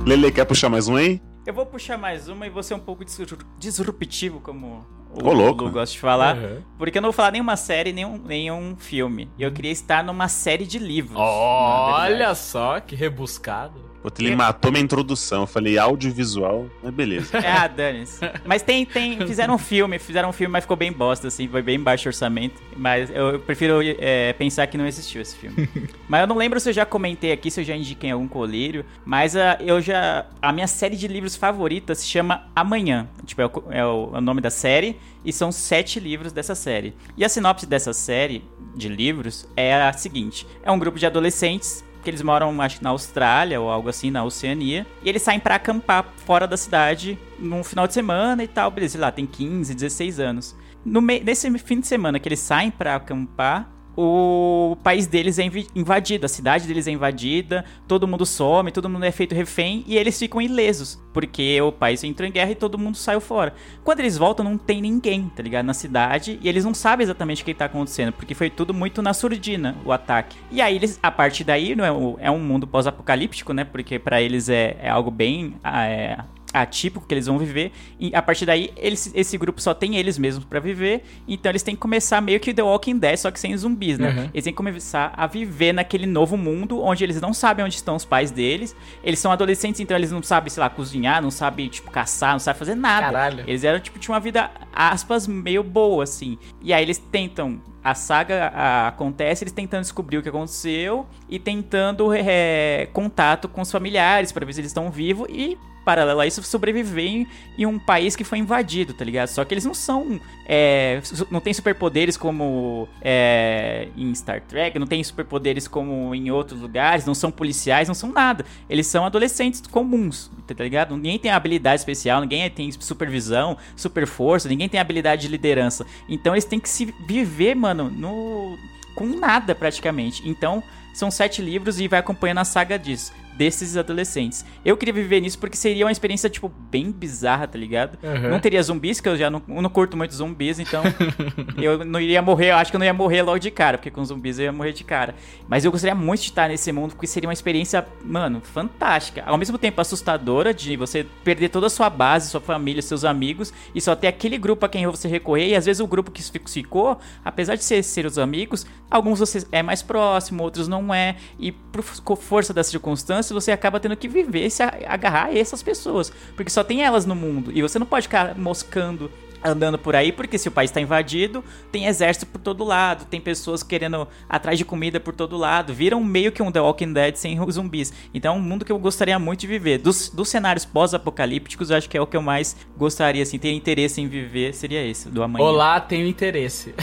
Lele, 0.04 0.32
quer 0.32 0.44
puxar 0.44 0.68
mais 0.68 0.88
um 0.88 0.96
aí? 0.96 1.20
Eu 1.46 1.54
vou 1.54 1.64
puxar 1.66 1.96
mais 1.96 2.28
uma 2.28 2.46
e 2.46 2.50
vou 2.50 2.62
ser 2.62 2.74
um 2.74 2.78
pouco 2.78 3.04
disru- 3.04 3.38
disruptivo, 3.58 4.40
como 4.40 4.84
o 5.12 5.28
Ô, 5.28 5.32
louco. 5.32 5.64
Lu 5.64 5.70
gosta 5.70 5.92
de 5.92 6.00
falar. 6.00 6.36
Uhum. 6.36 6.62
Porque 6.78 6.98
eu 6.98 7.02
não 7.02 7.08
vou 7.08 7.12
falar 7.12 7.30
nenhuma 7.32 7.56
série, 7.56 7.92
nenhum, 7.92 8.18
nenhum 8.18 8.76
filme. 8.76 9.30
Eu 9.38 9.52
queria 9.52 9.70
estar 9.70 10.02
numa 10.04 10.28
série 10.28 10.66
de 10.66 10.78
livros. 10.78 11.16
Olha 11.18 12.34
só, 12.34 12.80
que 12.80 12.94
rebuscado. 12.96 13.91
Puta, 14.02 14.20
ele 14.20 14.34
matou 14.34 14.72
minha 14.72 14.82
introdução. 14.82 15.42
Eu 15.42 15.46
falei 15.46 15.78
audiovisual, 15.78 16.66
mas 16.82 16.92
beleza. 16.92 17.38
É, 17.38 17.46
ah, 17.52 17.68
dane-se. 17.68 18.18
Mas 18.44 18.60
tem, 18.62 18.84
tem. 18.84 19.16
Fizeram 19.26 19.54
um 19.54 19.58
filme, 19.58 19.98
fizeram 19.98 20.30
um 20.30 20.32
filme, 20.32 20.50
mas 20.52 20.64
ficou 20.64 20.76
bem 20.76 20.92
bosta, 20.92 21.28
assim, 21.28 21.46
foi 21.46 21.62
bem 21.62 21.78
baixo 21.78 22.08
orçamento. 22.08 22.60
Mas 22.76 23.10
eu 23.10 23.38
prefiro 23.40 23.78
é, 23.82 24.32
pensar 24.32 24.66
que 24.66 24.76
não 24.76 24.86
existiu 24.86 25.22
esse 25.22 25.36
filme. 25.36 25.68
mas 26.08 26.22
eu 26.22 26.26
não 26.26 26.36
lembro 26.36 26.58
se 26.58 26.68
eu 26.68 26.72
já 26.72 26.84
comentei 26.84 27.30
aqui, 27.32 27.50
se 27.50 27.60
eu 27.60 27.64
já 27.64 27.76
indiquei 27.76 28.10
em 28.10 28.12
algum 28.12 28.26
colírio. 28.28 28.84
Mas 29.04 29.36
ah, 29.36 29.56
eu 29.60 29.80
já. 29.80 30.26
A 30.40 30.52
minha 30.52 30.66
série 30.66 30.96
de 30.96 31.06
livros 31.06 31.36
favorita 31.36 31.94
se 31.94 32.06
chama 32.06 32.44
Amanhã. 32.56 33.08
Tipo, 33.24 33.42
é 33.42 33.46
o, 33.46 33.50
é 33.70 33.86
o- 33.86 34.10
é 34.14 34.18
o 34.18 34.20
nome 34.20 34.40
da 34.40 34.50
série. 34.50 34.96
E 35.24 35.32
são 35.32 35.52
sete 35.52 36.00
livros 36.00 36.32
dessa 36.32 36.56
série. 36.56 36.94
E 37.16 37.24
a 37.24 37.28
sinopse 37.28 37.64
dessa 37.64 37.92
série 37.92 38.42
de 38.74 38.88
livros 38.88 39.46
é 39.56 39.74
a 39.74 39.92
seguinte: 39.92 40.44
é 40.64 40.72
um 40.72 40.78
grupo 40.78 40.98
de 40.98 41.06
adolescentes 41.06 41.84
que 42.02 42.10
eles 42.10 42.22
moram, 42.22 42.60
acho 42.60 42.78
que 42.78 42.84
na 42.84 42.90
Austrália 42.90 43.60
ou 43.60 43.70
algo 43.70 43.88
assim, 43.88 44.10
na 44.10 44.24
Oceania, 44.24 44.86
e 45.02 45.08
eles 45.08 45.22
saem 45.22 45.40
pra 45.40 45.54
acampar 45.54 46.12
fora 46.24 46.46
da 46.46 46.56
cidade 46.56 47.18
num 47.38 47.62
final 47.64 47.86
de 47.86 47.94
semana 47.94 48.42
e 48.42 48.48
tal, 48.48 48.70
beleza, 48.70 48.92
sei 48.92 49.00
lá, 49.00 49.10
tem 49.10 49.26
15, 49.26 49.74
16 49.74 50.20
anos. 50.20 50.56
No 50.84 51.00
nesse 51.00 51.50
fim 51.58 51.80
de 51.80 51.86
semana 51.86 52.18
que 52.18 52.28
eles 52.28 52.40
saem 52.40 52.70
pra 52.70 52.96
acampar, 52.96 53.70
o 53.96 54.76
país 54.82 55.06
deles 55.06 55.38
é 55.38 55.44
invadido, 55.74 56.26
a 56.26 56.28
cidade 56.28 56.66
deles 56.66 56.86
é 56.86 56.90
invadida, 56.90 57.64
todo 57.86 58.08
mundo 58.08 58.24
some, 58.24 58.70
todo 58.72 58.88
mundo 58.88 59.04
é 59.04 59.12
feito 59.12 59.34
refém 59.34 59.84
e 59.86 59.96
eles 59.96 60.18
ficam 60.18 60.40
ilesos, 60.40 60.98
porque 61.12 61.60
o 61.60 61.70
país 61.70 62.02
entrou 62.04 62.28
em 62.28 62.32
guerra 62.32 62.52
e 62.52 62.54
todo 62.54 62.78
mundo 62.78 62.96
saiu 62.96 63.20
fora. 63.20 63.54
Quando 63.84 64.00
eles 64.00 64.16
voltam, 64.16 64.44
não 64.44 64.56
tem 64.56 64.80
ninguém, 64.80 65.30
tá 65.34 65.42
ligado? 65.42 65.66
Na 65.66 65.74
cidade 65.74 66.38
e 66.42 66.48
eles 66.48 66.64
não 66.64 66.74
sabem 66.74 67.04
exatamente 67.04 67.42
o 67.42 67.44
que 67.44 67.54
tá 67.54 67.66
acontecendo, 67.66 68.12
porque 68.12 68.34
foi 68.34 68.48
tudo 68.48 68.72
muito 68.72 69.02
na 69.02 69.12
surdina 69.12 69.76
o 69.84 69.92
ataque. 69.92 70.36
E 70.50 70.60
aí 70.60 70.76
eles, 70.76 70.98
a 71.02 71.10
partir 71.10 71.44
daí, 71.44 71.74
não 71.74 71.84
é, 71.84 72.26
é 72.26 72.30
um 72.30 72.40
mundo 72.40 72.66
pós-apocalíptico, 72.66 73.52
né? 73.52 73.64
Porque 73.64 73.98
pra 73.98 74.20
eles 74.20 74.48
é, 74.48 74.76
é 74.80 74.88
algo 74.88 75.10
bem. 75.10 75.54
ah, 75.62 75.84
é, 75.84 76.18
atípico 76.52 77.06
que 77.06 77.14
eles 77.14 77.26
vão 77.26 77.38
viver 77.38 77.72
e 77.98 78.14
a 78.14 78.20
partir 78.22 78.44
daí 78.46 78.70
eles, 78.76 79.10
esse 79.14 79.36
grupo 79.38 79.60
só 79.60 79.72
tem 79.72 79.96
eles 79.96 80.18
mesmos 80.18 80.44
pra 80.44 80.60
viver 80.60 81.02
então 81.26 81.50
eles 81.50 81.62
têm 81.62 81.74
que 81.74 81.80
começar 81.80 82.20
meio 82.20 82.38
que 82.40 82.52
The 82.52 82.62
Walking 82.62 82.98
Dead 82.98 83.16
só 83.16 83.30
que 83.30 83.40
sem 83.40 83.56
zumbis, 83.56 83.98
né? 83.98 84.10
Uhum. 84.10 84.30
Eles 84.34 84.44
têm 84.44 84.52
que 84.52 84.56
começar 84.56 85.12
a 85.16 85.26
viver 85.26 85.72
naquele 85.72 86.06
novo 86.06 86.36
mundo 86.36 86.82
onde 86.82 87.02
eles 87.04 87.20
não 87.20 87.32
sabem 87.32 87.64
onde 87.64 87.74
estão 87.76 87.96
os 87.96 88.04
pais 88.04 88.30
deles 88.30 88.74
eles 89.02 89.18
são 89.18 89.32
adolescentes 89.32 89.80
então 89.80 89.96
eles 89.96 90.10
não 90.12 90.22
sabem, 90.22 90.50
sei 90.50 90.60
lá, 90.62 90.68
cozinhar 90.70 91.22
não 91.22 91.30
sabem, 91.30 91.68
tipo, 91.68 91.90
caçar, 91.90 92.32
não 92.32 92.38
sabem 92.38 92.58
fazer 92.58 92.74
nada 92.74 93.06
Caralho. 93.06 93.44
eles 93.46 93.64
eram, 93.64 93.80
tipo, 93.80 93.98
tinha 93.98 94.14
uma 94.14 94.20
vida, 94.20 94.50
aspas, 94.72 95.26
meio 95.26 95.62
boa, 95.62 96.04
assim. 96.04 96.38
E 96.60 96.72
aí 96.72 96.82
eles 96.82 96.98
tentam. 96.98 97.60
A 97.84 97.94
saga 97.94 98.46
a- 98.54 98.88
acontece, 98.88 99.42
eles 99.42 99.52
tentando 99.52 99.80
descobrir 99.82 100.16
o 100.18 100.22
que 100.22 100.28
aconteceu 100.28 101.04
e 101.28 101.38
tentando 101.38 102.12
é, 102.14 102.88
contato 102.92 103.48
com 103.48 103.60
os 103.60 103.72
familiares 103.72 104.30
pra 104.30 104.46
ver 104.46 104.52
se 104.52 104.60
eles 104.60 104.70
estão 104.70 104.88
vivos 104.90 105.26
e, 105.28 105.58
paralelo 105.84 106.20
a 106.20 106.26
isso, 106.26 106.42
sobreviver 106.42 107.04
em, 107.04 107.26
em 107.58 107.66
um 107.66 107.78
país 107.78 108.16
que 108.16 108.24
foi 108.24 108.38
invadido, 108.38 108.92
tá 108.92 109.04
ligado? 109.04 109.28
Só 109.28 109.44
que 109.44 109.54
eles 109.54 109.64
não 109.64 109.74
são. 109.74 110.20
é, 110.46 111.00
não 111.30 111.40
tem 111.40 111.52
superpoderes 111.52 112.16
como 112.16 112.88
é, 113.00 113.88
em 113.96 114.14
Star 114.14 114.40
Trek, 114.40 114.78
não 114.78 114.86
tem 114.86 115.02
superpoderes 115.02 115.68
como 115.68 116.14
em 116.14 116.30
outros 116.30 116.60
lugares, 116.60 117.04
não 117.04 117.14
são 117.14 117.30
policiais, 117.30 117.88
não 117.88 117.94
são 117.94 118.10
nada. 118.12 118.44
Eles 118.68 118.86
são 118.86 119.04
adolescentes 119.04 119.60
comuns, 119.62 120.30
tá 120.46 120.62
ligado? 120.62 120.94
Ninguém 120.96 121.18
tem 121.18 121.30
habilidade 121.30 121.80
especial, 121.80 122.20
ninguém 122.20 122.48
tem 122.50 122.70
supervisão, 122.72 123.56
super 123.76 124.06
força, 124.06 124.48
ninguém 124.48 124.68
tem 124.68 124.80
habilidade 124.80 125.22
de 125.22 125.28
liderança. 125.28 125.86
Então 126.08 126.34
eles 126.34 126.44
têm 126.44 126.60
que 126.60 126.68
se 126.68 126.94
viver, 127.06 127.54
mano, 127.54 127.90
no 127.90 128.58
com 128.94 129.06
nada 129.06 129.54
praticamente. 129.54 130.28
Então 130.28 130.62
são 130.92 131.10
sete 131.10 131.40
livros 131.40 131.80
e 131.80 131.88
vai 131.88 132.00
acompanhando 132.00 132.38
a 132.38 132.44
saga 132.44 132.78
disso. 132.78 133.12
Desses 133.42 133.76
adolescentes. 133.76 134.44
Eu 134.64 134.76
queria 134.76 134.94
viver 134.94 135.20
nisso 135.20 135.36
porque 135.38 135.56
seria 135.56 135.84
uma 135.84 135.90
experiência, 135.90 136.30
tipo, 136.30 136.48
bem 136.70 136.92
bizarra, 136.92 137.48
tá 137.48 137.58
ligado? 137.58 137.98
Uhum. 138.00 138.30
Não 138.30 138.38
teria 138.38 138.62
zumbis, 138.62 139.00
que 139.00 139.08
eu 139.08 139.16
já 139.16 139.28
não, 139.28 139.42
não 139.48 139.68
curto 139.68 139.96
muito 139.96 140.14
zumbis, 140.14 140.60
então 140.60 140.80
eu 141.60 141.84
não 141.84 142.00
iria 142.00 142.22
morrer, 142.22 142.50
eu 142.52 142.56
acho 142.56 142.70
que 142.70 142.76
eu 142.76 142.78
não 142.78 142.86
ia 142.86 142.92
morrer 142.94 143.22
logo 143.22 143.38
de 143.40 143.50
cara, 143.50 143.78
porque 143.78 143.90
com 143.90 144.04
zumbis 144.04 144.38
eu 144.38 144.44
ia 144.44 144.52
morrer 144.52 144.72
de 144.72 144.84
cara. 144.84 145.14
Mas 145.48 145.64
eu 145.64 145.72
gostaria 145.72 145.94
muito 145.94 146.20
de 146.20 146.28
estar 146.28 146.48
nesse 146.48 146.70
mundo, 146.70 146.90
porque 146.92 147.06
seria 147.08 147.28
uma 147.28 147.32
experiência, 147.32 147.84
mano, 148.04 148.40
fantástica. 148.42 149.24
Ao 149.26 149.36
mesmo 149.36 149.58
tempo 149.58 149.80
assustadora 149.80 150.54
de 150.54 150.76
você 150.76 151.04
perder 151.24 151.48
toda 151.48 151.66
a 151.66 151.70
sua 151.70 151.90
base, 151.90 152.30
sua 152.30 152.40
família, 152.40 152.80
seus 152.80 153.04
amigos, 153.04 153.52
e 153.74 153.80
só 153.80 153.96
ter 153.96 154.06
aquele 154.06 154.38
grupo 154.38 154.64
a 154.64 154.68
quem 154.68 154.86
você 154.86 155.08
recorrer, 155.08 155.48
e 155.48 155.56
às 155.56 155.66
vezes 155.66 155.80
o 155.80 155.86
grupo 155.86 156.12
que 156.12 156.22
ficou, 156.48 156.98
apesar 157.24 157.56
de 157.56 157.64
ser, 157.64 157.82
ser 157.82 158.06
os 158.06 158.18
amigos, 158.18 158.64
alguns 158.88 159.18
você 159.18 159.44
é 159.50 159.62
mais 159.64 159.82
próximo, 159.82 160.42
outros 160.44 160.68
não 160.68 160.94
é, 160.94 161.16
e 161.40 161.50
por 161.50 161.82
fo- 161.82 162.14
força 162.16 162.52
das 162.54 162.66
circunstâncias, 162.68 163.31
você 163.32 163.52
acaba 163.52 163.80
tendo 163.80 163.96
que 163.96 164.08
viver, 164.08 164.48
se 164.50 164.62
agarrar 164.62 165.26
a 165.26 165.38
essas 165.38 165.62
pessoas, 165.62 166.12
porque 166.36 166.50
só 166.50 166.62
tem 166.62 166.82
elas 166.82 167.06
no 167.06 167.14
mundo, 167.14 167.50
e 167.52 167.62
você 167.62 167.78
não 167.78 167.86
pode 167.86 168.06
ficar 168.06 168.36
moscando 168.38 169.10
andando 169.44 169.78
por 169.78 169.94
aí, 169.94 170.12
porque 170.12 170.38
se 170.38 170.48
o 170.48 170.50
país 170.50 170.70
está 170.70 170.80
invadido, 170.80 171.44
tem 171.70 171.86
exército 171.86 172.26
por 172.26 172.40
todo 172.40 172.64
lado, 172.64 173.04
tem 173.06 173.20
pessoas 173.20 173.62
querendo 173.62 174.06
atrás 174.28 174.58
de 174.58 174.64
comida 174.64 175.00
por 175.00 175.14
todo 175.14 175.36
lado, 175.36 175.74
viram 175.74 176.02
meio 176.02 176.32
que 176.32 176.42
um 176.42 176.50
The 176.50 176.60
Walking 176.60 176.92
Dead 176.92 177.16
sem 177.16 177.38
zumbis. 177.50 177.92
Então 178.14 178.34
é 178.34 178.38
um 178.38 178.40
mundo 178.40 178.64
que 178.64 178.72
eu 178.72 178.78
gostaria 178.78 179.18
muito 179.18 179.40
de 179.40 179.46
viver. 179.46 179.78
Dos, 179.78 180.08
dos 180.08 180.28
cenários 180.28 180.64
pós-apocalípticos, 180.64 181.70
acho 181.70 181.88
que 181.88 181.96
é 181.96 182.00
o 182.00 182.06
que 182.06 182.16
eu 182.16 182.22
mais 182.22 182.56
gostaria, 182.76 183.22
assim, 183.22 183.38
ter 183.38 183.52
interesse 183.52 184.00
em 184.00 184.08
viver, 184.08 184.54
seria 184.54 184.84
esse, 184.84 185.08
do 185.08 185.22
amanhã. 185.22 185.44
Olá, 185.44 185.80
tenho 185.80 186.06
interesse. 186.06 186.74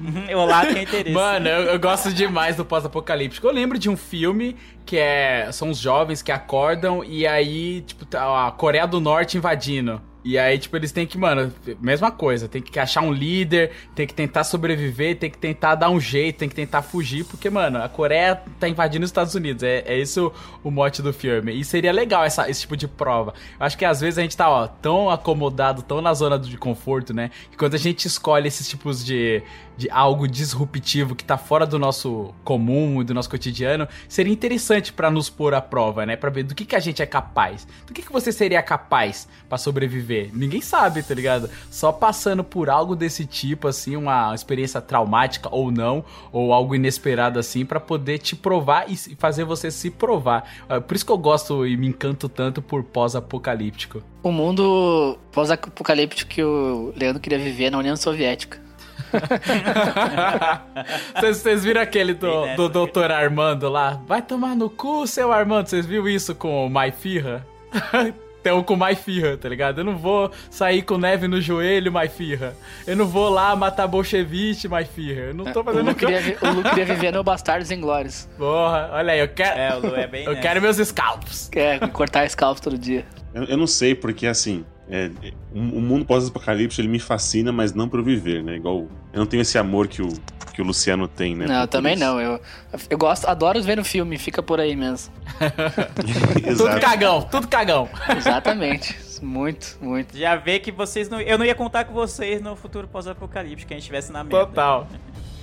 Uhum, 0.00 0.38
Olá, 0.38 0.64
tenho 0.66 0.82
interesse. 0.82 1.14
Mano, 1.14 1.48
eu, 1.48 1.62
eu 1.64 1.78
gosto 1.78 2.12
demais 2.12 2.56
do 2.56 2.64
pós-apocalíptico. 2.64 3.46
Eu 3.46 3.52
lembro 3.52 3.78
de 3.78 3.88
um 3.88 3.96
filme 3.96 4.56
que 4.84 4.96
é. 4.96 5.50
São 5.52 5.70
os 5.70 5.78
jovens 5.78 6.22
que 6.22 6.32
acordam 6.32 7.04
e 7.04 7.26
aí, 7.26 7.82
tipo, 7.82 8.04
tá 8.04 8.48
a 8.48 8.50
Coreia 8.50 8.86
do 8.86 9.00
Norte 9.00 9.36
invadindo. 9.36 10.00
E 10.22 10.38
aí, 10.38 10.58
tipo, 10.58 10.76
eles 10.76 10.92
têm 10.92 11.06
que, 11.06 11.16
mano, 11.16 11.52
mesma 11.80 12.10
coisa, 12.10 12.46
tem 12.46 12.60
que 12.60 12.78
achar 12.78 13.00
um 13.00 13.12
líder, 13.12 13.70
tem 13.94 14.06
que 14.06 14.12
tentar 14.12 14.44
sobreviver, 14.44 15.16
tem 15.16 15.30
que 15.30 15.38
tentar 15.38 15.74
dar 15.74 15.88
um 15.88 15.98
jeito, 15.98 16.38
tem 16.38 16.48
que 16.48 16.54
tentar 16.54 16.82
fugir, 16.82 17.24
porque, 17.24 17.48
mano, 17.48 17.82
a 17.82 17.88
Coreia 17.88 18.42
tá 18.58 18.68
invadindo 18.68 19.04
os 19.04 19.08
Estados 19.08 19.34
Unidos. 19.34 19.62
É, 19.62 19.82
é 19.86 19.98
isso 19.98 20.30
o, 20.62 20.70
mote 20.70 21.00
do 21.00 21.12
filme. 21.12 21.58
E 21.58 21.64
seria 21.64 21.92
legal 21.92 22.24
essa, 22.24 22.50
esse 22.50 22.60
tipo 22.62 22.76
de 22.76 22.86
prova. 22.86 23.32
Eu 23.58 23.64
acho 23.64 23.78
que 23.78 23.84
às 23.84 24.00
vezes 24.00 24.18
a 24.18 24.22
gente 24.22 24.36
tá, 24.36 24.50
ó, 24.50 24.66
tão 24.66 25.08
acomodado, 25.08 25.82
tão 25.82 26.02
na 26.02 26.12
zona 26.12 26.38
de 26.38 26.56
conforto, 26.58 27.14
né? 27.14 27.30
Que 27.50 27.56
quando 27.56 27.74
a 27.74 27.78
gente 27.78 28.06
escolhe 28.06 28.46
esses 28.46 28.68
tipos 28.68 29.02
de, 29.04 29.42
de 29.80 29.90
algo 29.90 30.28
disruptivo 30.28 31.14
que 31.14 31.24
tá 31.24 31.38
fora 31.38 31.66
do 31.66 31.78
nosso 31.78 32.34
comum 32.44 33.00
e 33.00 33.04
do 33.04 33.14
nosso 33.14 33.30
cotidiano, 33.30 33.88
seria 34.06 34.30
interessante 34.30 34.92
pra 34.92 35.10
nos 35.10 35.30
pôr 35.30 35.54
à 35.54 35.62
prova, 35.62 36.04
né? 36.04 36.16
Pra 36.16 36.28
ver 36.28 36.42
do 36.42 36.54
que, 36.54 36.66
que 36.66 36.76
a 36.76 36.80
gente 36.80 37.00
é 37.00 37.06
capaz. 37.06 37.66
Do 37.86 37.94
que, 37.94 38.02
que 38.02 38.12
você 38.12 38.30
seria 38.30 38.62
capaz 38.62 39.26
pra 39.48 39.56
sobreviver? 39.56 40.28
Ninguém 40.34 40.60
sabe, 40.60 41.02
tá 41.02 41.14
ligado? 41.14 41.48
Só 41.70 41.90
passando 41.90 42.44
por 42.44 42.68
algo 42.68 42.94
desse 42.94 43.24
tipo, 43.24 43.68
assim, 43.68 43.96
uma 43.96 44.34
experiência 44.34 44.82
traumática 44.82 45.48
ou 45.50 45.70
não, 45.70 46.04
ou 46.30 46.52
algo 46.52 46.74
inesperado 46.74 47.38
assim, 47.38 47.64
pra 47.64 47.80
poder 47.80 48.18
te 48.18 48.36
provar 48.36 48.84
e 48.86 48.96
fazer 49.16 49.44
você 49.44 49.70
se 49.70 49.90
provar. 49.90 50.46
É 50.68 50.78
Por 50.78 50.94
isso 50.94 51.06
que 51.06 51.12
eu 51.12 51.18
gosto 51.18 51.66
e 51.66 51.74
me 51.74 51.86
encanto 51.86 52.28
tanto 52.28 52.60
por 52.60 52.84
pós-apocalíptico. 52.84 54.02
O 54.22 54.30
mundo 54.30 55.18
pós-apocalíptico 55.32 56.30
que 56.30 56.42
o 56.42 56.92
Leandro 56.94 57.22
queria 57.22 57.38
viver 57.38 57.70
na 57.70 57.78
União 57.78 57.96
Soviética. 57.96 58.68
Vocês 61.20 61.64
viram 61.64 61.80
aquele 61.80 62.14
do, 62.14 62.30
Tem 62.30 62.40
nessa, 62.42 62.56
do 62.56 62.68
doutor 62.68 63.10
Armando 63.10 63.68
lá? 63.68 64.00
Vai 64.06 64.22
tomar 64.22 64.54
no 64.54 64.70
cu, 64.70 65.06
seu 65.06 65.32
Armando. 65.32 65.68
Vocês 65.68 65.86
viram 65.86 66.08
isso 66.08 66.34
com 66.34 66.66
o 66.66 66.70
Mai 66.70 66.92
Firra? 66.92 67.46
Então, 68.42 68.62
com 68.62 68.74
Mai 68.74 68.94
Firra, 68.94 69.36
tá 69.36 69.46
ligado? 69.50 69.82
Eu 69.82 69.84
não 69.84 69.98
vou 69.98 70.30
sair 70.48 70.80
com 70.80 70.96
neve 70.96 71.28
no 71.28 71.42
joelho, 71.42 71.92
Mai 71.92 72.08
Firra. 72.08 72.54
Eu 72.86 72.96
não 72.96 73.06
vou 73.06 73.28
lá 73.28 73.54
matar 73.54 73.86
bolchevique, 73.86 74.66
Mai 74.66 74.86
Firra. 74.86 75.24
Eu 75.24 75.34
não 75.34 75.44
tô 75.44 75.60
O 75.60 75.64
fazendo 75.64 75.90
Lu 75.90 75.94
queria, 75.94 76.38
o 76.40 76.48
Lu 76.52 76.62
queria 76.62 76.86
viver 76.86 77.12
no 77.12 77.22
Bastardos 77.22 77.70
Inglórios. 77.70 78.26
Porra, 78.38 78.88
olha 78.94 79.12
aí, 79.12 79.20
eu 79.20 79.28
quero. 79.28 79.58
É, 79.60 79.76
o 79.76 79.80
Lu 79.80 79.94
é 79.94 80.06
bem 80.06 80.24
Eu 80.24 80.30
nessa. 80.30 80.40
quero 80.40 80.62
meus 80.62 80.78
scalps. 80.78 81.50
Quer 81.52 81.86
cortar 81.90 82.26
scalp 82.30 82.58
todo 82.60 82.78
dia. 82.78 83.04
Eu, 83.34 83.44
eu 83.44 83.58
não 83.58 83.66
sei, 83.66 83.94
porque 83.94 84.26
assim, 84.26 84.64
é, 84.90 85.10
o 85.54 85.58
o 85.58 85.80
mundo 85.80 86.04
pós-apocalipse 86.04 86.80
ele 86.80 86.88
me 86.88 86.98
fascina, 86.98 87.52
mas 87.52 87.72
não 87.72 87.88
eu 87.92 88.02
viver, 88.02 88.42
né? 88.42 88.56
Igual. 88.56 88.88
Eu 89.12 89.20
não 89.20 89.26
tenho 89.26 89.40
esse 89.40 89.56
amor 89.56 89.88
que 89.88 90.02
o, 90.02 90.08
que 90.52 90.60
o 90.60 90.64
Luciano 90.64 91.08
tem, 91.08 91.34
né? 91.34 91.46
não, 91.46 91.66
também 91.66 91.94
isso. 91.94 92.04
não. 92.04 92.20
Eu, 92.20 92.40
eu 92.88 92.98
gosto, 92.98 93.26
adoro 93.26 93.62
ver 93.62 93.76
no 93.76 93.84
filme, 93.84 94.18
fica 94.18 94.42
por 94.42 94.60
aí 94.60 94.74
mesmo. 94.76 95.12
Tudo 96.56 96.80
cagão, 96.80 97.22
tudo 97.22 97.48
cagão. 97.48 97.88
Exatamente. 98.16 98.96
muito, 99.22 99.78
muito. 99.80 100.16
Já 100.16 100.36
vê 100.36 100.58
que 100.58 100.72
vocês 100.72 101.08
não. 101.08 101.20
Eu 101.20 101.38
não 101.38 101.44
ia 101.44 101.54
contar 101.54 101.84
com 101.84 101.92
vocês 101.92 102.42
no 102.42 102.56
futuro 102.56 102.88
pós-apocalíptico, 102.88 103.68
que 103.68 103.74
a 103.74 103.76
gente 103.76 103.82
estivesse 103.82 104.12
na 104.12 104.24
merda. 104.24 104.46
Total. 104.46 104.88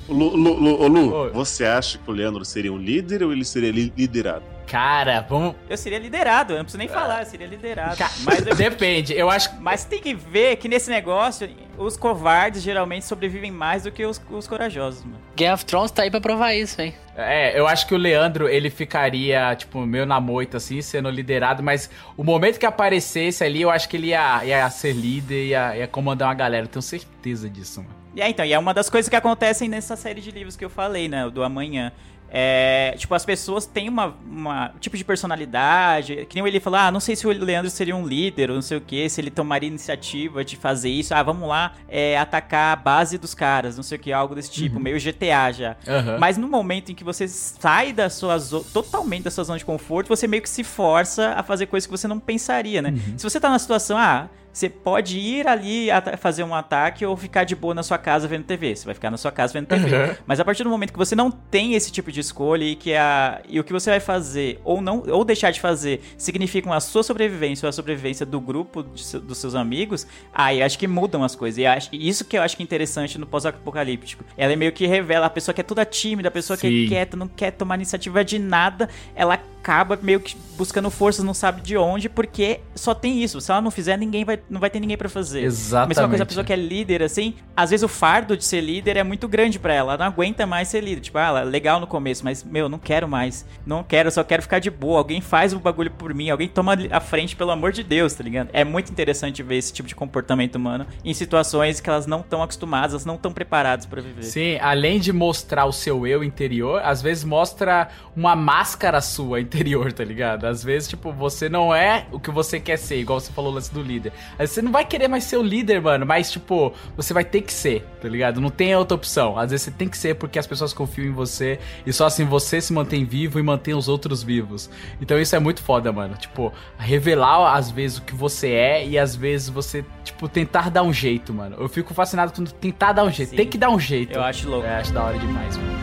Lu, 0.07 0.35
Lu, 0.35 0.53
Lu, 0.53 0.87
Lu, 0.87 1.13
Oi. 1.13 1.31
você 1.31 1.65
acha 1.65 1.97
que 1.97 2.09
o 2.09 2.13
Leandro 2.13 2.43
seria 2.45 2.71
um 2.71 2.77
líder 2.77 3.23
ou 3.23 3.31
ele 3.31 3.43
seria 3.45 3.71
li- 3.71 3.93
liderado? 3.95 4.43
Cara, 4.65 5.21
vamos. 5.29 5.55
Eu 5.69 5.77
seria 5.77 5.97
liderado, 5.97 6.51
eu 6.53 6.57
não 6.57 6.65
preciso 6.65 6.77
nem 6.79 6.89
falar, 6.89 7.21
eu 7.21 7.25
seria 7.25 7.47
liderado. 7.47 7.95
Mas, 8.25 8.45
eu- 8.45 8.53
Depende, 8.55 9.13
eu 9.13 9.29
acho 9.29 9.49
mas 9.61 9.85
tem 9.85 10.01
que 10.01 10.13
ver 10.13 10.57
que 10.57 10.67
nesse 10.67 10.89
negócio, 10.89 11.49
os 11.77 11.95
covardes 11.95 12.61
geralmente 12.61 13.05
sobrevivem 13.05 13.49
mais 13.49 13.83
do 13.83 13.91
que 13.91 14.05
os, 14.05 14.21
os 14.29 14.45
corajosos, 14.45 15.05
mano. 15.05 15.17
Game 15.37 15.53
of 15.53 15.63
Thrones 15.65 15.91
tá 15.91 16.03
aí 16.03 16.11
pra 16.11 16.19
provar 16.19 16.53
isso, 16.53 16.81
hein? 16.81 16.93
É, 17.15 17.57
eu 17.57 17.65
acho 17.65 17.87
que 17.87 17.93
o 17.95 17.97
Leandro, 17.97 18.49
ele 18.49 18.69
ficaria, 18.69 19.55
tipo, 19.55 19.79
meio 19.85 20.05
na 20.05 20.19
moita, 20.19 20.57
assim, 20.57 20.81
sendo 20.81 21.09
liderado, 21.09 21.63
mas 21.63 21.89
o 22.17 22.23
momento 22.23 22.59
que 22.59 22.65
aparecesse 22.65 23.43
ali, 23.45 23.61
eu 23.61 23.69
acho 23.71 23.87
que 23.87 23.95
ele 23.95 24.07
ia, 24.07 24.43
ia 24.43 24.69
ser 24.69 24.91
líder, 24.93 25.45
ia, 25.47 25.77
ia 25.77 25.87
comandar 25.87 26.27
uma 26.27 26.33
galera, 26.33 26.65
eu 26.65 26.69
tenho 26.69 26.81
certeza 26.83 27.49
disso, 27.49 27.81
mano. 27.81 27.95
E 28.17 28.21
é, 28.21 28.27
então, 28.27 28.43
e 28.43 28.51
é 28.51 28.57
uma 28.57 28.73
das 28.73 28.89
coisas 28.89 29.07
que 29.07 29.15
acontecem 29.15 29.69
nessa 29.69 29.95
série 29.95 30.19
de 30.19 30.31
livros 30.31 30.55
que 30.57 30.65
eu 30.65 30.71
falei, 30.71 31.07
né? 31.07 31.29
Do 31.29 31.43
amanhã. 31.43 31.91
É, 32.29 32.93
tipo, 32.97 33.13
as 33.15 33.23
pessoas 33.23 33.65
têm 33.67 33.87
uma, 33.87 34.17
uma 34.29 34.73
tipo 34.81 34.97
de 34.97 35.03
personalidade. 35.47 36.25
Que 36.27 36.35
nem 36.41 36.47
ele 36.47 36.59
falou, 36.59 36.79
ah, 36.79 36.91
não 36.91 36.99
sei 36.99 37.15
se 37.15 37.27
o 37.27 37.29
Leandro 37.29 37.69
seria 37.69 37.95
um 37.95 38.05
líder 38.05 38.49
ou 38.49 38.55
não 38.55 38.61
sei 38.63 38.77
o 38.77 38.81
que, 38.81 39.07
se 39.07 39.21
ele 39.21 39.29
tomaria 39.29 39.67
iniciativa 39.67 40.43
de 40.43 40.55
fazer 40.57 40.89
isso. 40.89 41.13
Ah, 41.13 41.21
vamos 41.21 41.47
lá 41.47 41.73
é, 41.87 42.17
atacar 42.17 42.73
a 42.73 42.75
base 42.75 43.19
dos 43.19 43.33
caras, 43.35 43.77
não 43.77 43.83
sei 43.83 43.97
o 43.97 44.01
que, 44.01 44.11
algo 44.11 44.35
desse 44.35 44.51
tipo, 44.51 44.79
meio 44.79 44.99
GTA 44.99 45.51
já. 45.51 45.75
Aham. 45.87 46.17
Mas 46.19 46.37
no 46.37 46.47
momento 46.47 46.91
em 46.91 46.95
que 46.95 47.03
você 47.03 47.27
sai 47.27 47.93
da 47.93 48.09
sua 48.09 48.37
zo- 48.39 48.65
totalmente 48.73 49.23
da 49.25 49.31
sua 49.31 49.43
zona 49.43 49.59
de 49.59 49.65
conforto, 49.65 50.07
você 50.07 50.27
meio 50.27 50.41
que 50.41 50.49
se 50.49 50.63
força 50.63 51.33
a 51.37 51.43
fazer 51.43 51.67
coisas 51.67 51.85
que 51.85 51.91
você 51.91 52.07
não 52.07 52.19
pensaria, 52.19 52.81
né? 52.81 52.93
Se 53.15 53.23
você 53.23 53.39
tá 53.39 53.49
na 53.49 53.59
situação, 53.59 53.95
ah, 53.95 54.27
você 54.57 54.69
pode 54.69 55.19
ir 55.19 55.47
ali 55.47 55.87
fazer 56.17 56.43
um 56.43 56.55
ataque 56.55 57.05
ou 57.05 57.15
ficar 57.15 57.43
de 57.43 57.55
boa 57.55 57.75
na 57.75 57.83
sua 57.83 57.99
casa 57.99 58.27
vendo 58.27 58.43
TV. 58.43 58.75
Você 58.75 58.85
vai 58.85 58.95
ficar 58.95 59.11
na 59.11 59.17
sua 59.17 59.31
casa 59.31 59.53
vendo 59.53 59.67
TV. 59.67 59.95
Uhum. 59.95 60.15
Mas 60.25 60.39
a 60.39 60.45
partir 60.45 60.63
do 60.63 60.69
momento 60.69 60.91
que 60.91 60.97
você 60.97 61.15
não 61.15 61.29
tem 61.29 61.75
esse 61.75 61.91
tipo 61.91 62.11
de 62.11 62.19
escolha 62.19 62.63
e 62.63 62.75
que 62.75 62.95
a 62.95 63.39
e 63.47 63.59
o 63.59 63.63
que 63.63 63.71
você 63.71 63.91
vai 63.91 63.99
fazer 63.99 64.59
ou 64.63 64.81
não 64.81 65.03
ou 65.07 65.23
deixar 65.23 65.51
de 65.51 65.61
fazer 65.61 66.01
significam 66.17 66.73
a 66.73 66.79
sua 66.79 67.03
sobrevivência 67.03 67.67
ou 67.67 67.69
a 67.69 67.71
sobrevivência 67.71 68.25
do 68.25 68.41
grupo 68.41 68.81
de 68.81 69.19
dos 69.19 69.37
seus 69.37 69.53
amigos, 69.53 70.07
aí 70.33 70.63
acho 70.63 70.79
que 70.79 70.87
mudam 70.87 71.23
as 71.23 71.35
coisas. 71.35 71.59
E 71.59 71.65
acho, 71.65 71.89
isso 71.93 72.25
que 72.25 72.35
eu 72.35 72.41
acho 72.41 72.57
que 72.57 72.63
é 72.63 72.65
interessante 72.65 73.19
no 73.19 73.27
pós-apocalíptico. 73.27 74.23
Ela 74.35 74.53
é 74.53 74.55
meio 74.55 74.71
que 74.71 74.87
revela 74.87 75.27
a 75.27 75.29
pessoa 75.29 75.53
que 75.53 75.61
é 75.61 75.63
toda 75.63 75.85
tímida, 75.85 76.29
a 76.29 76.31
pessoa 76.31 76.57
que 76.57 76.67
Sim. 76.67 76.85
é 76.85 76.87
quieta, 76.87 77.15
não 77.15 77.27
quer 77.27 77.51
tomar 77.51 77.75
iniciativa 77.75 78.25
de 78.25 78.39
nada, 78.39 78.89
ela 79.15 79.37
acaba 79.67 79.99
meio 80.01 80.21
que 80.21 80.37
buscando 80.57 80.89
forças, 80.89 81.23
não 81.23 81.33
sabe 81.33 81.61
de 81.61 81.77
onde, 81.77 82.07
porque 82.09 82.61
só 82.73 82.95
tem 82.95 83.21
isso. 83.21 83.39
Se 83.41 83.51
ela 83.51 83.61
não 83.61 83.69
fizer, 83.69 83.97
ninguém 83.97 84.23
vai, 84.23 84.39
não 84.49 84.59
vai 84.59 84.69
ter 84.69 84.79
ninguém 84.79 84.97
pra 84.97 85.09
fazer. 85.09 85.43
Exatamente. 85.43 85.89
Mesma 85.89 86.07
coisa, 86.07 86.23
a 86.23 86.25
pessoa 86.25 86.43
que 86.43 86.53
é 86.53 86.55
líder, 86.55 87.03
assim, 87.03 87.35
às 87.55 87.69
vezes 87.69 87.83
o 87.83 87.87
fardo 87.87 88.35
de 88.35 88.43
ser 88.43 88.61
líder 88.61 88.97
é 88.97 89.03
muito 89.03 89.27
grande 89.27 89.59
pra 89.59 89.73
ela. 89.73 89.93
Ela 89.93 90.05
não 90.05 90.05
aguenta 90.07 90.47
mais 90.47 90.69
ser 90.69 90.81
líder. 90.81 91.01
Tipo, 91.01 91.17
ah, 91.19 91.27
ela 91.27 91.41
é 91.41 91.43
legal 91.43 91.79
no 91.79 91.85
começo, 91.85 92.23
mas, 92.23 92.43
meu, 92.43 92.67
não 92.67 92.79
quero 92.79 93.07
mais. 93.07 93.45
Não 93.65 93.83
quero, 93.83 94.09
só 94.09 94.23
quero 94.23 94.41
ficar 94.41 94.59
de 94.59 94.71
boa. 94.71 94.97
Alguém 94.97 95.21
faz 95.21 95.53
o 95.53 95.59
bagulho 95.59 95.91
por 95.91 96.13
mim, 96.13 96.29
alguém 96.29 96.47
toma 96.47 96.75
a 96.91 96.99
frente, 96.99 97.35
pelo 97.35 97.51
amor 97.51 97.71
de 97.71 97.83
Deus, 97.83 98.13
tá 98.13 98.23
ligado? 98.23 98.49
É 98.53 98.63
muito 98.63 98.91
interessante 98.91 99.43
ver 99.43 99.57
esse 99.57 99.71
tipo 99.71 99.87
de 99.87 99.93
comportamento 99.93 100.55
humano 100.55 100.87
em 101.05 101.13
situações 101.13 101.79
que 101.79 101.89
elas 101.89 102.07
não 102.07 102.21
estão 102.21 102.41
acostumadas, 102.41 102.93
elas 102.93 103.05
não 103.05 103.15
estão 103.15 103.31
preparadas 103.31 103.85
pra 103.85 104.01
viver. 104.01 104.23
Sim, 104.23 104.57
além 104.59 104.99
de 104.99 105.13
mostrar 105.13 105.65
o 105.65 105.71
seu 105.71 106.07
eu 106.07 106.23
interior, 106.23 106.81
às 106.83 107.01
vezes 107.01 107.23
mostra 107.23 107.89
uma 108.15 108.35
máscara 108.35 109.01
sua 109.01 109.39
interior, 109.57 109.91
tá 109.91 110.03
ligado? 110.03 110.45
Às 110.45 110.63
vezes, 110.63 110.87
tipo, 110.87 111.11
você 111.11 111.49
não 111.49 111.73
é 111.73 112.05
o 112.11 112.19
que 112.19 112.29
você 112.29 112.59
quer 112.59 112.77
ser, 112.77 112.99
igual 112.99 113.19
você 113.19 113.31
falou 113.31 113.51
o 113.51 113.55
lance 113.55 113.73
do 113.73 113.81
líder. 113.81 114.13
Às 114.33 114.37
vezes 114.37 114.55
você 114.55 114.61
não 114.61 114.71
vai 114.71 114.85
querer 114.85 115.07
mais 115.07 115.23
ser 115.23 115.37
o 115.37 115.43
líder, 115.43 115.81
mano, 115.81 116.05
mas, 116.05 116.31
tipo, 116.31 116.73
você 116.95 117.13
vai 117.13 117.25
ter 117.25 117.41
que 117.41 117.51
ser, 117.51 117.85
tá 118.01 118.07
ligado? 118.07 118.39
Não 118.39 118.49
tem 118.49 118.75
outra 118.75 118.95
opção. 118.95 119.37
Às 119.37 119.51
vezes 119.51 119.65
você 119.65 119.71
tem 119.71 119.87
que 119.87 119.97
ser 119.97 120.15
porque 120.15 120.37
as 120.37 120.47
pessoas 120.47 120.73
confiam 120.73 121.07
em 121.07 121.11
você 121.11 121.59
e 121.85 121.91
só 121.91 122.05
assim 122.05 122.25
você 122.25 122.61
se 122.61 122.71
mantém 122.71 123.05
vivo 123.05 123.39
e 123.39 123.43
mantém 123.43 123.73
os 123.73 123.87
outros 123.87 124.21
vivos. 124.23 124.69
Então 125.01 125.19
isso 125.19 125.35
é 125.35 125.39
muito 125.39 125.61
foda, 125.61 125.91
mano. 125.91 126.15
Tipo, 126.15 126.53
revelar 126.77 127.55
às 127.55 127.71
vezes 127.71 127.97
o 127.97 128.01
que 128.01 128.15
você 128.15 128.49
é 128.49 128.87
e 128.87 128.97
às 128.97 129.15
vezes 129.15 129.49
você, 129.49 129.83
tipo, 130.03 130.27
tentar 130.27 130.69
dar 130.69 130.83
um 130.83 130.93
jeito, 130.93 131.33
mano. 131.33 131.55
Eu 131.59 131.67
fico 131.67 131.93
fascinado 131.93 132.31
quando 132.33 132.51
tentar 132.51 132.93
dar 132.93 133.03
um 133.03 133.11
jeito. 133.11 133.29
Sim. 133.29 133.35
Tem 133.35 133.47
que 133.47 133.57
dar 133.57 133.69
um 133.69 133.79
jeito. 133.79 134.17
Eu 134.17 134.23
acho 134.23 134.49
louco. 134.49 134.67
É, 134.67 134.79
acho 134.79 134.93
da 134.93 135.03
hora 135.03 135.17
demais, 135.17 135.57
mano. 135.57 135.76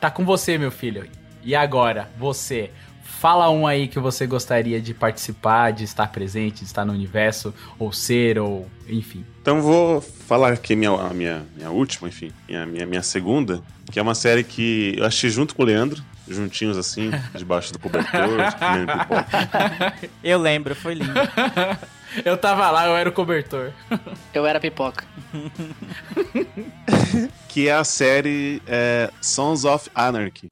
Tá 0.00 0.10
com 0.10 0.24
você, 0.24 0.58
meu 0.58 0.70
filho. 0.70 1.08
E 1.42 1.54
agora, 1.54 2.10
você 2.18 2.70
Fala 3.18 3.48
um 3.48 3.66
aí 3.66 3.88
que 3.88 3.98
você 3.98 4.26
gostaria 4.26 4.78
de 4.78 4.92
participar, 4.92 5.72
de 5.72 5.84
estar 5.84 6.08
presente, 6.08 6.58
de 6.58 6.64
estar 6.64 6.84
no 6.84 6.92
universo, 6.92 7.54
ou 7.78 7.90
ser, 7.90 8.38
ou 8.38 8.68
enfim. 8.86 9.24
Então 9.40 9.62
vou 9.62 10.02
falar 10.02 10.52
aqui 10.52 10.74
a 10.74 10.76
minha, 10.76 10.90
a 10.90 11.14
minha, 11.14 11.46
minha 11.56 11.70
última, 11.70 12.08
enfim, 12.08 12.30
minha, 12.46 12.66
minha, 12.66 12.84
minha 12.84 13.02
segunda, 13.02 13.62
que 13.90 13.98
é 13.98 14.02
uma 14.02 14.14
série 14.14 14.44
que 14.44 14.94
eu 14.98 15.06
achei 15.06 15.30
junto 15.30 15.54
com 15.54 15.62
o 15.62 15.64
Leandro, 15.64 16.02
juntinhos 16.28 16.76
assim, 16.76 17.10
debaixo 17.34 17.72
do 17.72 17.78
cobertor, 17.78 18.28
comendo 18.58 18.92
pipoca. 18.92 19.94
Eu 20.22 20.38
lembro, 20.38 20.74
foi 20.74 20.92
lindo. 20.94 21.14
Eu 22.24 22.36
tava 22.36 22.70
lá, 22.70 22.86
eu 22.86 22.96
era 22.96 23.08
o 23.08 23.12
cobertor. 23.12 23.72
Eu 24.32 24.46
era 24.46 24.60
pipoca. 24.60 25.04
que 27.48 27.68
é 27.68 27.72
a 27.72 27.84
série 27.84 28.62
é, 28.66 29.10
Sons 29.20 29.64
of 29.64 29.90
Anarchy. 29.94 30.48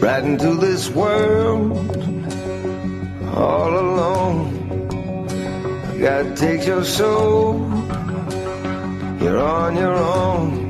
right 0.00 0.24
into 0.24 0.54
this 0.54 0.88
world 0.88 1.72
all 3.34 3.78
alone. 3.78 5.26
God 6.00 6.36
takes 6.36 6.66
your 6.66 6.84
soul, 6.84 7.58
you're 9.20 9.38
on 9.38 9.76
your 9.76 9.94
own. 9.94 10.67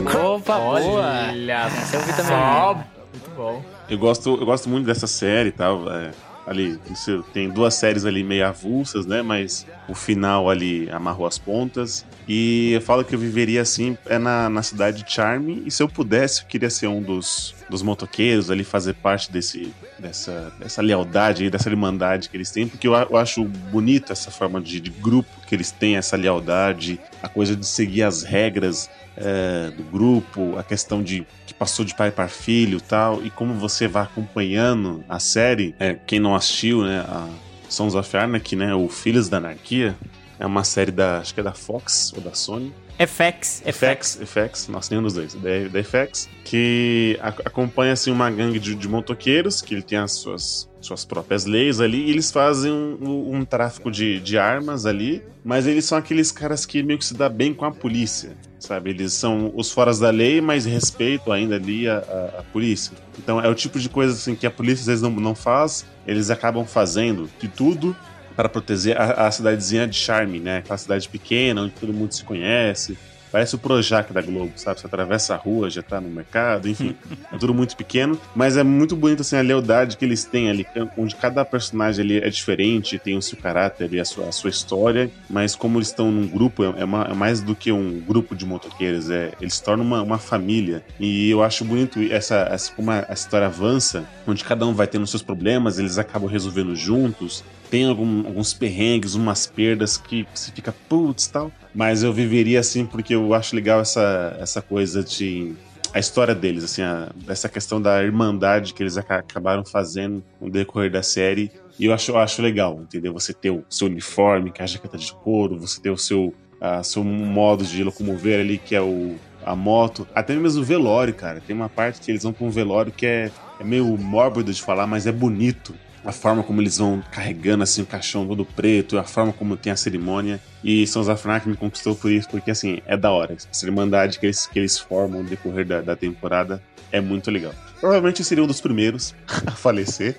Opa, 0.00 0.58
boa! 0.58 0.72
Olha 0.74 1.68
eu 1.92 2.00
vi 2.00 2.12
também. 2.12 2.24
só. 2.24 2.74
Muito 2.74 3.30
bom. 3.36 3.64
Eu 3.88 3.98
gosto, 3.98 4.38
eu 4.40 4.46
gosto 4.46 4.68
muito 4.68 4.86
dessa 4.86 5.06
série 5.06 5.50
e 5.50 5.52
tal. 5.52 5.90
é, 5.92 6.12
ali, 6.46 6.80
isso, 6.90 7.22
tem 7.32 7.48
duas 7.50 7.74
séries 7.74 8.04
ali 8.04 8.24
meio 8.24 8.46
avulsas, 8.46 9.06
né? 9.06 9.22
Mas 9.22 9.66
o 9.88 9.94
final 9.94 10.48
ali 10.48 10.88
amarrou 10.90 11.26
as 11.26 11.38
pontas. 11.38 12.04
E 12.26 12.72
eu 12.72 12.80
falo 12.80 13.04
que 13.04 13.14
eu 13.14 13.18
viveria 13.18 13.62
assim 13.62 13.96
é 14.06 14.18
na, 14.18 14.48
na 14.48 14.62
cidade 14.62 15.02
de 15.02 15.12
Charme. 15.12 15.62
E 15.66 15.70
se 15.70 15.82
eu 15.82 15.88
pudesse, 15.88 16.42
eu 16.42 16.46
queria 16.46 16.70
ser 16.70 16.86
um 16.86 17.02
dos, 17.02 17.54
dos 17.72 17.82
motoqueiros 17.82 18.50
ali, 18.50 18.62
fazer 18.62 18.92
parte 18.92 19.32
desse, 19.32 19.72
dessa, 19.98 20.52
dessa 20.60 20.82
lealdade 20.82 21.48
dessa 21.48 21.70
irmandade 21.70 22.28
que 22.28 22.36
eles 22.36 22.50
têm. 22.50 22.68
Porque 22.68 22.86
eu, 22.86 22.92
eu 22.92 23.16
acho 23.16 23.44
bonito 23.44 24.12
essa 24.12 24.30
forma 24.30 24.60
de, 24.60 24.78
de 24.78 24.90
grupo 24.90 25.30
que 25.46 25.54
eles 25.54 25.70
têm, 25.70 25.96
essa 25.96 26.14
lealdade, 26.14 27.00
a 27.22 27.28
coisa 27.28 27.56
de 27.56 27.66
seguir 27.66 28.02
as 28.02 28.22
regras 28.22 28.90
é, 29.16 29.70
do 29.70 29.82
grupo, 29.84 30.58
a 30.58 30.62
questão 30.62 31.02
de 31.02 31.26
que 31.46 31.54
passou 31.54 31.82
de 31.84 31.94
pai 31.94 32.10
para 32.10 32.28
filho 32.28 32.78
tal, 32.78 33.24
e 33.24 33.30
como 33.30 33.54
você 33.54 33.88
vai 33.88 34.02
acompanhando 34.02 35.02
a 35.08 35.18
série, 35.18 35.74
é, 35.80 35.94
quem 36.06 36.20
não 36.20 36.34
assistiu, 36.34 36.82
né, 36.84 37.00
a 37.08 37.26
Sons 37.70 37.94
of 37.94 38.16
Anarchy, 38.16 38.54
né, 38.54 38.74
o 38.74 38.86
Filhos 38.88 39.30
da 39.30 39.38
Anarquia, 39.38 39.96
é 40.38 40.44
uma 40.44 40.64
série 40.64 40.90
da, 40.90 41.20
acho 41.20 41.32
que 41.32 41.40
é 41.40 41.42
da 41.42 41.54
Fox 41.54 42.12
ou 42.14 42.20
da 42.20 42.34
Sony, 42.34 42.72
FX, 43.06 43.62
FX. 43.64 43.72
FX, 43.76 44.18
FX, 44.24 44.68
nossa, 44.68 44.90
nenhum 44.92 45.02
dos 45.02 45.14
dois, 45.14 45.34
da, 45.34 45.68
da 45.70 45.82
FX, 45.82 46.28
que 46.44 47.18
a- 47.20 47.28
acompanha 47.44 47.92
assim, 47.92 48.10
uma 48.10 48.30
gangue 48.30 48.58
de, 48.58 48.74
de 48.74 48.88
motoqueiros, 48.88 49.60
que 49.62 49.74
ele 49.74 49.82
tem 49.82 49.98
as 49.98 50.12
suas, 50.12 50.68
suas 50.80 51.04
próprias 51.04 51.44
leis 51.44 51.80
ali, 51.80 52.06
e 52.06 52.10
eles 52.10 52.30
fazem 52.30 52.70
um, 52.72 53.36
um 53.36 53.44
tráfico 53.44 53.90
de, 53.90 54.20
de 54.20 54.38
armas 54.38 54.86
ali, 54.86 55.22
mas 55.44 55.66
eles 55.66 55.84
são 55.84 55.98
aqueles 55.98 56.30
caras 56.30 56.64
que 56.64 56.82
meio 56.82 56.98
que 56.98 57.04
se 57.04 57.14
dá 57.14 57.28
bem 57.28 57.52
com 57.52 57.64
a 57.64 57.72
polícia, 57.72 58.36
sabe? 58.60 58.90
Eles 58.90 59.12
são 59.12 59.52
os 59.56 59.70
foras 59.72 59.98
da 59.98 60.10
lei, 60.10 60.40
mas 60.40 60.64
respeitam 60.64 61.32
ainda 61.32 61.56
ali 61.56 61.88
a, 61.88 61.96
a, 61.98 62.40
a 62.40 62.42
polícia. 62.52 62.92
Então 63.18 63.40
é 63.40 63.48
o 63.48 63.54
tipo 63.54 63.78
de 63.80 63.88
coisa 63.88 64.12
assim 64.14 64.34
que 64.36 64.46
a 64.46 64.50
polícia 64.50 64.82
às 64.82 64.86
vezes 64.86 65.02
não, 65.02 65.10
não 65.10 65.34
faz, 65.34 65.84
eles 66.06 66.30
acabam 66.30 66.64
fazendo 66.64 67.28
de 67.40 67.48
tudo 67.48 67.96
para 68.34 68.48
proteger 68.48 69.00
a, 69.00 69.26
a 69.26 69.30
cidadezinha 69.30 69.86
de 69.86 69.96
Charme, 69.96 70.40
né? 70.40 70.58
Aquela 70.58 70.78
cidade 70.78 71.08
pequena, 71.08 71.62
onde 71.62 71.72
todo 71.72 71.92
mundo 71.92 72.12
se 72.12 72.24
conhece. 72.24 72.96
Parece 73.30 73.54
o 73.54 73.58
Projac 73.58 74.12
da 74.12 74.20
Globo, 74.20 74.52
sabe? 74.56 74.78
Você 74.78 74.86
atravessa 74.86 75.32
a 75.32 75.38
rua, 75.38 75.70
já 75.70 75.82
tá 75.82 75.98
no 76.02 76.10
mercado, 76.10 76.68
enfim. 76.68 76.94
é 77.32 77.38
tudo 77.38 77.54
muito 77.54 77.74
pequeno, 77.74 78.20
mas 78.36 78.58
é 78.58 78.62
muito 78.62 78.94
bonito, 78.94 79.22
assim, 79.22 79.36
a 79.36 79.40
lealdade 79.40 79.96
que 79.96 80.04
eles 80.04 80.22
têm 80.26 80.50
ali, 80.50 80.66
onde 80.98 81.16
cada 81.16 81.42
personagem 81.42 82.04
ali 82.04 82.18
é 82.18 82.28
diferente, 82.28 82.98
tem 82.98 83.16
o 83.16 83.22
seu 83.22 83.38
caráter 83.38 83.90
e 83.90 83.98
a 83.98 84.04
sua, 84.04 84.28
a 84.28 84.32
sua 84.32 84.50
história, 84.50 85.10
mas 85.30 85.56
como 85.56 85.78
eles 85.78 85.88
estão 85.88 86.12
num 86.12 86.28
grupo, 86.28 86.62
é, 86.62 86.84
uma- 86.84 87.04
é 87.10 87.14
mais 87.14 87.40
do 87.40 87.56
que 87.56 87.72
um 87.72 88.00
grupo 88.00 88.36
de 88.36 88.44
motoqueiros, 88.44 89.08
é, 89.08 89.32
eles 89.40 89.54
se 89.54 89.64
tornam 89.64 89.82
uma, 89.86 90.02
uma 90.02 90.18
família. 90.18 90.82
E 91.00 91.30
eu 91.30 91.42
acho 91.42 91.64
bonito 91.64 92.00
essa, 92.12 92.46
essa, 92.50 92.70
como 92.72 92.90
a, 92.90 93.06
a 93.08 93.14
história 93.14 93.46
avança, 93.46 94.04
onde 94.26 94.44
cada 94.44 94.66
um 94.66 94.74
vai 94.74 94.86
tendo 94.86 95.06
seus 95.06 95.22
problemas, 95.22 95.78
eles 95.78 95.96
acabam 95.96 96.28
resolvendo 96.28 96.76
juntos, 96.76 97.42
tem 97.72 97.86
algum- 97.86 98.26
alguns 98.26 98.52
perrengues, 98.52 99.14
umas 99.14 99.46
perdas 99.46 99.96
que 99.96 100.26
você 100.34 100.52
fica 100.52 100.74
putz 100.90 101.26
tal. 101.26 101.50
Mas 101.74 102.02
eu 102.02 102.12
viveria 102.12 102.60
assim 102.60 102.84
porque 102.84 103.14
eu 103.14 103.32
acho 103.32 103.56
legal 103.56 103.80
essa, 103.80 104.36
essa 104.38 104.60
coisa 104.60 105.02
de. 105.02 105.54
A 105.94 105.98
história 105.98 106.34
deles, 106.34 106.64
assim, 106.64 106.82
a- 106.82 107.10
essa 107.26 107.48
questão 107.48 107.80
da 107.80 108.02
irmandade 108.04 108.74
que 108.74 108.82
eles 108.82 108.98
aca- 108.98 109.20
acabaram 109.20 109.64
fazendo 109.64 110.22
no 110.38 110.50
decorrer 110.50 110.90
da 110.90 111.02
série. 111.02 111.50
E 111.78 111.86
eu 111.86 111.94
acho, 111.94 112.10
eu 112.10 112.18
acho 112.18 112.42
legal, 112.42 112.78
entendeu? 112.82 113.10
Você 113.14 113.32
ter 113.32 113.50
o 113.50 113.64
seu 113.70 113.86
uniforme, 113.86 114.50
que 114.52 114.60
é 114.60 114.64
a 114.64 114.66
jaqueta 114.66 114.98
de 114.98 115.10
couro, 115.14 115.58
você 115.58 115.80
ter 115.80 115.90
o 115.90 115.96
seu, 115.96 116.34
a, 116.60 116.82
seu 116.82 117.02
modo 117.02 117.64
de 117.64 117.82
locomover 117.82 118.38
ali, 118.40 118.58
que 118.58 118.74
é 118.74 118.82
o, 118.82 119.16
a 119.46 119.56
moto. 119.56 120.06
Até 120.14 120.34
mesmo 120.36 120.60
o 120.60 120.64
velório, 120.64 121.14
cara. 121.14 121.40
Tem 121.40 121.56
uma 121.56 121.70
parte 121.70 122.02
que 122.02 122.10
eles 122.10 122.22
vão 122.22 122.34
pra 122.34 122.44
um 122.46 122.50
velório 122.50 122.92
que 122.92 123.06
é, 123.06 123.30
é 123.58 123.64
meio 123.64 123.86
mórbido 123.96 124.52
de 124.52 124.60
falar, 124.60 124.86
mas 124.86 125.06
é 125.06 125.12
bonito 125.12 125.74
a 126.04 126.12
forma 126.12 126.42
como 126.42 126.60
eles 126.60 126.78
vão 126.78 127.02
carregando 127.10 127.62
assim 127.62 127.82
o 127.82 127.86
caixão 127.86 128.26
todo 128.26 128.44
preto, 128.44 128.98
a 128.98 129.04
forma 129.04 129.32
como 129.32 129.56
tem 129.56 129.72
a 129.72 129.76
cerimônia. 129.76 130.40
E 130.64 130.84
of 130.84 131.28
Anarchy 131.28 131.48
me 131.48 131.56
conquistou 131.56 131.94
por 131.94 132.10
isso, 132.10 132.28
porque 132.28 132.50
assim, 132.50 132.80
é 132.86 132.96
da 132.96 133.10
hora. 133.10 133.36
Essa 133.50 133.66
irmandade 133.66 134.18
que 134.18 134.26
eles, 134.26 134.46
que 134.46 134.58
eles 134.58 134.78
formam 134.78 135.22
no 135.22 135.28
decorrer 135.28 135.66
da, 135.66 135.80
da 135.80 135.96
temporada 135.96 136.62
é 136.90 137.00
muito 137.00 137.30
legal. 137.30 137.52
Provavelmente 137.80 138.20
eu 138.20 138.24
seria 138.24 138.44
um 138.44 138.46
dos 138.46 138.60
primeiros 138.60 139.14
a 139.46 139.50
falecer, 139.52 140.16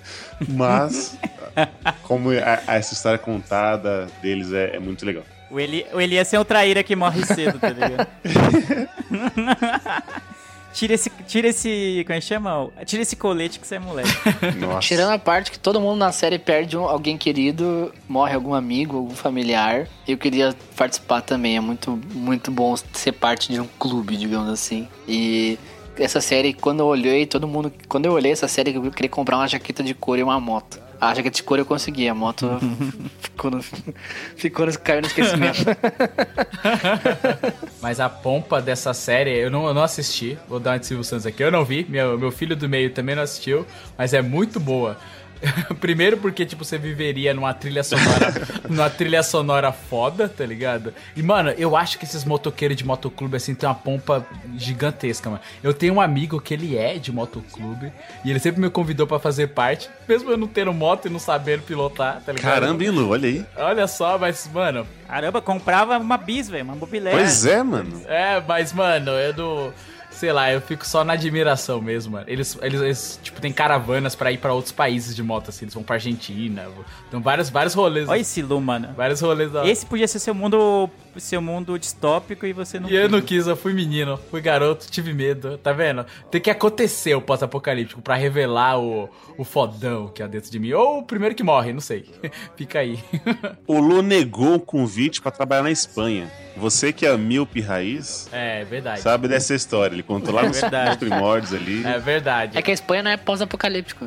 mas 0.48 1.16
como 2.02 2.30
a- 2.30 2.60
a- 2.66 2.74
essa 2.76 2.94
história 2.94 3.18
contada 3.18 4.06
deles 4.20 4.52
é, 4.52 4.76
é 4.76 4.78
muito 4.78 5.04
legal. 5.06 5.24
O, 5.50 5.60
Eli, 5.60 5.86
o 5.92 6.00
Elias 6.00 6.32
é 6.34 6.40
o 6.40 6.44
traíra 6.44 6.82
que 6.82 6.96
morre 6.96 7.24
cedo, 7.24 7.58
tá 7.60 7.68
ligado? 7.70 8.08
tira 10.74 10.92
esse. 10.94 11.08
Tira 11.26 11.48
esse. 11.48 12.02
Como 12.06 12.16
é 12.16 12.20
que 12.20 12.26
chama? 12.26 12.68
Tira 12.84 13.02
esse 13.02 13.16
colete 13.16 13.58
que 13.58 13.66
você 13.66 13.76
é 13.76 13.78
moleque. 13.78 14.10
Nossa. 14.60 14.80
Tirando 14.86 15.12
a 15.12 15.18
parte 15.18 15.50
que 15.50 15.58
todo 15.58 15.80
mundo 15.80 15.96
na 15.98 16.12
série 16.12 16.38
perde 16.38 16.76
um- 16.76 16.84
alguém 16.84 17.16
querido, 17.16 17.90
morre 18.08 18.34
algum 18.34 18.52
amigo, 18.52 18.96
algum 18.98 19.14
familiar. 19.14 19.88
Eu 20.06 20.18
queria 20.18 20.54
participar 20.76 21.22
também. 21.22 21.56
É 21.56 21.60
muito, 21.60 21.98
muito 22.12 22.50
bom 22.50 22.74
ser 22.92 23.12
parte 23.12 23.52
de 23.52 23.60
um 23.60 23.66
clube, 23.78 24.16
digamos 24.16 24.50
assim. 24.50 24.86
E 25.08 25.58
essa 25.96 26.20
série, 26.20 26.52
quando 26.52 26.80
eu 26.80 26.86
olhei, 26.86 27.24
todo 27.24 27.46
mundo. 27.48 27.72
Quando 27.88 28.06
eu 28.06 28.12
olhei 28.12 28.32
essa 28.32 28.48
série, 28.48 28.74
eu 28.74 28.90
queria 28.90 29.08
comprar 29.08 29.36
uma 29.36 29.46
jaqueta 29.48 29.82
de 29.82 29.94
couro 29.94 30.20
e 30.20 30.24
uma 30.24 30.38
moto. 30.40 30.83
A 31.00 31.14
jaqueta 31.14 31.36
de 31.36 31.42
couro 31.42 31.62
eu 31.62 31.66
consegui, 31.66 32.08
a 32.08 32.14
moto 32.14 32.48
ficou 33.20 33.50
no, 33.50 33.62
ficou 34.36 34.66
no, 34.66 34.78
caiu 34.78 35.00
no 35.00 35.06
esquecimento. 35.06 35.64
Mas 37.80 38.00
a 38.00 38.08
pompa 38.08 38.60
dessa 38.60 38.94
série, 38.94 39.30
eu 39.30 39.50
não, 39.50 39.66
eu 39.66 39.74
não 39.74 39.82
assisti. 39.82 40.38
Vou 40.48 40.58
dar 40.58 40.72
uma 40.72 40.78
de 40.78 40.86
Silvio 40.86 41.04
Santos 41.04 41.26
aqui. 41.26 41.42
Eu 41.42 41.50
não 41.50 41.64
vi. 41.64 41.86
Meu, 41.88 42.18
meu 42.18 42.30
filho 42.30 42.56
do 42.56 42.68
meio 42.68 42.90
também 42.90 43.14
não 43.14 43.22
assistiu. 43.22 43.66
Mas 43.96 44.14
é 44.14 44.22
muito 44.22 44.58
boa. 44.58 44.98
Primeiro 45.80 46.16
porque, 46.16 46.44
tipo, 46.46 46.64
você 46.64 46.78
viveria 46.78 47.34
numa 47.34 47.52
trilha 47.54 47.82
sonora. 47.82 48.34
numa 48.68 48.90
trilha 48.90 49.22
sonora 49.22 49.72
foda, 49.72 50.28
tá 50.28 50.44
ligado? 50.44 50.94
E, 51.16 51.22
mano, 51.22 51.50
eu 51.50 51.76
acho 51.76 51.98
que 51.98 52.04
esses 52.04 52.24
motoqueiros 52.24 52.76
de 52.76 52.84
motoclube, 52.84 53.36
assim, 53.36 53.54
tem 53.54 53.68
uma 53.68 53.74
pompa 53.74 54.26
gigantesca, 54.56 55.30
mano. 55.30 55.42
Eu 55.62 55.74
tenho 55.74 55.94
um 55.94 56.00
amigo 56.00 56.40
que 56.40 56.54
ele 56.54 56.76
é 56.76 56.98
de 56.98 57.12
motoclube. 57.12 57.92
E 58.24 58.30
ele 58.30 58.38
sempre 58.38 58.60
me 58.60 58.70
convidou 58.70 59.06
pra 59.06 59.18
fazer 59.18 59.48
parte. 59.48 59.88
Mesmo 60.08 60.30
eu 60.30 60.36
não 60.36 60.46
tendo 60.46 60.72
moto 60.72 61.06
e 61.06 61.10
não 61.10 61.18
sabendo 61.18 61.62
pilotar, 61.62 62.20
tá 62.24 62.32
ligado? 62.32 62.52
Caramba, 62.52 62.84
hein, 62.84 62.90
Lu? 62.90 63.10
Olha 63.10 63.28
aí. 63.28 63.44
Olha 63.56 63.86
só, 63.86 64.18
mas, 64.18 64.48
mano, 64.52 64.86
Caramba, 65.14 65.40
comprava 65.40 65.98
uma 65.98 66.16
bis, 66.16 66.48
velho, 66.48 66.64
uma 66.64 66.74
mobilete. 66.74 67.16
Pois 67.16 67.46
é, 67.46 67.62
mano. 67.62 68.02
É, 68.06 68.42
mas, 68.46 68.72
mano, 68.72 69.12
eu 69.12 69.32
não. 69.36 69.72
Sei 70.14 70.32
lá, 70.32 70.52
eu 70.52 70.60
fico 70.60 70.86
só 70.86 71.02
na 71.02 71.14
admiração 71.14 71.80
mesmo, 71.80 72.12
mano. 72.12 72.24
Eles, 72.28 72.56
eles, 72.62 72.80
eles, 72.80 73.20
tipo, 73.22 73.40
tem 73.40 73.52
caravanas 73.52 74.14
pra 74.14 74.30
ir 74.30 74.38
pra 74.38 74.52
outros 74.52 74.72
países 74.72 75.14
de 75.14 75.22
moto, 75.22 75.48
assim. 75.48 75.64
Eles 75.64 75.74
vão 75.74 75.82
pra 75.82 75.96
Argentina. 75.96 76.68
Então, 77.08 77.20
vários, 77.20 77.50
vários 77.50 77.74
rolês. 77.74 78.08
Olha 78.08 78.20
esse 78.20 78.40
Lu, 78.40 78.60
mano. 78.60 78.94
Vários 78.96 79.20
rolês 79.20 79.50
da. 79.50 79.66
Esse 79.66 79.84
podia 79.84 80.06
ser 80.06 80.20
seu 80.20 80.34
mundo, 80.34 80.88
seu 81.20 81.40
mundo 81.42 81.78
distópico 81.78 82.46
e 82.46 82.52
você 82.52 82.78
não 82.80 82.88
E 82.88 82.96
eu 82.96 83.08
não 83.08 83.20
quis. 83.20 83.46
eu 83.46 83.56
fui 83.56 83.72
menino, 83.72 84.18
fui 84.30 84.40
garoto, 84.40 84.86
tive 84.90 85.12
medo, 85.12 85.56
tá 85.58 85.72
vendo? 85.72 86.04
Tem 86.30 86.40
que 86.40 86.50
acontecer 86.50 87.14
o 87.14 87.20
pós-apocalíptico 87.20 88.00
pra 88.02 88.14
revelar 88.14 88.78
o, 88.80 89.08
o 89.38 89.44
fodão 89.44 90.08
que 90.08 90.22
há 90.22 90.26
dentro 90.26 90.50
de 90.50 90.58
mim. 90.58 90.72
Ou 90.72 90.98
o 91.00 91.02
primeiro 91.04 91.34
que 91.34 91.42
morre, 91.42 91.72
não 91.72 91.80
sei. 91.80 92.04
Fica 92.56 92.78
aí. 92.80 92.98
O 93.66 93.78
Lu 93.80 94.02
negou 94.02 94.54
o 94.56 94.60
convite 94.60 95.20
pra 95.22 95.30
trabalhar 95.30 95.62
na 95.62 95.70
Espanha. 95.70 96.30
Você 96.56 96.92
que 96.92 97.04
é 97.06 97.16
míope 97.16 97.60
raiz, 97.60 98.28
É, 98.32 98.62
verdade. 98.64 99.00
sabe 99.00 99.26
dessa 99.26 99.54
história. 99.54 99.94
Ele 99.94 100.02
contou 100.02 100.32
lá 100.34 100.42
nos 100.44 100.60
Verdade. 100.60 100.98
primórdios 100.98 101.52
ali. 101.54 101.84
É 101.84 101.98
verdade. 101.98 102.56
É 102.58 102.62
que 102.62 102.70
a 102.70 102.74
Espanha 102.74 103.02
não 103.02 103.10
é 103.10 103.16
pós-apocalíptico. 103.16 104.04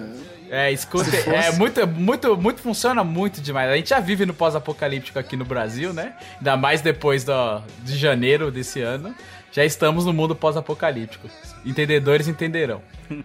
É, 0.50 0.72
escuta, 0.72 1.06
fosse- 1.06 1.30
é 1.30 1.52
muito, 1.52 1.86
muito, 1.88 2.38
muito, 2.38 2.62
funciona 2.62 3.04
muito 3.04 3.42
demais. 3.42 3.70
A 3.70 3.76
gente 3.76 3.90
já 3.90 4.00
vive 4.00 4.26
no 4.26 4.34
pós-apocalíptico 4.34 5.20
aqui 5.20 5.36
no 5.36 5.44
Brasil, 5.46 5.94
né? 5.94 6.14
Ainda 6.38 6.56
mais 6.58 6.82
depois 6.82 7.24
do, 7.24 7.62
de 7.84 7.98
janeiro 7.98 8.50
desse 8.52 8.82
ano. 8.82 9.14
Já 9.52 9.66
estamos 9.66 10.06
no 10.06 10.14
mundo 10.14 10.36
pós-apocalíptico. 10.36 11.28
Entendedores 11.66 12.28
entenderão. 12.28 12.82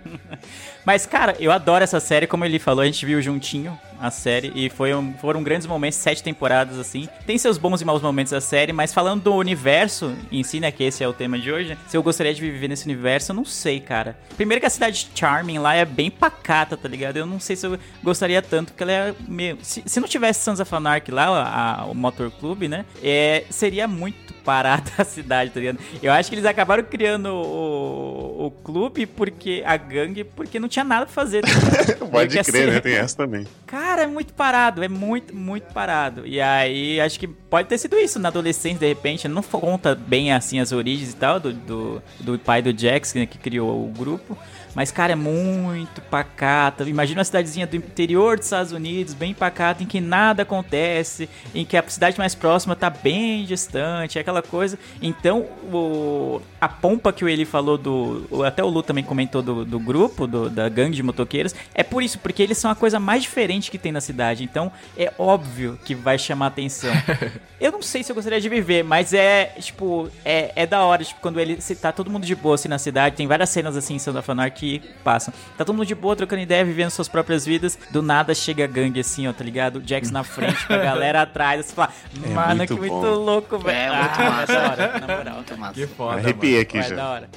Mas, 0.84 1.06
cara, 1.06 1.36
eu 1.38 1.52
adoro 1.52 1.84
essa 1.84 2.00
série, 2.00 2.26
como 2.26 2.44
ele 2.44 2.58
falou, 2.58 2.82
a 2.82 2.86
gente 2.86 3.04
viu 3.06 3.22
juntinho 3.22 3.78
a 4.00 4.10
série 4.10 4.50
e 4.56 4.68
foi 4.68 4.92
um- 4.92 5.14
foram 5.14 5.40
grandes 5.44 5.64
momentos, 5.64 5.96
sete 5.96 6.24
temporadas, 6.24 6.76
assim. 6.76 7.08
Tem 7.24 7.38
seus 7.38 7.56
bons 7.56 7.80
e 7.80 7.84
maus 7.84 8.02
momentos 8.02 8.32
da 8.32 8.40
série, 8.40 8.72
mas 8.72 8.92
falando 8.92 9.22
do 9.22 9.32
universo 9.32 10.12
em 10.32 10.42
si, 10.42 10.58
né, 10.58 10.72
que 10.72 10.82
esse 10.82 11.04
é 11.04 11.06
o 11.08 11.12
tema 11.12 11.38
de 11.38 11.52
hoje, 11.52 11.78
se 11.86 11.96
eu 11.96 12.02
gostaria 12.02 12.34
de 12.34 12.40
viver 12.40 12.66
nesse 12.66 12.84
universo, 12.84 13.30
eu 13.30 13.36
não 13.36 13.44
sei, 13.44 13.78
cara. 13.78 14.18
Primeiro 14.36 14.60
que 14.60 14.66
a 14.66 14.70
cidade 14.70 15.08
Charming 15.14 15.58
lá 15.58 15.74
é 15.76 15.84
bem 15.84 16.10
pacata, 16.10 16.76
tá 16.76 16.88
ligado? 16.88 17.16
Eu 17.16 17.26
não 17.26 17.38
sei 17.38 17.54
se 17.54 17.64
eu 17.64 17.78
gostaria 18.02 18.42
tanto, 18.42 18.72
porque 18.72 18.82
ela 18.82 18.90
é 18.92 19.14
meio... 19.28 19.58
Se, 19.62 19.84
se 19.86 20.00
não 20.00 20.08
tivesse 20.08 20.42
Sons 20.42 20.58
of 20.58 20.74
Anarchy 20.74 21.12
lá, 21.12 21.26
a- 21.28 21.82
a- 21.82 21.84
o 21.84 21.94
Motor 21.94 22.28
Club, 22.32 22.62
né, 22.64 22.84
é, 23.04 23.44
seria 23.50 23.86
muito 23.86 24.34
parada 24.42 24.90
a 24.98 25.04
cidade, 25.04 25.50
tá 25.52 25.60
ligado? 25.60 25.78
Eu 26.02 26.10
acho 26.12 26.28
que 26.28 26.34
eles 26.34 26.44
acabaram 26.44 26.82
criando 26.82 27.26
o, 27.26 28.46
o 28.46 28.50
clube 28.50 29.06
porque 29.06 29.62
a 29.64 29.76
gangue, 29.76 30.24
porque 30.24 30.58
não 30.58 30.68
tinha 30.72 30.84
nada 30.84 31.06
pra 31.06 31.14
fazer. 31.14 31.42
Meio 32.00 32.10
Pode 32.10 32.42
crer, 32.42 32.62
assim, 32.64 32.74
né? 32.74 32.80
Tem 32.80 32.94
essa 32.94 33.16
também. 33.16 33.46
Cara, 33.66 34.02
é 34.02 34.06
muito 34.06 34.32
parado, 34.34 34.82
é 34.82 34.88
muito, 34.88 35.34
muito 35.34 35.72
parado. 35.72 36.26
E 36.26 36.40
aí, 36.40 37.00
acho 37.00 37.18
que 37.18 37.28
pode 37.28 37.68
ter 37.68 37.78
sido 37.78 37.96
isso 37.96 38.18
na 38.18 38.28
adolescência, 38.28 38.78
de 38.78 38.88
repente. 38.88 39.28
Não 39.28 39.42
conta 39.42 39.94
bem 39.94 40.32
assim 40.32 40.58
as 40.58 40.72
origens 40.72 41.12
e 41.12 41.16
tal 41.16 41.38
do, 41.38 41.52
do, 41.52 42.02
do 42.20 42.38
pai 42.38 42.62
do 42.62 42.76
Jax, 42.76 43.14
né, 43.14 43.26
que 43.26 43.38
criou 43.38 43.84
o 43.84 43.88
grupo. 43.88 44.36
Mas, 44.74 44.90
cara, 44.90 45.12
é 45.12 45.16
muito 45.16 46.00
pacata. 46.02 46.84
Imagina 46.84 47.18
uma 47.18 47.24
cidadezinha 47.24 47.66
do 47.66 47.76
interior 47.76 48.38
dos 48.38 48.46
Estados 48.46 48.72
Unidos, 48.72 49.12
bem 49.12 49.34
pacata, 49.34 49.82
em 49.82 49.86
que 49.86 50.00
nada 50.00 50.42
acontece, 50.42 51.28
em 51.54 51.64
que 51.64 51.76
a 51.76 51.84
cidade 51.86 52.18
mais 52.18 52.34
próxima 52.34 52.74
tá 52.74 52.88
bem 52.88 53.44
distante, 53.44 54.18
é 54.18 54.22
aquela 54.22 54.42
coisa. 54.42 54.78
Então, 55.00 55.40
o, 55.72 56.40
a 56.62 56.68
pompa 56.68 57.12
que 57.12 57.24
o 57.24 57.28
Eli 57.28 57.44
falou 57.44 57.76
do. 57.76 58.24
Até 58.46 58.62
o 58.62 58.68
Lu 58.68 58.84
também 58.84 59.02
comentou 59.02 59.42
do, 59.42 59.64
do 59.64 59.80
grupo, 59.80 60.28
do- 60.28 60.48
da 60.48 60.68
gangue 60.68 60.94
de 60.94 61.02
motoqueiros, 61.02 61.52
é 61.74 61.82
por 61.82 62.04
isso, 62.04 62.20
porque 62.20 62.40
eles 62.40 62.56
são 62.56 62.70
a 62.70 62.74
coisa 62.76 63.00
mais 63.00 63.22
diferente 63.22 63.68
que 63.68 63.76
tem 63.78 63.90
na 63.90 64.00
cidade. 64.00 64.44
Então, 64.44 64.70
é 64.96 65.12
óbvio 65.18 65.76
que 65.84 65.92
vai 65.92 66.16
chamar 66.18 66.46
atenção. 66.46 66.92
Eu 67.62 67.70
não 67.70 67.80
sei 67.80 68.02
se 68.02 68.10
eu 68.10 68.16
gostaria 68.16 68.40
de 68.40 68.48
viver, 68.48 68.82
mas 68.82 69.12
é, 69.14 69.44
tipo, 69.60 70.08
é, 70.24 70.50
é 70.56 70.66
da 70.66 70.82
hora, 70.84 71.04
tipo, 71.04 71.20
quando 71.20 71.38
ele 71.38 71.60
se 71.60 71.76
tá 71.76 71.92
todo 71.92 72.10
mundo 72.10 72.26
de 72.26 72.34
boa 72.34 72.56
assim 72.56 72.66
na 72.66 72.76
cidade, 72.76 73.14
tem 73.14 73.24
várias 73.28 73.50
cenas 73.50 73.76
assim 73.76 73.94
em 73.94 73.98
Sons 74.00 74.16
of 74.16 74.28
Anarchy 74.28 74.80
que 74.80 74.88
passam. 75.04 75.32
Tá 75.56 75.64
todo 75.64 75.72
mundo 75.76 75.86
de 75.86 75.94
boa, 75.94 76.16
trocando 76.16 76.42
ideia, 76.42 76.64
vivendo 76.64 76.90
suas 76.90 77.06
próprias 77.06 77.46
vidas. 77.46 77.78
Do 77.92 78.02
nada 78.02 78.34
chega 78.34 78.64
a 78.64 78.66
gangue 78.66 78.98
assim, 78.98 79.28
ó, 79.28 79.32
tá 79.32 79.44
ligado? 79.44 79.76
O 79.76 79.82
Jax 79.86 80.10
na 80.10 80.24
frente, 80.24 80.66
com 80.66 80.72
a 80.74 80.78
galera 80.82 81.22
atrás, 81.22 81.60
assim, 81.60 81.72
fala, 81.72 81.92
mano, 82.34 82.56
muito 82.56 82.74
que 82.74 82.80
muito 82.80 82.94
bom. 82.94 83.14
louco, 83.14 83.58
velho. 83.60 83.78
É 83.94 83.96
muito 83.96 84.20
Ah, 84.20 84.30
massa. 84.42 84.58
hora, 84.58 84.98
na 85.06 85.16
moral. 85.16 85.34
Muito 85.36 85.56
massa. 85.58 85.74
Que 85.74 85.86
foda. 85.86 86.20
Aqui 86.60 86.78
Vai, 86.78 86.88
já. 86.88 86.96
da 86.96 87.08
hora. 87.10 87.30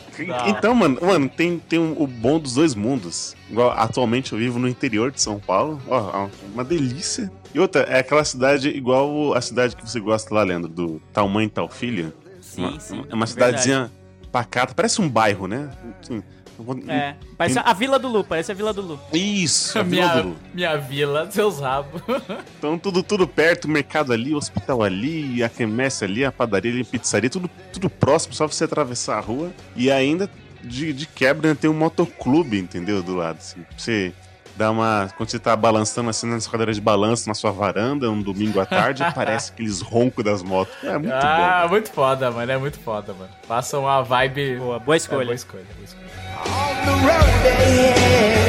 Então, 0.48 0.74
mano, 0.76 0.98
mano 1.02 1.30
tem, 1.30 1.58
tem 1.60 1.80
um- 1.80 1.96
o 2.02 2.06
bom 2.08 2.40
dos 2.40 2.54
dois 2.56 2.76
mundos. 2.76 3.36
Igual, 3.50 3.72
atualmente 3.72 4.34
eu 4.34 4.40
vivo 4.40 4.60
no 4.60 4.68
interior 4.68 5.12
de 5.12 5.22
São 5.22 5.40
Paulo. 5.40 5.82
Ó, 5.88 6.28
uma 6.54 6.64
delícia. 6.64 7.32
E 7.54 7.60
outra, 7.60 7.82
é 7.84 8.00
aquela 8.00 8.24
cidade 8.26 8.70
igual 8.70 9.34
a 9.34 9.42
cidade 9.42 9.76
que 9.76 9.90
você 9.90 10.00
gosta 10.00 10.34
lá, 10.34 10.44
Leandro, 10.44 10.70
do 10.70 11.02
Tal 11.14 11.28
Mãe, 11.30 11.48
Tal 11.48 11.70
Filha. 11.70 12.14
Sim, 12.42 12.62
uma, 12.66 12.80
sim. 12.80 13.04
É 13.10 13.14
uma 13.16 13.26
cidadezinha 13.28 13.92
pacata, 14.32 14.74
parece 14.74 15.02
um 15.02 15.08
bairro, 15.10 15.48
né? 15.48 15.70
Assim, 16.02 16.22
É, 16.88 17.16
parece 17.38 17.60
a 17.60 17.74
Vila 17.74 18.00
do 18.00 18.08
Lu, 18.08 18.24
parece 18.24 18.52
a 18.52 18.56
Vila 18.56 18.72
do 18.74 18.82
Lu. 18.82 19.00
Isso, 19.14 19.78
a 19.78 19.84
Vila 19.84 20.08
do 20.08 20.14
Minha, 20.14 20.24
Lu. 20.24 20.36
minha 20.54 20.78
vila, 20.78 21.30
seus 21.32 21.60
rabos. 21.60 22.02
Então 22.58 22.78
tudo, 22.80 23.04
tudo 23.04 23.28
perto, 23.28 23.66
o 23.66 23.70
mercado 23.70 24.12
ali, 24.14 24.34
o 24.34 24.38
hospital 24.38 24.82
ali, 24.82 25.44
a 25.44 25.50
quermesse 25.50 26.04
ali, 26.04 26.26
a 26.26 26.32
padaria 26.32 26.72
ali, 26.72 26.82
a 26.82 26.86
pizzaria, 26.86 27.30
tudo, 27.30 27.50
tudo 27.72 27.90
próximo, 27.90 28.34
só 28.34 28.48
você 28.48 28.64
atravessar 28.64 29.18
a 29.18 29.22
rua. 29.22 29.52
E 29.76 29.92
ainda, 29.92 30.30
de, 30.64 30.92
de 30.94 31.06
quebra, 31.06 31.50
ainda 31.50 31.60
tem 31.60 31.70
um 31.70 31.74
motoclube, 31.74 32.58
entendeu? 32.58 33.04
Do 33.04 33.16
lado, 33.16 33.38
assim. 33.38 33.62
Pra 33.62 33.78
você 33.78 34.14
dar 34.58 34.72
uma... 34.72 35.10
Quando 35.18 35.30
você 35.30 35.38
tá 35.38 35.56
balançando 35.56 36.10
assim 36.10 36.28
nas 36.28 36.48
cadeiras 36.48 36.76
de 36.78 36.82
balanço 36.82 37.28
na 37.28 37.36
sua 37.36 37.52
varanda, 37.52 38.10
um 38.10 38.22
domingo 38.22 38.60
à 38.60 38.66
tarde, 38.66 39.04
aparece 39.04 39.52
aqueles 39.52 39.82
roncos 39.82 40.24
das 40.24 40.42
motos. 40.42 40.74
É 40.84 40.98
muito 40.98 41.12
ah, 41.14 41.62
bom. 41.64 41.70
muito 41.70 41.92
foda, 41.92 42.32
mano. 42.32 42.52
É 42.52 42.58
muito 42.58 42.80
foda, 42.80 43.14
mano. 43.14 43.30
Passa 43.48 43.78
uma 43.78 44.02
vibe. 44.02 44.58
Boa, 44.58 44.80
boa 44.80 44.96
É, 44.96 44.98
escolha. 44.98 45.26
boa 45.26 45.36
escolha, 45.36 45.66
boa 45.76 45.84
escolha. 45.86 46.25
The 46.86 46.92
road 46.92 47.46
ahead. 47.46 48.45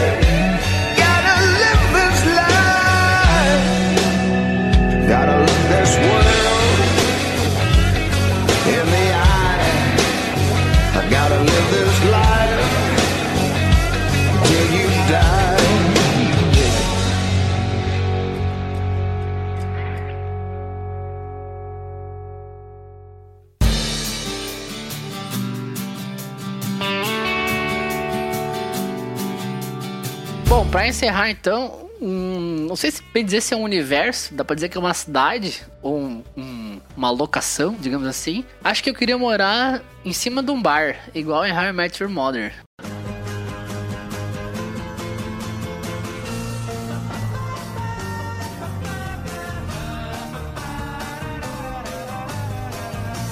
Bom, 30.66 30.70
pra 30.72 30.88
encerrar 30.88 31.30
então, 31.30 31.88
um, 32.00 32.66
não 32.68 32.74
sei 32.76 32.90
se 32.90 33.00
bem 33.14 33.24
dizer 33.24 33.40
se 33.40 33.54
é 33.54 33.56
um 33.56 33.62
universo, 33.62 34.34
dá 34.34 34.44
pra 34.44 34.54
dizer 34.54 34.68
que 34.68 34.76
é 34.76 34.80
uma 34.80 34.92
cidade 34.92 35.62
ou 35.80 35.96
um- 35.96 36.24
um- 36.36 36.80
uma 36.96 37.08
locação, 37.10 37.74
digamos 37.78 38.06
assim. 38.06 38.44
Acho 38.64 38.82
que 38.82 38.90
eu 38.90 38.94
queria 38.94 39.16
morar 39.16 39.80
em 40.04 40.12
cima 40.12 40.42
de 40.42 40.50
um 40.50 40.60
bar, 40.60 40.96
igual 41.14 41.46
em 41.46 41.52
How 41.52 41.64
I 41.66 41.72
Met 41.72 42.02
Your 42.02 42.10
Mother. 42.12 42.52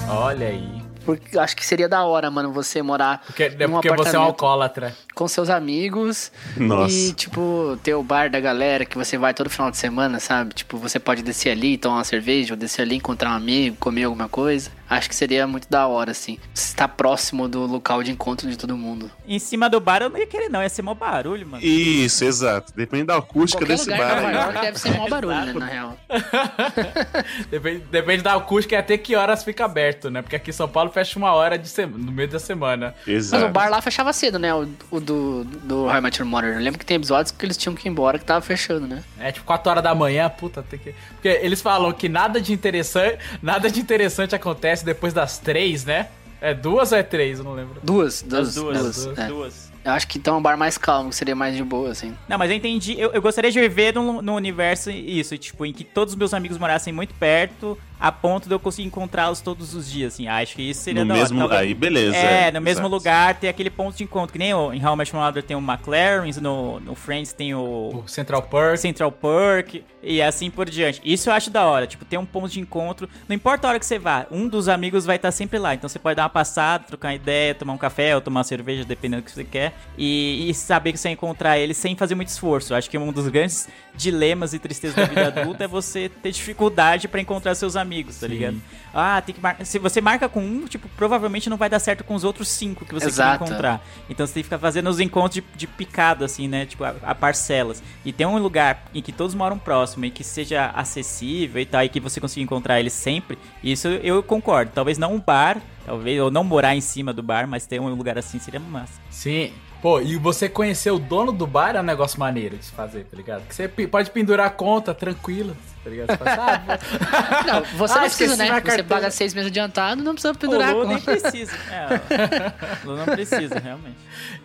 Olha 0.09 0.49
aí. 0.49 0.85
Porque 1.05 1.39
acho 1.39 1.55
que 1.55 1.66
seria 1.66 1.89
da 1.89 2.03
hora, 2.05 2.30
mano, 2.30 2.51
você 2.51 2.80
morar 2.82 3.22
Porque, 3.26 3.43
é 3.43 3.66
num 3.66 3.74
porque 3.74 3.95
você 3.95 4.16
é 4.16 4.18
um 4.18 4.22
alcoólatra. 4.22 4.95
Com 5.15 5.29
seus 5.29 5.49
amigos 5.49 6.33
Nossa. 6.57 6.93
e, 6.93 7.12
tipo, 7.12 7.79
ter 7.83 7.95
o 7.95 8.03
bar 8.03 8.29
da 8.31 8.41
galera 8.41 8.85
que 8.85 8.97
você 8.99 9.17
vai 9.17 9.33
todo 9.33 9.49
final 9.49 9.71
de 9.71 9.77
semana, 9.77 10.19
sabe? 10.19 10.55
Tipo, 10.55 10.77
você 10.77 10.99
pode 10.99 11.23
descer 11.23 11.51
ali, 11.51 11.79
tomar 11.79 11.97
uma 11.99 12.05
cerveja, 12.05 12.55
ou 12.55 12.59
descer 12.59 12.83
ali, 12.83 12.97
encontrar 12.97 13.31
um 13.31 13.35
amigo, 13.35 13.77
comer 13.79 14.05
alguma 14.05 14.29
coisa. 14.29 14.71
Acho 14.91 15.09
que 15.09 15.15
seria 15.15 15.47
muito 15.47 15.67
da 15.71 15.87
hora, 15.87 16.11
assim. 16.11 16.39
Estar 16.55 16.89
próximo 16.89 17.49
do 17.49 17.65
local 17.67 18.03
de 18.03 18.11
encontro 18.12 18.49
de 18.51 18.57
todo 18.57 18.77
mundo. 18.77 19.11
Em 19.27 19.39
cima 19.39 19.69
do 19.71 19.81
bar 19.81 20.03
eu 20.03 20.11
não 20.11 20.19
ia 20.19 20.27
querer, 20.27 20.49
não. 20.51 20.62
Ia 20.62 20.69
ser 20.69 20.83
mó 20.83 20.95
barulho, 20.95 21.47
mano. 21.47 21.65
Isso, 21.65 22.25
exato. 22.25 22.73
Depende 22.77 23.05
da 23.05 23.17
acústica 23.17 23.61
Qualquer 23.65 23.77
desse 23.77 23.91
lugar 23.91 24.09
bar 24.09 24.23
Nova 24.23 24.29
aí. 24.29 24.35
York 24.55 24.61
deve 24.61 24.79
ser 24.79 24.91
mó 24.97 25.09
barulho, 25.09 25.35
né, 25.47 25.53
na 25.55 25.67
real. 25.67 25.97
Depende, 27.51 27.85
depende 27.91 28.23
da 28.23 28.35
acústica 28.35 28.75
e 28.75 28.79
até 28.79 28.97
que 28.99 29.15
horas 29.17 29.43
fica 29.45 29.65
aberto, 29.65 30.11
né? 30.11 30.23
Porque 30.23 30.37
aqui 30.37 30.51
em 30.51 30.53
São 30.53 30.69
Paulo 30.69 30.91
fecha 30.91 31.19
uma 31.19 31.33
hora 31.33 31.59
de 31.59 31.69
sema- 31.69 31.97
no 31.97 32.12
meio 32.12 32.29
da 32.29 32.39
semana. 32.39 32.95
Mas 33.07 33.15
Exato. 33.17 33.47
o 33.47 33.49
bar 33.51 33.69
lá 33.71 33.81
fechava 33.81 34.12
cedo, 34.12 34.39
né? 34.39 34.55
O, 34.55 34.69
o 34.91 35.01
do, 35.05 35.44
do 35.44 35.86
Your 35.86 36.26
Mother. 36.26 36.55
Eu 36.55 36.61
lembro 36.61 36.78
que 36.78 36.86
tem 36.86 36.96
episódios 36.96 37.30
que 37.30 37.44
eles 37.44 37.57
tinham 37.57 37.74
que 37.74 37.86
ir 37.86 37.90
embora 37.90 38.18
que 38.18 38.24
tava 38.24 38.40
fechando, 38.40 38.86
né? 38.86 39.05
É 39.18 39.30
tipo 39.30 39.46
4 39.46 39.70
horas 39.70 39.82
da 39.82 39.94
manhã, 39.94 40.28
puta, 40.28 40.62
tem 40.62 40.78
que. 40.78 40.94
Porque 41.12 41.28
eles 41.28 41.61
falam 41.61 41.92
que 41.92 42.09
nada 42.09 42.40
de 42.40 42.52
interessante, 42.52 43.18
nada 43.42 43.70
de 43.70 43.80
interessante 43.80 44.34
acontece 44.34 44.84
depois 44.84 45.12
das 45.12 45.38
3, 45.38 45.84
né? 45.84 46.09
É 46.44 46.52
duas 46.52 46.92
ou 46.92 46.98
é 46.98 47.02
três? 47.02 47.38
Eu 47.38 47.44
não 47.44 47.55
lembro. 47.55 47.80
Duas, 47.82 48.20
duas, 48.20 48.48
As 48.48 48.55
duas, 48.55 48.78
duas. 48.78 49.05
duas, 49.05 49.18
é. 49.18 49.26
duas. 49.28 49.72
Eu 49.82 49.92
acho 49.92 50.07
que 50.07 50.18
então 50.18 50.34
é 50.34 50.38
um 50.38 50.42
bar 50.42 50.59
mais 50.59 50.76
calmo, 50.76 51.09
que 51.09 51.16
seria 51.16 51.34
mais 51.34 51.57
de 51.57 51.62
boa, 51.62 51.90
assim. 51.90 52.14
Não, 52.28 52.36
mas 52.36 52.50
eu 52.50 52.57
entendi. 52.57 52.98
Eu, 52.98 53.12
eu 53.12 53.22
gostaria 53.22 53.50
de 53.50 53.59
viver 53.59 53.94
num, 53.94 54.20
num 54.20 54.34
universo 54.34 54.90
isso, 54.90 55.38
tipo, 55.38 55.64
em 55.64 55.72
que 55.72 55.84
todos 55.84 56.12
os 56.12 56.18
meus 56.18 56.34
amigos 56.34 56.59
morassem 56.59 56.92
muito 56.92 57.14
perto, 57.14 57.78
a 58.07 58.12
ponto 58.12 58.48
de 58.48 58.55
eu 58.55 58.61
conseguir 58.61 58.86
encontrá-los 58.88 59.40
todos 59.40 59.74
os 59.74 59.90
dias, 59.90 60.12
assim. 60.14 60.28
Acho 60.28 60.55
que 60.57 60.62
isso 60.62 60.82
seria 60.82 61.02
No 61.02 61.09
da 61.09 61.14
hora. 61.14 61.22
mesmo... 61.22 61.38
Talvez- 61.38 61.61
Aí, 61.62 61.74
beleza. 61.74 62.16
É, 62.16 62.52
no 62.52 62.61
mesmo 62.61 62.86
lugar 62.86 63.34
ter 63.36 63.48
aquele 63.48 63.70
ponto 63.70 63.96
de 63.96 64.05
encontro. 64.05 64.32
Que 64.32 64.38
nem 64.38 64.52
o, 64.52 64.72
em 64.72 64.84
How 64.84 64.94
Your 64.96 65.09
Mother 65.14 65.42
tem 65.42 65.57
o 65.57 65.61
McLaren's, 65.61 66.36
no, 66.38 66.80
no 66.80 66.94
Friends 66.94 67.32
tem 67.32 67.55
o 67.55 68.02
O 68.05 68.09
Central 68.09 68.42
Perk. 68.42 68.78
Central 68.78 69.11
Perk 69.11 69.82
e 70.02 70.20
assim 70.20 70.50
por 70.50 70.68
diante. 70.68 71.00
Isso 71.02 71.30
eu 71.30 71.32
acho 71.34 71.50
da 71.50 71.64
hora, 71.64 71.86
tipo, 71.86 72.05
ter 72.05 72.18
um 72.18 72.26
ponto 72.26 72.48
de 72.48 72.61
encontro. 72.61 73.09
Não 73.26 73.34
importa 73.34 73.66
a 73.66 73.70
hora 73.70 73.78
que 73.80 73.86
você 73.86 73.98
vá, 73.98 74.26
um 74.30 74.46
dos 74.48 74.68
amigos 74.68 75.07
vai 75.07 75.16
estar 75.16 75.32
sempre 75.32 75.59
lá. 75.59 75.74
Então 75.74 75.88
você 75.88 75.98
pode 75.98 76.16
dar 76.16 76.24
uma 76.24 76.28
passada, 76.28 76.84
trocar 76.84 77.09
uma 77.09 77.14
ideia, 77.14 77.55
tomar 77.55 77.72
um 77.72 77.78
café 77.78 78.14
ou 78.14 78.20
tomar 78.20 78.40
uma 78.40 78.44
cerveja, 78.44 78.84
dependendo 78.84 79.22
do 79.22 79.24
que 79.24 79.30
você 79.32 79.44
quer. 79.44 79.72
E, 79.96 80.46
e 80.50 80.52
saber 80.55 80.92
que 80.92 80.98
você 80.98 81.09
vai 81.09 81.12
encontrar 81.14 81.59
ele 81.59 81.72
sem 81.72 81.96
fazer 81.96 82.14
muito 82.14 82.28
esforço. 82.28 82.72
Eu 82.72 82.76
acho 82.76 82.90
que 82.90 82.98
um 82.98 83.11
dos 83.12 83.28
grandes 83.28 83.66
dilemas 83.97 84.53
e 84.53 84.59
tristezas 84.59 84.97
da 84.97 85.05
vida 85.05 85.28
adulta 85.28 85.64
é 85.64 85.68
você 85.68 86.09
ter 86.09 86.32
dificuldade 86.32 87.09
pra 87.09 87.20
encontrar 87.20 87.55
seus 87.55 87.76
amigos, 87.76 88.18
tá 88.18 88.26
Sim. 88.26 88.32
ligado? 88.32 88.62
Ah, 88.92 89.20
tem 89.20 89.34
que 89.34 89.40
marcar. 89.40 89.64
Se 89.64 89.78
você 89.78 90.01
marca 90.01 90.28
com 90.28 90.40
um, 90.40 90.66
tipo, 90.66 90.88
provavelmente 90.90 91.51
não 91.51 91.57
vai 91.57 91.68
dar 91.68 91.78
certo 91.78 92.05
com 92.05 92.14
os 92.14 92.22
outros 92.22 92.49
cinco 92.49 92.84
que 92.84 92.95
você 92.95 93.07
Exato. 93.07 93.38
quer 93.38 93.45
encontrar. 93.47 93.84
Então 94.09 94.26
você 94.26 94.34
tem 94.34 94.42
que 94.42 94.47
ficar 94.47 94.59
fazendo 94.59 94.88
os 94.88 95.01
encontros 95.01 95.34
de, 95.34 95.45
de 95.57 95.66
picado, 95.66 96.24
assim, 96.24 96.47
né? 96.47 96.66
Tipo, 96.66 96.84
a, 96.84 96.95
a 97.03 97.14
parcelas. 97.14 97.82
E 98.05 98.12
tem 98.12 98.26
um 98.26 98.38
lugar 98.38 98.84
em 98.95 99.03
que 99.03 99.12
todos 99.12 99.34
moram 99.34 99.59
próximo 99.59 100.05
e 100.05 100.11
que 100.11 100.22
seja 100.22 100.66
acessível 100.66 101.61
e 101.61 101.66
tal, 101.66 101.82
e 101.82 101.88
que 101.88 101.99
você 101.99 102.20
consiga 102.20 102.42
encontrar 102.42 102.78
eles 102.78 102.92
sempre. 102.92 103.38
Isso 103.62 103.88
eu 103.88 104.22
concordo. 104.22 104.70
Talvez 104.74 104.97
não 104.97 105.14
um 105.14 105.20
bar, 105.20 105.61
talvez, 105.84 106.20
ou 106.20 106.30
não 106.30 106.45
morar 106.45 106.76
em 106.76 106.80
cima 106.80 107.12
do 107.12 107.22
bar, 107.22 107.49
mas 107.49 107.66
ter 107.66 107.80
um 107.80 107.92
lugar 107.95 108.16
assim 108.16 108.38
seria 108.38 108.61
massa. 108.61 109.01
Sim. 109.11 109.53
Pô, 109.85 110.01
e 110.01 110.16
você 110.16 110.49
conhecer 110.49 110.91
o 110.91 110.99
dono 110.99 111.30
do 111.30 111.47
bar 111.47 111.76
é 111.76 111.80
um 111.80 111.82
negócio 111.82 112.18
maneiro 112.18 112.57
de 112.57 112.64
se 112.64 112.72
fazer, 112.72 113.05
tá 113.05 113.14
ligado? 113.14 113.47
Que 113.47 113.55
você 113.55 113.68
pode 113.68 114.11
pendurar 114.11 114.47
a 114.47 114.51
conta 114.51 114.95
tranquilo, 114.95 115.55
tá 115.85 115.91
ligado? 115.91 116.07
Você 116.09 116.16
fala 116.16 116.30
assim, 116.30 116.97
ah, 117.12 117.45
Não, 117.53 117.64
você 117.76 117.93
Ah, 117.93 117.97
não 117.97 118.03
precisa, 118.05 118.37
né? 118.37 118.47
Você 118.47 118.51
carteira. 118.62 118.85
paga 118.85 119.11
seis 119.11 119.35
meses 119.35 119.51
adiantado, 119.51 120.03
não 120.03 120.14
precisa 120.14 120.32
O 120.32 120.39
pendurar 120.39 120.70
a 120.70 120.72
Lu 120.72 120.87
nem 120.87 120.99
conta. 120.99 121.20
precisa. 121.20 121.53
É, 121.70 122.82
o 122.82 122.87
Lu 122.89 122.97
não 122.97 123.05
precisa, 123.05 123.59
realmente. 123.59 123.97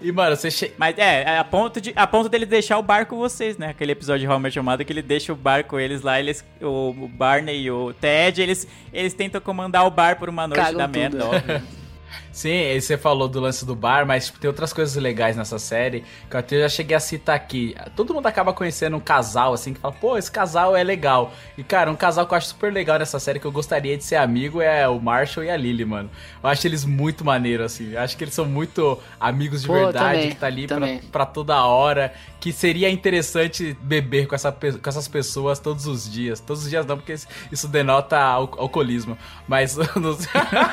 E, 0.02 0.12
mano, 0.12 0.36
você 0.36 0.52
chega. 0.52 0.74
Mas 0.78 0.98
é, 0.98 1.38
a 1.38 1.44
ponto, 1.46 1.80
de, 1.80 1.94
a 1.96 2.06
ponto 2.06 2.28
dele 2.28 2.46
deixar 2.46 2.78
o 2.78 2.84
bar 2.84 3.06
com 3.06 3.16
vocês, 3.16 3.58
né? 3.58 3.70
Aquele 3.70 3.94
episódio 3.94 4.28
de 4.28 4.54
Your 4.58 4.66
Mother 4.66 4.86
que 4.86 4.92
ele 4.92 5.02
deixa 5.02 5.32
o 5.32 5.38
bar 5.38 5.64
com 5.64 5.80
eles 5.80 6.02
lá, 6.02 6.20
eles, 6.20 6.44
o, 6.62 6.90
o 6.90 7.08
Barney 7.08 7.62
e 7.62 7.72
o 7.72 7.94
Ted, 7.94 8.42
eles, 8.42 8.68
eles 8.92 9.14
tentam 9.14 9.40
comandar 9.40 9.88
o 9.88 9.90
bar 9.90 10.18
por 10.20 10.28
uma 10.28 10.46
noite 10.50 10.60
Cagam 10.60 10.80
da 10.80 10.88
merda, 10.90 11.20
é. 11.20 11.24
óbvio. 11.24 11.62
Sim, 12.40 12.52
aí 12.72 12.80
você 12.82 12.98
falou 12.98 13.28
do 13.28 13.38
lance 13.42 13.66
do 13.66 13.76
bar, 13.76 14.06
mas 14.06 14.28
tipo, 14.28 14.40
tem 14.40 14.48
outras 14.48 14.72
coisas 14.72 14.96
legais 14.96 15.36
nessa 15.36 15.60
série 15.60 16.06
que 16.30 16.36
eu 16.38 16.40
até 16.40 16.62
já 16.62 16.70
cheguei 16.70 16.96
a 16.96 17.00
citar 17.02 17.36
aqui. 17.36 17.76
Todo 17.98 18.14
mundo 18.14 18.28
acaba 18.28 18.54
conhecendo 18.54 18.96
um 18.96 19.00
casal, 19.02 19.52
assim, 19.52 19.74
que 19.74 19.80
fala, 19.82 19.94
pô, 19.94 20.18
esse 20.18 20.32
casal 20.32 20.74
é 20.74 20.82
legal. 20.82 21.34
E, 21.58 21.64
cara, 21.66 21.92
um 21.92 21.98
casal 21.98 22.26
que 22.26 22.34
eu 22.34 22.38
acho 22.38 22.48
super 22.48 22.72
legal 22.72 22.98
nessa 22.98 23.20
série, 23.20 23.42
que 23.42 23.46
eu 23.46 23.52
gostaria 23.52 23.98
de 23.98 24.06
ser 24.06 24.16
amigo, 24.16 24.62
é 24.62 24.88
o 24.88 25.02
Marshall 25.02 25.44
e 25.44 25.50
a 25.50 25.58
Lily, 25.58 25.84
mano. 25.84 26.10
Eu 26.42 26.50
acho 26.50 26.66
eles 26.66 26.86
muito 26.86 27.26
maneiros, 27.26 27.66
assim. 27.74 27.92
Eu 27.92 28.00
acho 28.00 28.16
que 28.16 28.24
eles 28.24 28.34
são 28.34 28.46
muito 28.46 28.98
amigos 29.20 29.62
de 29.64 29.68
Pô, 29.68 29.74
verdade, 29.74 29.98
também, 30.20 30.30
que 30.30 30.36
tá 30.38 30.48
ali 30.48 30.66
pra, 30.66 30.78
pra 31.12 31.26
toda 31.26 31.62
hora. 31.66 32.14
Que 32.40 32.54
seria 32.54 32.90
interessante 32.90 33.76
beber 33.82 34.26
com, 34.26 34.34
essa, 34.34 34.50
com 34.50 34.88
essas 34.90 35.10
pessoas 35.10 35.60
todos 35.60 35.86
os 35.88 36.10
dias. 36.10 36.40
Todos 36.40 36.64
os 36.64 36.70
dias 36.70 36.86
não, 36.86 36.96
porque 36.96 37.16
isso 37.52 37.68
denota 37.68 38.18
al- 38.18 38.50
alcoolismo. 38.58 39.18
Mas, 39.46 39.76
nos- 39.98 40.26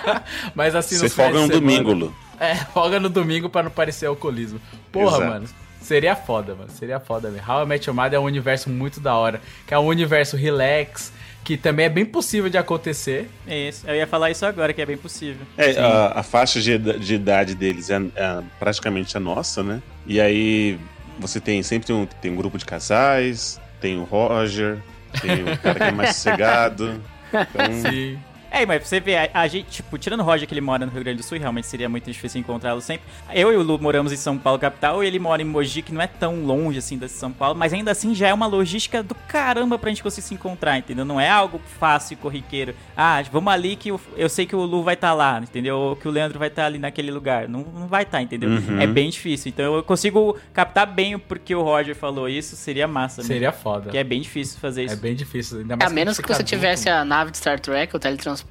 mas 0.55 0.77
assim, 0.77 0.97
Você 0.97 1.09
nos 1.33 1.56
domingo, 1.61 1.93
Lu. 1.93 2.15
é, 2.41 2.55
folga 2.55 2.99
no 3.01 3.09
domingo 3.09 3.49
pra 3.49 3.63
não 3.63 3.71
parecer 3.71 4.07
alcoolismo. 4.07 4.61
Porra, 4.93 5.17
Exato. 5.17 5.31
mano. 5.31 5.49
Seria 5.81 6.17
foda, 6.17 6.55
mano. 6.55 6.71
Seria 6.71 6.99
foda, 6.99 7.31
velho. 7.31 7.45
How 7.49 7.63
I 7.63 7.67
Met 7.67 7.89
Your 7.89 7.95
Mother 7.95 8.15
é 8.15 8.21
um 8.21 8.25
universo 8.25 8.69
muito 8.69 8.99
da 8.99 9.15
hora. 9.15 9.41
Que 9.67 9.73
é 9.73 9.79
um 9.79 9.87
universo 9.87 10.37
relax, 10.37 11.13
que 11.45 11.57
também 11.57 11.87
é 11.87 11.89
bem 11.89 12.05
possível 12.05 12.51
de 12.51 12.59
acontecer. 12.59 13.31
Isso, 13.47 13.89
eu 13.89 13.95
ia 13.95 14.07
falar 14.07 14.33
isso 14.33 14.45
agora, 14.45 14.73
que 14.73 14.83
é 14.83 14.87
bem 14.87 14.97
possível. 14.97 15.47
É, 15.57 15.79
a, 15.79 16.19
a 16.19 16.23
faixa 16.25 16.61
de, 16.61 16.77
de 16.77 17.15
idade 17.15 17.55
deles 17.55 17.89
é, 17.89 17.97
é 18.17 18.43
praticamente 18.59 19.17
a 19.17 19.21
nossa, 19.21 19.63
né? 19.63 19.81
E 20.05 20.21
aí 20.21 20.77
você 21.21 21.39
tem 21.39 21.63
sempre 21.63 21.87
tem 21.87 21.95
um, 21.95 22.05
tem 22.05 22.33
um 22.33 22.37
grupo 22.37 22.59
de 22.59 22.65
casais, 22.65 23.61
tem 23.81 23.97
o 23.97 24.03
Roger, 24.03 24.79
tem 25.21 25.45
o 25.45 25.57
cara 25.59 25.79
que 25.79 25.85
é 25.85 25.93
mais 25.93 26.17
sossegado. 26.17 27.01
Então, 27.29 27.91
Sim. 27.93 28.19
É, 28.57 28.65
mas 28.65 28.89
você 28.89 29.01
vê, 29.01 29.17
a, 29.17 29.31
a 29.35 29.47
gente, 29.47 29.69
tipo, 29.69 29.99
tirando 29.99 30.21
o 30.21 30.23
Roger 30.23 30.49
que 30.49 30.55
ele 30.55 30.63
mora 30.63 30.87
no 30.87 30.91
Rio 30.91 31.05
Grande 31.05 31.19
do 31.19 31.23
Sul, 31.23 31.39
realmente 31.39 31.67
seria 31.67 31.89
muito 31.91 32.11
difícil 32.11 32.41
encontrá-lo 32.41 32.81
sempre. 32.81 33.03
Eu 33.35 33.53
e 33.53 33.57
o 33.57 33.63
Lu 33.63 33.79
moramos 33.79 34.13
em 34.13 34.17
São 34.17 34.39
Paulo, 34.39 34.59
capital, 34.59 35.05
e 35.05 35.07
ele 35.07 35.19
mora 35.19 35.43
em 35.43 35.45
Mogi, 35.45 35.83
que 35.83 35.93
não 35.93 36.01
é 36.01 36.07
tão 36.07 36.43
longe 36.43 36.79
assim 36.79 36.97
da 36.97 37.07
São 37.07 37.31
Paulo, 37.31 37.59
mas 37.59 37.75
ainda 37.75 37.91
assim 37.91 38.15
já 38.15 38.29
é 38.29 38.35
uma 38.35 38.47
logística 38.47 39.03
do 39.03 39.15
caramba 39.15 39.79
pra 39.79 39.91
gente 39.91 40.03
conseguir 40.03 40.27
se 40.27 40.33
encontrar, 40.35 40.79
entendeu? 40.79 41.05
Não 41.05 41.21
é 41.21 41.29
algo 41.29 41.61
fácil 41.79 42.15
e 42.15 42.17
corriqueiro. 42.17 42.75
Ah, 42.97 43.23
vamos 43.31 43.53
ali 43.53 43.77
que 43.77 43.91
eu, 43.91 44.01
eu 44.17 44.29
sei 44.29 44.47
que 44.47 44.57
o 44.57 44.61
Lu 44.63 44.83
vai 44.83 44.95
estar 44.95 45.13
lá, 45.13 45.39
entendeu? 45.39 45.77
Ou 45.77 45.97
que 45.97 46.09
o 46.09 46.11
Leandro 46.11 46.39
vai 46.39 46.49
estar 46.49 46.65
ali 46.65 46.79
naquele 46.79 47.11
lugar. 47.11 47.47
Não, 47.49 47.61
não 47.61 47.87
vai 47.87 48.05
estar, 48.05 48.23
entendeu? 48.23 48.49
Uhum. 48.49 48.81
É 48.81 48.87
bem 48.87 49.11
difícil. 49.11 49.51
Então 49.51 49.75
eu 49.75 49.83
consigo 49.83 50.35
captar 50.55 50.87
bem 50.87 51.15
o 51.15 51.19
porque 51.19 51.55
o 51.55 51.63
Roger 51.63 51.95
falou 51.95 52.27
isso, 52.27 52.57
seria 52.57 52.89
massa. 52.89 53.21
mesmo. 53.21 53.35
Seria 53.35 53.53
foda. 53.53 53.83
Porque 53.83 53.99
é 53.99 54.05
bem 54.05 54.23
difícil 54.23 54.59
fazer 54.59 54.85
isso. 54.85 54.95
É 54.95 54.97
bem 54.97 55.15
difícil. 55.15 55.59
Ainda 55.59 55.77
mais 55.77 55.91
A 55.91 55.95
menos 55.95 56.17
que 56.17 56.23
fica 56.23 56.35
você 56.35 56.41
adulto, 56.41 56.49
tivesse 56.57 56.89
a 56.89 57.05
nave 57.05 57.31
de 57.31 57.37
Star 57.37 57.61
Trek, 57.61 57.95
o 57.95 57.99
teletransporte, 57.99 58.46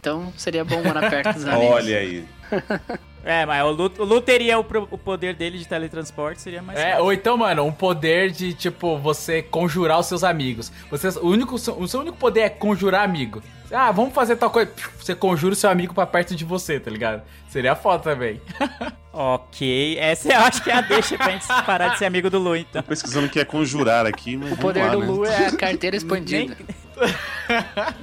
então 0.00 0.32
seria 0.36 0.64
bom 0.64 0.82
morar 0.82 1.10
perto 1.10 1.34
dos 1.34 1.44
amigos. 1.48 1.74
olha 1.74 1.98
aí. 1.98 2.24
É, 3.26 3.46
mas 3.46 3.64
o 3.64 3.70
Lu, 3.70 3.90
o 4.00 4.04
Lu 4.04 4.20
teria 4.20 4.58
o, 4.58 4.66
o 4.90 4.98
poder 4.98 5.34
dele 5.34 5.56
de 5.56 5.66
teletransporte, 5.66 6.42
seria 6.42 6.60
mais 6.60 6.78
É, 6.78 6.90
fácil. 6.90 7.04
ou 7.04 7.10
então, 7.10 7.38
mano, 7.38 7.64
um 7.64 7.72
poder 7.72 8.30
de, 8.30 8.52
tipo, 8.52 8.98
você 8.98 9.40
conjurar 9.40 9.98
os 9.98 10.04
seus 10.04 10.22
amigos. 10.22 10.70
Você, 10.90 11.08
o, 11.18 11.28
único, 11.28 11.54
o 11.54 11.88
seu 11.88 12.00
único 12.00 12.18
poder 12.18 12.40
é 12.40 12.48
conjurar 12.50 13.02
amigo. 13.02 13.42
Ah, 13.72 13.90
vamos 13.90 14.12
fazer 14.12 14.36
tal 14.36 14.50
coisa. 14.50 14.70
Você 15.00 15.14
conjura 15.14 15.54
o 15.54 15.56
seu 15.56 15.70
amigo 15.70 15.94
pra 15.94 16.04
perto 16.06 16.36
de 16.36 16.44
você, 16.44 16.78
tá 16.78 16.90
ligado? 16.90 17.22
Seria 17.54 17.76
foda 17.76 18.02
também. 18.02 18.40
Ok, 19.16 19.96
essa 20.00 20.26
eu 20.32 20.40
acho 20.40 20.60
que 20.60 20.68
é 20.68 20.74
a 20.74 20.80
deixa 20.80 21.16
pra 21.16 21.30
gente 21.30 21.46
parar 21.64 21.90
de 21.90 21.98
ser 22.00 22.04
amigo 22.06 22.28
do 22.28 22.36
Lu, 22.36 22.56
então. 22.56 22.82
Tô 22.82 22.88
pesquisando 22.88 23.28
o 23.28 23.30
que 23.30 23.38
é 23.38 23.44
conjurar 23.44 24.04
aqui, 24.06 24.36
mas 24.36 24.50
O 24.50 24.56
poder 24.56 24.80
vamos 24.90 25.06
do 25.06 25.22
lá, 25.22 25.28
né? 25.28 25.34
Lu 25.36 25.44
é 25.44 25.46
a 25.46 25.52
carteira 25.56 25.94
expandida. 25.94 26.56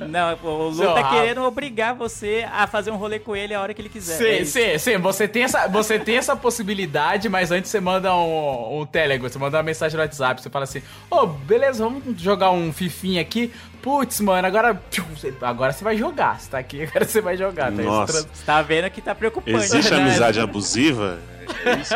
Não, 0.08 0.38
o 0.42 0.68
Lu 0.70 0.76
Seu 0.76 0.94
tá 0.94 1.02
rabo. 1.02 1.16
querendo 1.16 1.42
obrigar 1.44 1.94
você 1.96 2.48
a 2.50 2.66
fazer 2.66 2.92
um 2.92 2.96
rolê 2.96 3.20
com 3.20 3.36
ele 3.36 3.54
a 3.54 3.60
hora 3.62 3.74
que 3.74 3.82
ele 3.82 3.90
quiser. 3.90 4.14
É 4.14 4.18
Sim, 4.38 4.42
isso. 4.44 4.52
sim, 4.54 4.78
sim. 4.94 4.98
Você 5.00 5.28
tem, 5.28 5.44
essa, 5.44 5.68
você 5.68 6.00
tem 6.00 6.16
essa 6.16 6.34
possibilidade, 6.34 7.28
mas 7.28 7.52
antes 7.52 7.70
você 7.70 7.82
manda 7.82 8.16
um, 8.16 8.80
um 8.82 8.86
Telegram, 8.86 9.28
você 9.30 9.38
manda 9.38 9.58
uma 9.58 9.64
mensagem 9.64 9.98
no 9.98 10.04
WhatsApp, 10.04 10.42
você 10.42 10.50
fala 10.50 10.64
assim, 10.64 10.82
ô, 11.10 11.26
beleza, 11.28 11.84
vamos 11.84 12.04
jogar 12.22 12.52
um 12.52 12.72
fifinha 12.72 13.22
aqui. 13.22 13.52
Putz, 13.82 14.22
mano, 14.22 14.48
agora, 14.48 14.80
agora 15.42 15.74
você 15.74 15.84
vai 15.84 15.98
jogar. 15.98 16.40
Você 16.40 16.50
tá 16.52 16.60
aqui, 16.60 16.84
agora 16.84 17.04
você 17.04 17.20
vai 17.20 17.36
jogar. 17.36 17.66
Tá 17.72 17.82
Nossa. 17.82 18.14
Trans- 18.14 18.28
Você 18.32 18.46
tá 18.46 18.62
vendo 18.62 18.90
que 18.92 19.02
tá 19.02 19.16
preocupante. 19.42 19.76
Existe 19.76 19.92
né? 19.92 20.02
amizade 20.02 20.40
abusiva? 20.40 21.20
É 21.66 21.82
isso? 21.82 21.94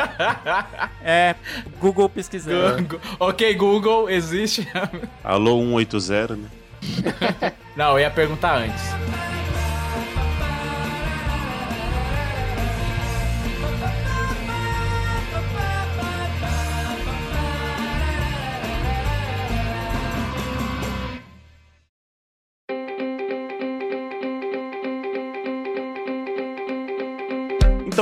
É, 1.08 1.36
Google 1.80 2.10
pesquisando. 2.10 3.00
Ok, 3.20 3.54
Google, 3.56 4.10
existe. 4.10 4.68
Alô 5.24 5.60
180, 5.60 6.36
né? 6.36 6.50
Não, 7.76 7.91
eu 7.93 8.00
ia 8.00 8.12
perguntar 8.12 8.58
antes. 8.58 8.84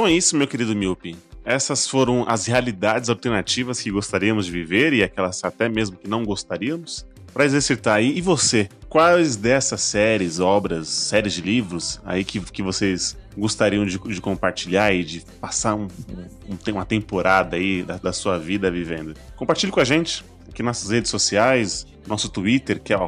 Então 0.04 0.12
é 0.12 0.18
isso, 0.18 0.36
meu 0.36 0.46
querido 0.46 0.76
Miopi. 0.76 1.16
Essas 1.46 1.88
foram 1.88 2.26
as 2.28 2.46
realidades 2.46 3.10
alternativas 3.10 3.80
que 3.80 3.90
gostaríamos 3.90 4.48
de 4.48 4.52
viver 4.52 4.92
e 4.92 5.02
aquelas 5.02 5.42
até 5.46 5.70
mesmo 5.70 5.96
que 5.96 6.10
não 6.10 6.26
gostaríamos. 6.26 7.06
Para 7.34 7.46
exercitar 7.46 7.96
aí, 7.96 8.18
e 8.18 8.20
você? 8.20 8.68
Quais 8.90 9.38
dessas 9.38 9.80
séries, 9.80 10.42
obras, 10.42 10.90
séries 10.90 11.32
de 11.32 11.42
livros 11.42 12.02
aí 12.04 12.26
que, 12.26 12.38
que 12.42 12.62
vocês 12.62 13.16
gostariam 13.38 13.86
de, 13.86 13.98
de 13.98 14.20
compartilhar 14.20 14.92
e 14.94 15.06
de 15.06 15.22
passar 15.40 15.74
um, 15.76 15.84
um- 16.10 16.54
um- 16.54 16.74
uma 16.74 16.86
temporada 16.86 17.56
aí 17.56 17.82
da, 17.82 17.96
da 17.96 18.12
sua 18.12 18.38
vida 18.38 18.70
vivendo? 18.70 19.14
Compartilhe 19.38 19.72
com 19.72 19.80
a 19.80 19.86
gente 19.86 20.22
aqui 20.50 20.62
nas 20.62 20.80
nossas 20.80 20.92
redes 20.92 21.10
sociais, 21.10 21.88
nosso 22.06 22.28
Twitter, 22.28 22.78
que 22.82 22.92
é 22.92 22.98
o 22.98 23.00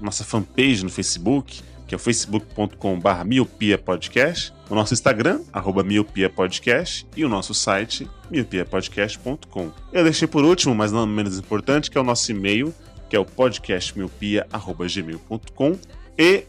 nossa 0.00 0.22
fanpage 0.22 0.84
no 0.84 0.88
Facebook, 0.90 1.62
que 1.86 1.94
é 1.94 1.96
o 1.96 1.98
facebook.com.br 1.98 3.24
miopiapodcast, 3.24 4.52
o 4.68 4.74
nosso 4.74 4.92
Instagram, 4.94 5.40
arroba 5.52 5.82
miopiapodcast, 5.84 7.06
e 7.16 7.24
o 7.24 7.28
nosso 7.28 7.54
site, 7.54 8.08
miopiapodcast.com. 8.30 9.70
Eu 9.92 10.02
deixei 10.04 10.26
por 10.26 10.44
último, 10.44 10.74
mas 10.74 10.90
não 10.92 11.06
menos 11.06 11.38
importante, 11.38 11.90
que 11.90 11.96
é 11.96 12.00
o 12.00 12.04
nosso 12.04 12.30
e-mail, 12.30 12.74
que 13.08 13.14
é 13.16 13.20
o 13.20 13.24
podcastmiopia.gmail.com, 13.24 15.78
e 16.18 16.44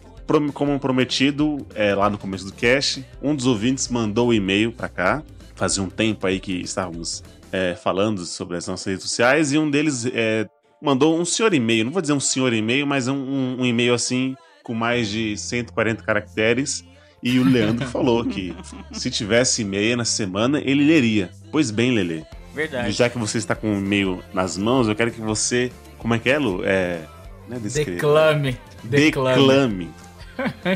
como 0.53 0.77
prometido 0.79 1.65
é, 1.73 1.95
lá 1.95 2.09
no 2.09 2.17
começo 2.17 2.45
do 2.45 2.51
cast, 2.53 3.05
um 3.21 3.33
dos 3.35 3.45
ouvintes 3.45 3.87
mandou 3.87 4.27
o 4.29 4.33
e-mail 4.33 4.71
para 4.73 4.89
cá, 4.89 5.23
fazia 5.55 5.81
um 5.81 5.89
tempo 5.89 6.27
aí 6.27 6.37
que 6.39 6.51
estávamos 6.53 7.23
é, 7.51 7.75
falando 7.75 8.25
sobre 8.25 8.57
as 8.57 8.67
nossas 8.67 8.85
redes 8.87 9.03
sociais, 9.03 9.53
e 9.53 9.57
um 9.57 9.69
deles 9.69 10.05
é, 10.13 10.47
mandou 10.81 11.17
um 11.17 11.23
senhor 11.23 11.53
e-mail, 11.53 11.85
não 11.85 11.91
vou 11.93 12.01
dizer 12.01 12.13
um 12.13 12.19
senhor 12.19 12.51
e-mail, 12.53 12.85
mas 12.85 13.07
um, 13.07 13.15
um- 13.15 13.61
um 13.61 13.65
e-mail 13.65 13.93
assim, 13.93 14.35
com 14.67 14.73
mais 14.73 15.07
de 15.07 15.37
140 15.37 16.03
caracteres. 16.03 16.83
E 17.23 17.39
o 17.39 17.43
Leandro 17.43 17.87
falou 17.89 18.25
que 18.25 18.53
se 18.91 19.09
tivesse 19.09 19.61
e-mail 19.61 19.95
na 19.95 20.05
semana, 20.05 20.61
ele 20.63 20.83
leria. 20.83 21.31
Pois 21.51 21.71
bem, 21.71 21.95
Lele. 21.95 22.25
Verdade. 22.53 22.91
Já 22.91 23.09
que 23.09 23.17
você 23.17 23.37
está 23.37 23.55
com 23.55 23.73
o 23.73 23.77
e-mail 23.77 24.21
nas 24.33 24.57
mãos, 24.57 24.89
eu 24.89 24.95
quero 24.95 25.09
que 25.11 25.21
você. 25.21 25.71
Como 25.97 26.13
é 26.13 26.19
que 26.19 26.29
é, 26.29 26.37
Lu? 26.37 26.63
É. 26.65 27.01
É 27.49 27.59
descrever. 27.59 27.91
Declame. 27.93 28.57
Declame. 28.83 29.35
Declame 29.35 29.89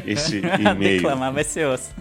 este 0.05 0.37
e-mail. 0.37 1.01
Declamar 1.01 1.33
vai 1.33 1.43
ser 1.43 1.67
osso. 1.67 1.91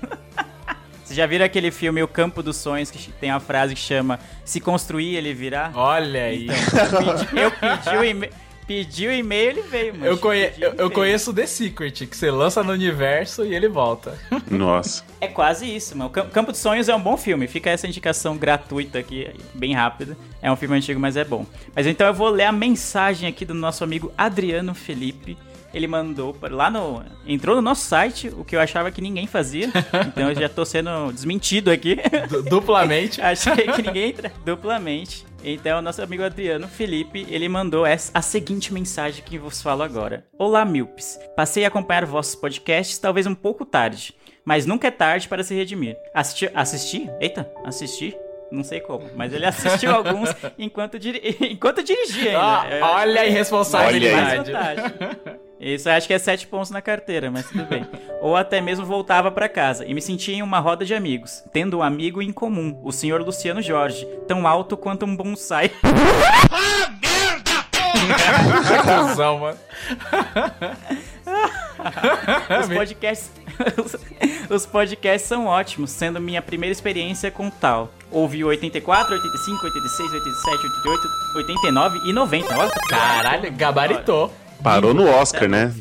Vocês 1.04 1.16
já 1.16 1.26
viram 1.26 1.44
aquele 1.44 1.72
filme 1.72 2.00
O 2.02 2.08
Campo 2.08 2.40
dos 2.40 2.56
Sonhos, 2.56 2.88
que 2.88 3.10
tem 3.12 3.32
a 3.32 3.40
frase 3.40 3.74
que 3.74 3.80
chama 3.80 4.20
Se 4.44 4.60
construir, 4.60 5.16
ele 5.16 5.34
virá? 5.34 5.72
Olha 5.74 6.22
aí. 6.22 6.46
Então, 6.46 7.02
eu 7.02 7.18
pedi, 7.18 7.40
eu 7.40 7.50
pedi 7.50 7.96
o 7.96 8.04
e-mail. 8.04 8.32
Pedi 8.70 9.08
o 9.08 9.12
e-mail, 9.12 9.50
ele 9.50 9.62
veio, 9.62 9.94
mano. 9.94 10.06
Eu, 10.06 10.16
conhe 10.16 10.52
eu, 10.56 10.74
eu 10.78 10.88
conheço 10.92 11.34
The 11.34 11.44
Secret, 11.44 12.06
que 12.06 12.16
você 12.16 12.30
lança 12.30 12.62
no 12.62 12.70
universo 12.72 13.44
e 13.44 13.52
ele 13.52 13.66
volta. 13.66 14.16
Nossa. 14.48 15.02
É 15.20 15.26
quase 15.26 15.66
isso, 15.66 15.98
mano. 15.98 16.08
Campo 16.08 16.52
dos 16.52 16.60
Sonhos 16.60 16.88
é 16.88 16.94
um 16.94 17.00
bom 17.00 17.16
filme. 17.16 17.48
Fica 17.48 17.68
essa 17.68 17.88
indicação 17.88 18.36
gratuita 18.36 19.00
aqui, 19.00 19.28
bem 19.54 19.74
rápida. 19.74 20.16
É 20.40 20.52
um 20.52 20.54
filme 20.54 20.76
antigo, 20.76 21.00
mas 21.00 21.16
é 21.16 21.24
bom. 21.24 21.44
Mas 21.74 21.84
então 21.84 22.06
eu 22.06 22.14
vou 22.14 22.28
ler 22.28 22.44
a 22.44 22.52
mensagem 22.52 23.28
aqui 23.28 23.44
do 23.44 23.54
nosso 23.54 23.82
amigo 23.82 24.12
Adriano 24.16 24.72
Felipe. 24.72 25.36
Ele 25.74 25.88
mandou 25.88 26.36
lá 26.50 26.70
no. 26.70 27.02
Entrou 27.26 27.54
no 27.56 27.62
nosso 27.62 27.86
site, 27.86 28.28
o 28.36 28.44
que 28.44 28.54
eu 28.54 28.60
achava 28.60 28.90
que 28.92 29.00
ninguém 29.00 29.26
fazia. 29.26 29.68
Então 30.06 30.28
eu 30.28 30.34
já 30.34 30.48
tô 30.48 30.64
sendo 30.64 31.12
desmentido 31.12 31.70
aqui. 31.72 31.96
Du- 32.28 32.42
duplamente. 32.44 33.20
Achei 33.22 33.66
que 33.66 33.82
ninguém 33.82 34.10
entra 34.10 34.32
duplamente. 34.44 35.24
Então, 35.42 35.80
nosso 35.80 36.02
amigo 36.02 36.22
Adriano 36.22 36.68
Felipe, 36.68 37.26
ele 37.28 37.48
mandou 37.48 37.86
essa, 37.86 38.10
a 38.14 38.20
seguinte 38.20 38.72
mensagem 38.72 39.24
que 39.24 39.38
vos 39.38 39.62
falo 39.62 39.82
agora. 39.82 40.26
Olá, 40.38 40.64
Milpes. 40.64 41.18
Passei 41.34 41.64
a 41.64 41.68
acompanhar 41.68 42.04
vossos 42.04 42.34
podcasts 42.34 42.98
talvez 42.98 43.26
um 43.26 43.34
pouco 43.34 43.64
tarde, 43.64 44.14
mas 44.44 44.66
nunca 44.66 44.88
é 44.88 44.90
tarde 44.90 45.28
para 45.28 45.42
se 45.42 45.54
redimir. 45.54 45.96
Assisti? 46.14 46.50
assisti? 46.54 47.10
Eita, 47.20 47.50
assisti? 47.64 48.14
Não 48.50 48.64
sei 48.64 48.80
como, 48.80 49.08
mas 49.14 49.32
ele 49.32 49.46
assistiu 49.46 49.94
alguns 49.94 50.34
enquanto, 50.58 50.98
diri 50.98 51.36
enquanto 51.52 51.82
dirigia 51.82 52.38
Ah, 52.38 52.62
ainda. 52.62 52.76
Eu- 52.76 52.84
olha 52.84 53.20
a 53.20 53.26
irresponsabilidade. 53.26 54.50
mais 54.52 54.78
vantagem. 54.78 54.84
Isso 55.60 55.90
acho 55.90 56.06
que 56.06 56.14
é 56.14 56.18
sete 56.18 56.46
pontos 56.46 56.70
na 56.70 56.80
carteira, 56.80 57.30
mas 57.30 57.46
tudo 57.46 57.64
bem. 57.66 57.86
Ou 58.22 58.34
até 58.34 58.60
mesmo 58.62 58.84
voltava 58.86 59.30
pra 59.30 59.48
casa 59.48 59.84
e 59.86 59.92
me 59.94 60.00
sentia 60.00 60.34
em 60.34 60.42
uma 60.42 60.58
roda 60.58 60.84
de 60.86 60.94
amigos, 60.94 61.44
tendo 61.52 61.78
um 61.78 61.82
amigo 61.82 62.20
em 62.22 62.32
comum, 62.32 62.80
o 62.82 62.90
senhor 62.90 63.20
Luciano 63.20 63.60
Jorge, 63.62 64.06
tão 64.26 64.46
alto 64.48 64.76
quanto 64.76 65.04
um 65.06 65.14
bonsai. 65.14 65.70
Cusão, 69.08 69.38
mano. 69.38 69.58
Os 72.60 72.68
podcasts, 72.68 73.30
os 74.50 74.66
podcasts 74.66 75.28
são 75.28 75.46
ótimos, 75.46 75.90
sendo 75.90 76.20
minha 76.20 76.42
primeira 76.42 76.72
experiência 76.72 77.30
com 77.30 77.50
tal. 77.50 77.92
Ouvi 78.10 78.42
o 78.42 78.48
84, 78.48 79.14
85, 79.14 79.66
86, 79.66 80.12
87, 80.12 80.66
88, 80.66 81.08
89 81.36 82.10
e 82.10 82.12
90. 82.12 82.58
Olha, 82.58 82.70
Caralho, 82.88 83.52
gabaritou. 83.52 84.32
Parou 84.62 84.92
no 84.92 85.08
Oscar, 85.08 85.48
né? 85.48 85.72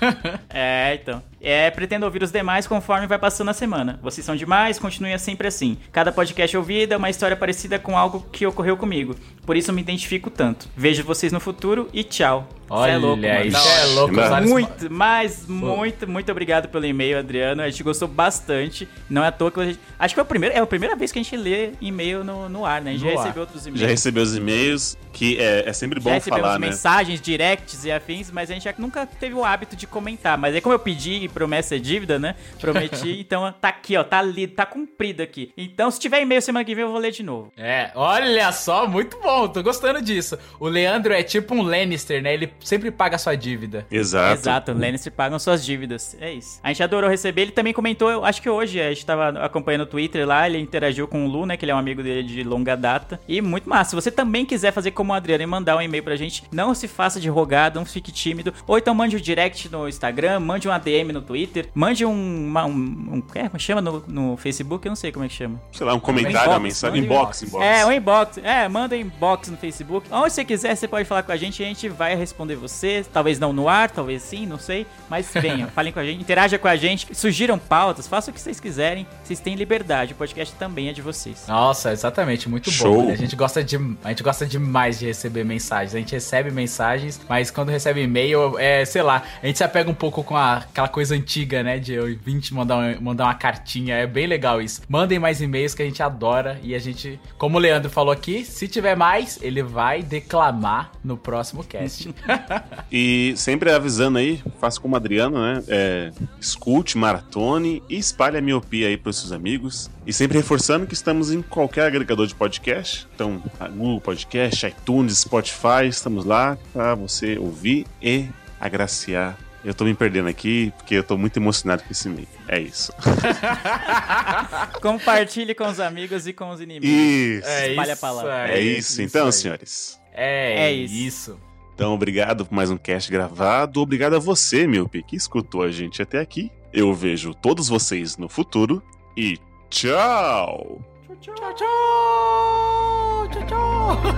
É, 0.50 0.98
então. 1.00 1.22
É, 1.40 1.70
pretendo 1.70 2.04
ouvir 2.04 2.22
os 2.22 2.32
demais 2.32 2.66
conforme 2.66 3.06
vai 3.06 3.18
passando 3.18 3.48
a 3.50 3.52
semana. 3.54 3.98
Vocês 4.02 4.24
são 4.24 4.34
demais, 4.34 4.78
continue 4.78 5.16
sempre 5.18 5.46
assim. 5.46 5.78
Cada 5.92 6.10
podcast 6.10 6.56
ouvido 6.56 6.92
é 6.94 6.96
uma 6.96 7.10
história 7.10 7.36
parecida 7.36 7.78
com 7.78 7.96
algo 7.96 8.26
que 8.32 8.44
ocorreu 8.44 8.76
comigo. 8.76 9.14
Por 9.46 9.56
isso 9.56 9.72
me 9.72 9.80
identifico 9.80 10.30
tanto. 10.30 10.68
Vejo 10.76 11.04
vocês 11.04 11.32
no 11.32 11.38
futuro 11.38 11.88
e 11.92 12.02
tchau. 12.02 12.46
Cê 12.50 12.74
Olha, 12.74 12.90
é 12.92 12.96
louco, 12.98 13.22
mano. 13.22 13.44
isso 13.46 13.56
é 13.68 13.84
louco. 13.86 14.14
Muito, 14.46 14.90
mas 14.92 15.46
muito, 15.46 16.08
muito 16.08 16.30
obrigado 16.32 16.68
pelo 16.68 16.84
e-mail, 16.84 17.18
Adriano. 17.18 17.62
A 17.62 17.70
gente 17.70 17.82
gostou 17.82 18.08
bastante. 18.08 18.86
Não 19.08 19.24
é 19.24 19.28
à 19.28 19.32
toa 19.32 19.50
que 19.50 19.60
a 19.60 19.64
gente. 19.64 19.80
Acho 19.98 20.12
que 20.14 20.20
é, 20.20 20.22
o 20.22 20.26
primeiro, 20.26 20.54
é 20.54 20.58
a 20.58 20.66
primeira 20.66 20.94
vez 20.96 21.10
que 21.12 21.18
a 21.18 21.22
gente 21.22 21.36
lê 21.36 21.70
e-mail 21.80 22.24
no, 22.24 22.48
no 22.48 22.66
ar, 22.66 22.82
né? 22.82 22.90
A 22.90 22.92
gente 22.94 23.04
No 23.04 23.10
já 23.10 23.16
ar. 23.16 23.22
recebeu 23.22 23.42
outros 23.42 23.62
e-mails. 23.66 23.80
Já 23.80 23.86
recebeu 23.86 24.22
os 24.22 24.36
e-mails, 24.36 24.98
que 25.14 25.38
é, 25.38 25.68
é 25.68 25.72
sempre 25.72 25.98
Já 26.00 26.04
bom 26.10 26.14
recebemos 26.14 26.42
falar, 26.46 26.58
né? 26.58 26.66
mensagens, 26.66 27.20
directs 27.20 27.84
e 27.84 27.92
afins, 27.92 28.30
mas 28.30 28.50
a 28.50 28.54
gente 28.54 28.64
já 28.64 28.74
nunca 28.76 29.06
teve 29.06 29.34
o 29.34 29.44
hábito 29.44 29.74
de 29.78 29.86
comentar. 29.86 30.36
Mas 30.36 30.54
aí, 30.54 30.60
como 30.60 30.74
eu 30.74 30.78
pedi 30.78 31.24
e 31.24 31.28
promessa 31.28 31.76
é 31.76 31.78
dívida, 31.78 32.18
né? 32.18 32.34
Prometi, 32.60 33.18
então 33.20 33.52
tá 33.60 33.68
aqui, 33.68 33.96
ó, 33.96 34.04
tá 34.04 34.20
lido, 34.20 34.54
tá 34.54 34.66
cumprido 34.66 35.22
aqui. 35.22 35.52
Então, 35.56 35.90
se 35.90 35.98
tiver 35.98 36.20
e-mail 36.20 36.42
semana 36.42 36.64
que 36.64 36.74
vem, 36.74 36.84
eu 36.84 36.90
vou 36.90 37.00
ler 37.00 37.12
de 37.12 37.22
novo. 37.22 37.52
É, 37.56 37.90
olha 37.94 38.50
só, 38.52 38.86
muito 38.86 39.18
bom, 39.20 39.48
tô 39.48 39.62
gostando 39.62 40.02
disso. 40.02 40.38
O 40.58 40.68
Leandro 40.68 41.12
é 41.12 41.22
tipo 41.22 41.54
um 41.54 41.62
Lannister, 41.62 42.22
né? 42.22 42.34
Ele 42.34 42.52
sempre 42.60 42.90
paga 42.90 43.16
a 43.16 43.18
sua 43.18 43.36
dívida. 43.36 43.86
Exato. 43.90 44.40
Exato, 44.40 44.72
Lannister 44.72 45.12
pagam 45.12 45.38
suas 45.38 45.64
dívidas. 45.64 46.16
É 46.20 46.32
isso. 46.32 46.60
A 46.62 46.68
gente 46.68 46.82
adorou 46.82 47.08
receber. 47.08 47.42
Ele 47.42 47.52
também 47.52 47.72
comentou, 47.72 48.10
eu 48.10 48.24
acho 48.24 48.42
que 48.42 48.50
hoje, 48.50 48.80
a 48.80 48.88
gente 48.88 49.06
tava 49.06 49.28
acompanhando 49.44 49.82
o 49.82 49.86
Twitter 49.86 50.26
lá, 50.26 50.46
ele 50.48 50.58
interagiu 50.58 51.06
com 51.06 51.24
o 51.24 51.28
Lu, 51.28 51.46
né? 51.46 51.56
Que 51.56 51.64
ele 51.64 51.72
é 51.72 51.74
um 51.74 51.78
amigo 51.78 52.02
dele 52.02 52.22
de 52.22 52.42
longa 52.42 52.76
data. 52.76 53.20
E 53.28 53.40
muito 53.40 53.68
massa. 53.68 53.90
Se 53.90 53.96
você 53.96 54.10
também 54.10 54.44
quiser 54.44 54.72
fazer 54.72 54.90
como 54.90 55.12
o 55.12 55.14
Adriano 55.14 55.42
e 55.42 55.46
mandar 55.46 55.76
um 55.76 55.82
e-mail 55.82 56.02
pra 56.02 56.16
gente, 56.16 56.44
não 56.52 56.74
se 56.74 56.88
faça 56.88 57.20
de 57.20 57.28
rogado, 57.28 57.78
não 57.78 57.86
fique 57.86 58.10
tímido. 58.12 58.52
Ou 58.66 58.78
então 58.78 58.94
mande 58.94 59.16
um 59.16 59.20
direct 59.20 59.67
no 59.70 59.88
Instagram, 59.88 60.40
mande 60.40 60.68
um 60.68 60.72
ADM 60.72 61.12
no 61.12 61.22
Twitter, 61.22 61.68
mande 61.74 62.04
um. 62.04 62.12
uma- 62.46 62.64
um, 62.66 62.70
um 62.72 63.22
é, 63.34 63.48
como 63.48 63.58
chama 63.60 63.80
no, 63.80 64.02
no 64.08 64.36
Facebook? 64.36 64.86
Eu 64.86 64.90
não 64.90 64.96
sei 64.96 65.12
como 65.12 65.24
é 65.24 65.28
que 65.28 65.34
chama. 65.34 65.60
Sei 65.72 65.86
lá, 65.86 65.94
um 65.94 66.00
comentário, 66.00 66.38
Inbox, 66.38 66.48
uma 66.48 66.60
mensagem. 66.60 67.00
um 67.00 67.04
Inbox, 67.04 67.42
inbox. 67.42 67.64
É, 67.64 67.86
um 67.86 67.92
inbox. 67.92 68.38
É, 68.38 68.68
manda 68.68 68.94
um 68.96 68.98
inbox 68.98 69.48
no 69.48 69.56
Facebook. 69.56 70.08
Onde 70.10 70.32
você 70.32 70.44
quiser, 70.44 70.74
você 70.74 70.88
pode 70.88 71.04
falar 71.06 71.22
com 71.22 71.32
a 71.32 71.36
gente 71.36 71.62
e 71.62 71.64
a 71.64 71.68
gente 71.68 71.88
vai 71.88 72.14
responder 72.14 72.56
você. 72.56 73.04
Talvez 73.12 73.38
não 73.38 73.52
no 73.52 73.68
ar, 73.68 73.90
talvez 73.90 74.22
sim, 74.22 74.46
não 74.46 74.58
sei. 74.58 74.86
Mas 75.08 75.30
venha, 75.32 75.66
falem 75.74 75.92
com 75.92 76.00
a 76.00 76.04
gente, 76.04 76.20
interaja 76.20 76.58
com 76.58 76.68
a 76.68 76.76
gente, 76.76 77.14
sugiram 77.14 77.58
pautas, 77.58 78.06
façam 78.06 78.30
o 78.32 78.34
que 78.34 78.40
vocês 78.40 78.58
quiserem. 78.60 79.06
Vocês 79.22 79.40
têm 79.40 79.54
liberdade, 79.54 80.12
o 80.12 80.16
podcast 80.16 80.54
também 80.56 80.88
é 80.88 80.92
de 80.92 81.02
vocês. 81.02 81.44
Nossa, 81.48 81.92
exatamente, 81.92 82.48
muito 82.48 82.70
Show. 82.70 82.94
bom. 83.02 83.06
né? 83.06 83.12
A 83.12 83.16
gente 83.16 83.36
gosta 83.36 83.62
de, 83.62 83.76
a 84.04 84.08
gente 84.08 84.22
gosta 84.22 84.46
demais 84.46 84.98
de 84.98 85.06
receber 85.06 85.44
mensagens. 85.44 85.94
A 85.94 85.98
gente 85.98 86.12
recebe 86.12 86.50
mensagens, 86.50 87.20
mas 87.28 87.50
quando 87.50 87.68
recebe 87.70 88.02
e-mail, 88.02 88.58
é, 88.58 88.84
sei 88.84 89.02
lá, 89.02 89.22
a 89.42 89.46
gente 89.48 89.58
se 89.58 89.64
apega 89.64 89.90
um 89.90 89.94
pouco 89.94 90.22
com 90.22 90.36
a- 90.36 90.58
aquela 90.58 90.88
coisa 90.88 91.14
antiga, 91.14 91.62
né, 91.62 91.78
de 91.78 91.92
eu 91.94 92.06
vir 92.24 92.40
te 92.40 92.54
mandar, 92.54 92.76
um- 92.78 93.00
mandar 93.00 93.24
uma 93.24 93.34
cartinha. 93.34 93.94
É 93.96 94.06
bem 94.06 94.26
legal 94.26 94.60
isso. 94.62 94.82
Mandem 94.88 95.18
mais 95.18 95.40
e-mails 95.40 95.74
que 95.74 95.82
a 95.82 95.84
gente 95.84 96.02
adora 96.02 96.58
e 96.62 96.74
a 96.74 96.78
gente, 96.78 97.18
como 97.36 97.56
o 97.56 97.60
Leandro 97.60 97.90
falou 97.90 98.12
aqui, 98.12 98.44
se 98.44 98.68
tiver 98.68 98.96
mais, 98.96 99.38
ele 99.42 99.62
vai 99.62 100.02
declamar 100.02 100.92
no 101.02 101.16
próximo 101.16 101.64
cast. 101.64 102.08
E 102.90 103.34
sempre 103.36 103.70
avisando 103.70 104.18
aí, 104.18 104.42
faça 104.60 104.80
como 104.80 104.94
o 104.94 104.96
Adriano, 104.96 105.38
né? 105.40 105.62
É, 105.68 106.10
escute, 106.40 106.96
maratone 106.96 107.82
e 107.88 107.98
espalhe 107.98 108.38
a 108.38 108.40
miopia 108.40 108.88
aí 108.88 108.96
pros 108.96 109.18
seus 109.20 109.32
amigos. 109.32 109.90
E 110.06 110.12
sempre 110.12 110.38
reforçando 110.38 110.86
que 110.86 110.94
estamos 110.94 111.30
em 111.30 111.42
qualquer 111.42 111.86
agregador 111.86 112.26
de 112.26 112.34
podcast. 112.34 113.06
Então, 113.14 113.42
a 113.60 113.68
Google 113.68 114.00
Podcast, 114.00 114.66
iTunes, 114.66 115.18
Spotify, 115.18 115.86
estamos 115.86 116.24
lá 116.24 116.56
pra 116.72 116.94
você 116.94 117.36
ouvir 117.38 117.86
e 118.02 118.26
agraciar. 118.60 119.36
Eu 119.64 119.74
tô 119.74 119.84
me 119.84 119.92
perdendo 119.92 120.28
aqui 120.28 120.72
porque 120.76 120.94
eu 120.94 121.02
tô 121.02 121.18
muito 121.18 121.36
emocionado 121.36 121.82
com 121.82 121.90
esse 121.90 122.08
e-mail. 122.08 122.28
É 122.46 122.60
isso. 122.60 122.92
Compartilhe 124.80 125.54
com 125.54 125.66
os 125.66 125.80
amigos 125.80 126.26
e 126.26 126.32
com 126.32 126.50
os 126.50 126.60
inimigos. 126.60 126.88
Isso. 126.88 127.48
Espalha 127.48 127.94
a 127.94 127.96
palavra. 127.96 128.48
É 128.50 128.60
isso, 128.60 129.02
então, 129.02 129.26
aí. 129.26 129.32
senhores. 129.32 130.00
É, 130.12 130.68
É 130.68 130.72
isso. 130.72 130.94
isso. 130.94 131.40
Então, 131.74 131.92
obrigado 131.94 132.44
por 132.46 132.54
mais 132.54 132.70
um 132.70 132.76
cast 132.76 133.10
gravado. 133.10 133.80
Obrigado 133.80 134.16
a 134.16 134.18
você, 134.18 134.66
Miope, 134.66 135.02
que 135.02 135.16
escutou 135.16 135.62
a 135.62 135.70
gente 135.70 136.02
até 136.02 136.18
aqui. 136.20 136.50
Eu 136.72 136.92
vejo 136.94 137.34
todos 137.34 137.68
vocês 137.68 138.16
no 138.16 138.28
futuro 138.28 138.82
e 139.16 139.38
tchau! 139.70 140.80
Tchau, 141.20 141.34
tchau! 141.54 143.28
Tchau, 143.30 143.46
tchau! 143.46 143.68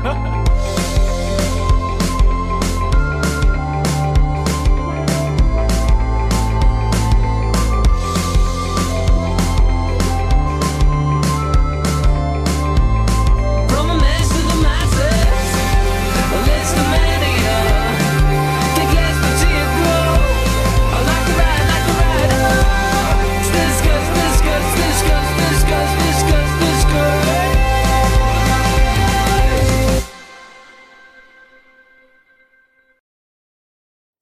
From 0.02 0.30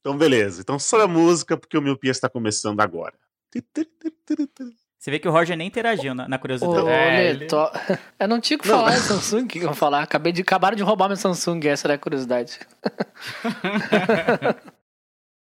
Então, 0.08 0.16
beleza. 0.16 0.62
Então, 0.62 0.78
só 0.78 1.02
a 1.02 1.06
música, 1.06 1.54
porque 1.54 1.76
o 1.76 1.82
Miopia 1.82 2.10
está 2.10 2.30
começando 2.30 2.80
agora. 2.80 3.12
Você 4.98 5.10
vê 5.10 5.18
que 5.18 5.28
o 5.28 5.30
Roger 5.30 5.54
nem 5.54 5.68
interagiu 5.68 6.14
na, 6.14 6.26
na 6.26 6.36
Ô, 6.36 6.38
curiosidade. 6.38 6.88
É, 6.88 7.16
Lê, 7.18 7.28
ele- 7.28 7.46
tô- 7.46 7.70
Eu 8.18 8.26
não 8.26 8.40
tinha 8.40 8.56
o 8.56 8.60
que 8.60 8.66
falar 8.66 8.94
em 8.94 9.00
Samsung, 9.00 9.42
o 9.42 9.46
que 9.46 9.58
que 9.58 9.64
eu 9.66 9.68
vou 9.68 9.76
falar? 9.76 10.02
Acabei 10.02 10.32
de... 10.32 10.40
Acabaram 10.40 10.76
de 10.78 10.82
roubar 10.82 11.08
meu 11.08 11.16
Samsung, 11.16 11.60
essa 11.66 11.86
era 11.86 11.94
a 11.94 11.98
curiosidade. 11.98 12.58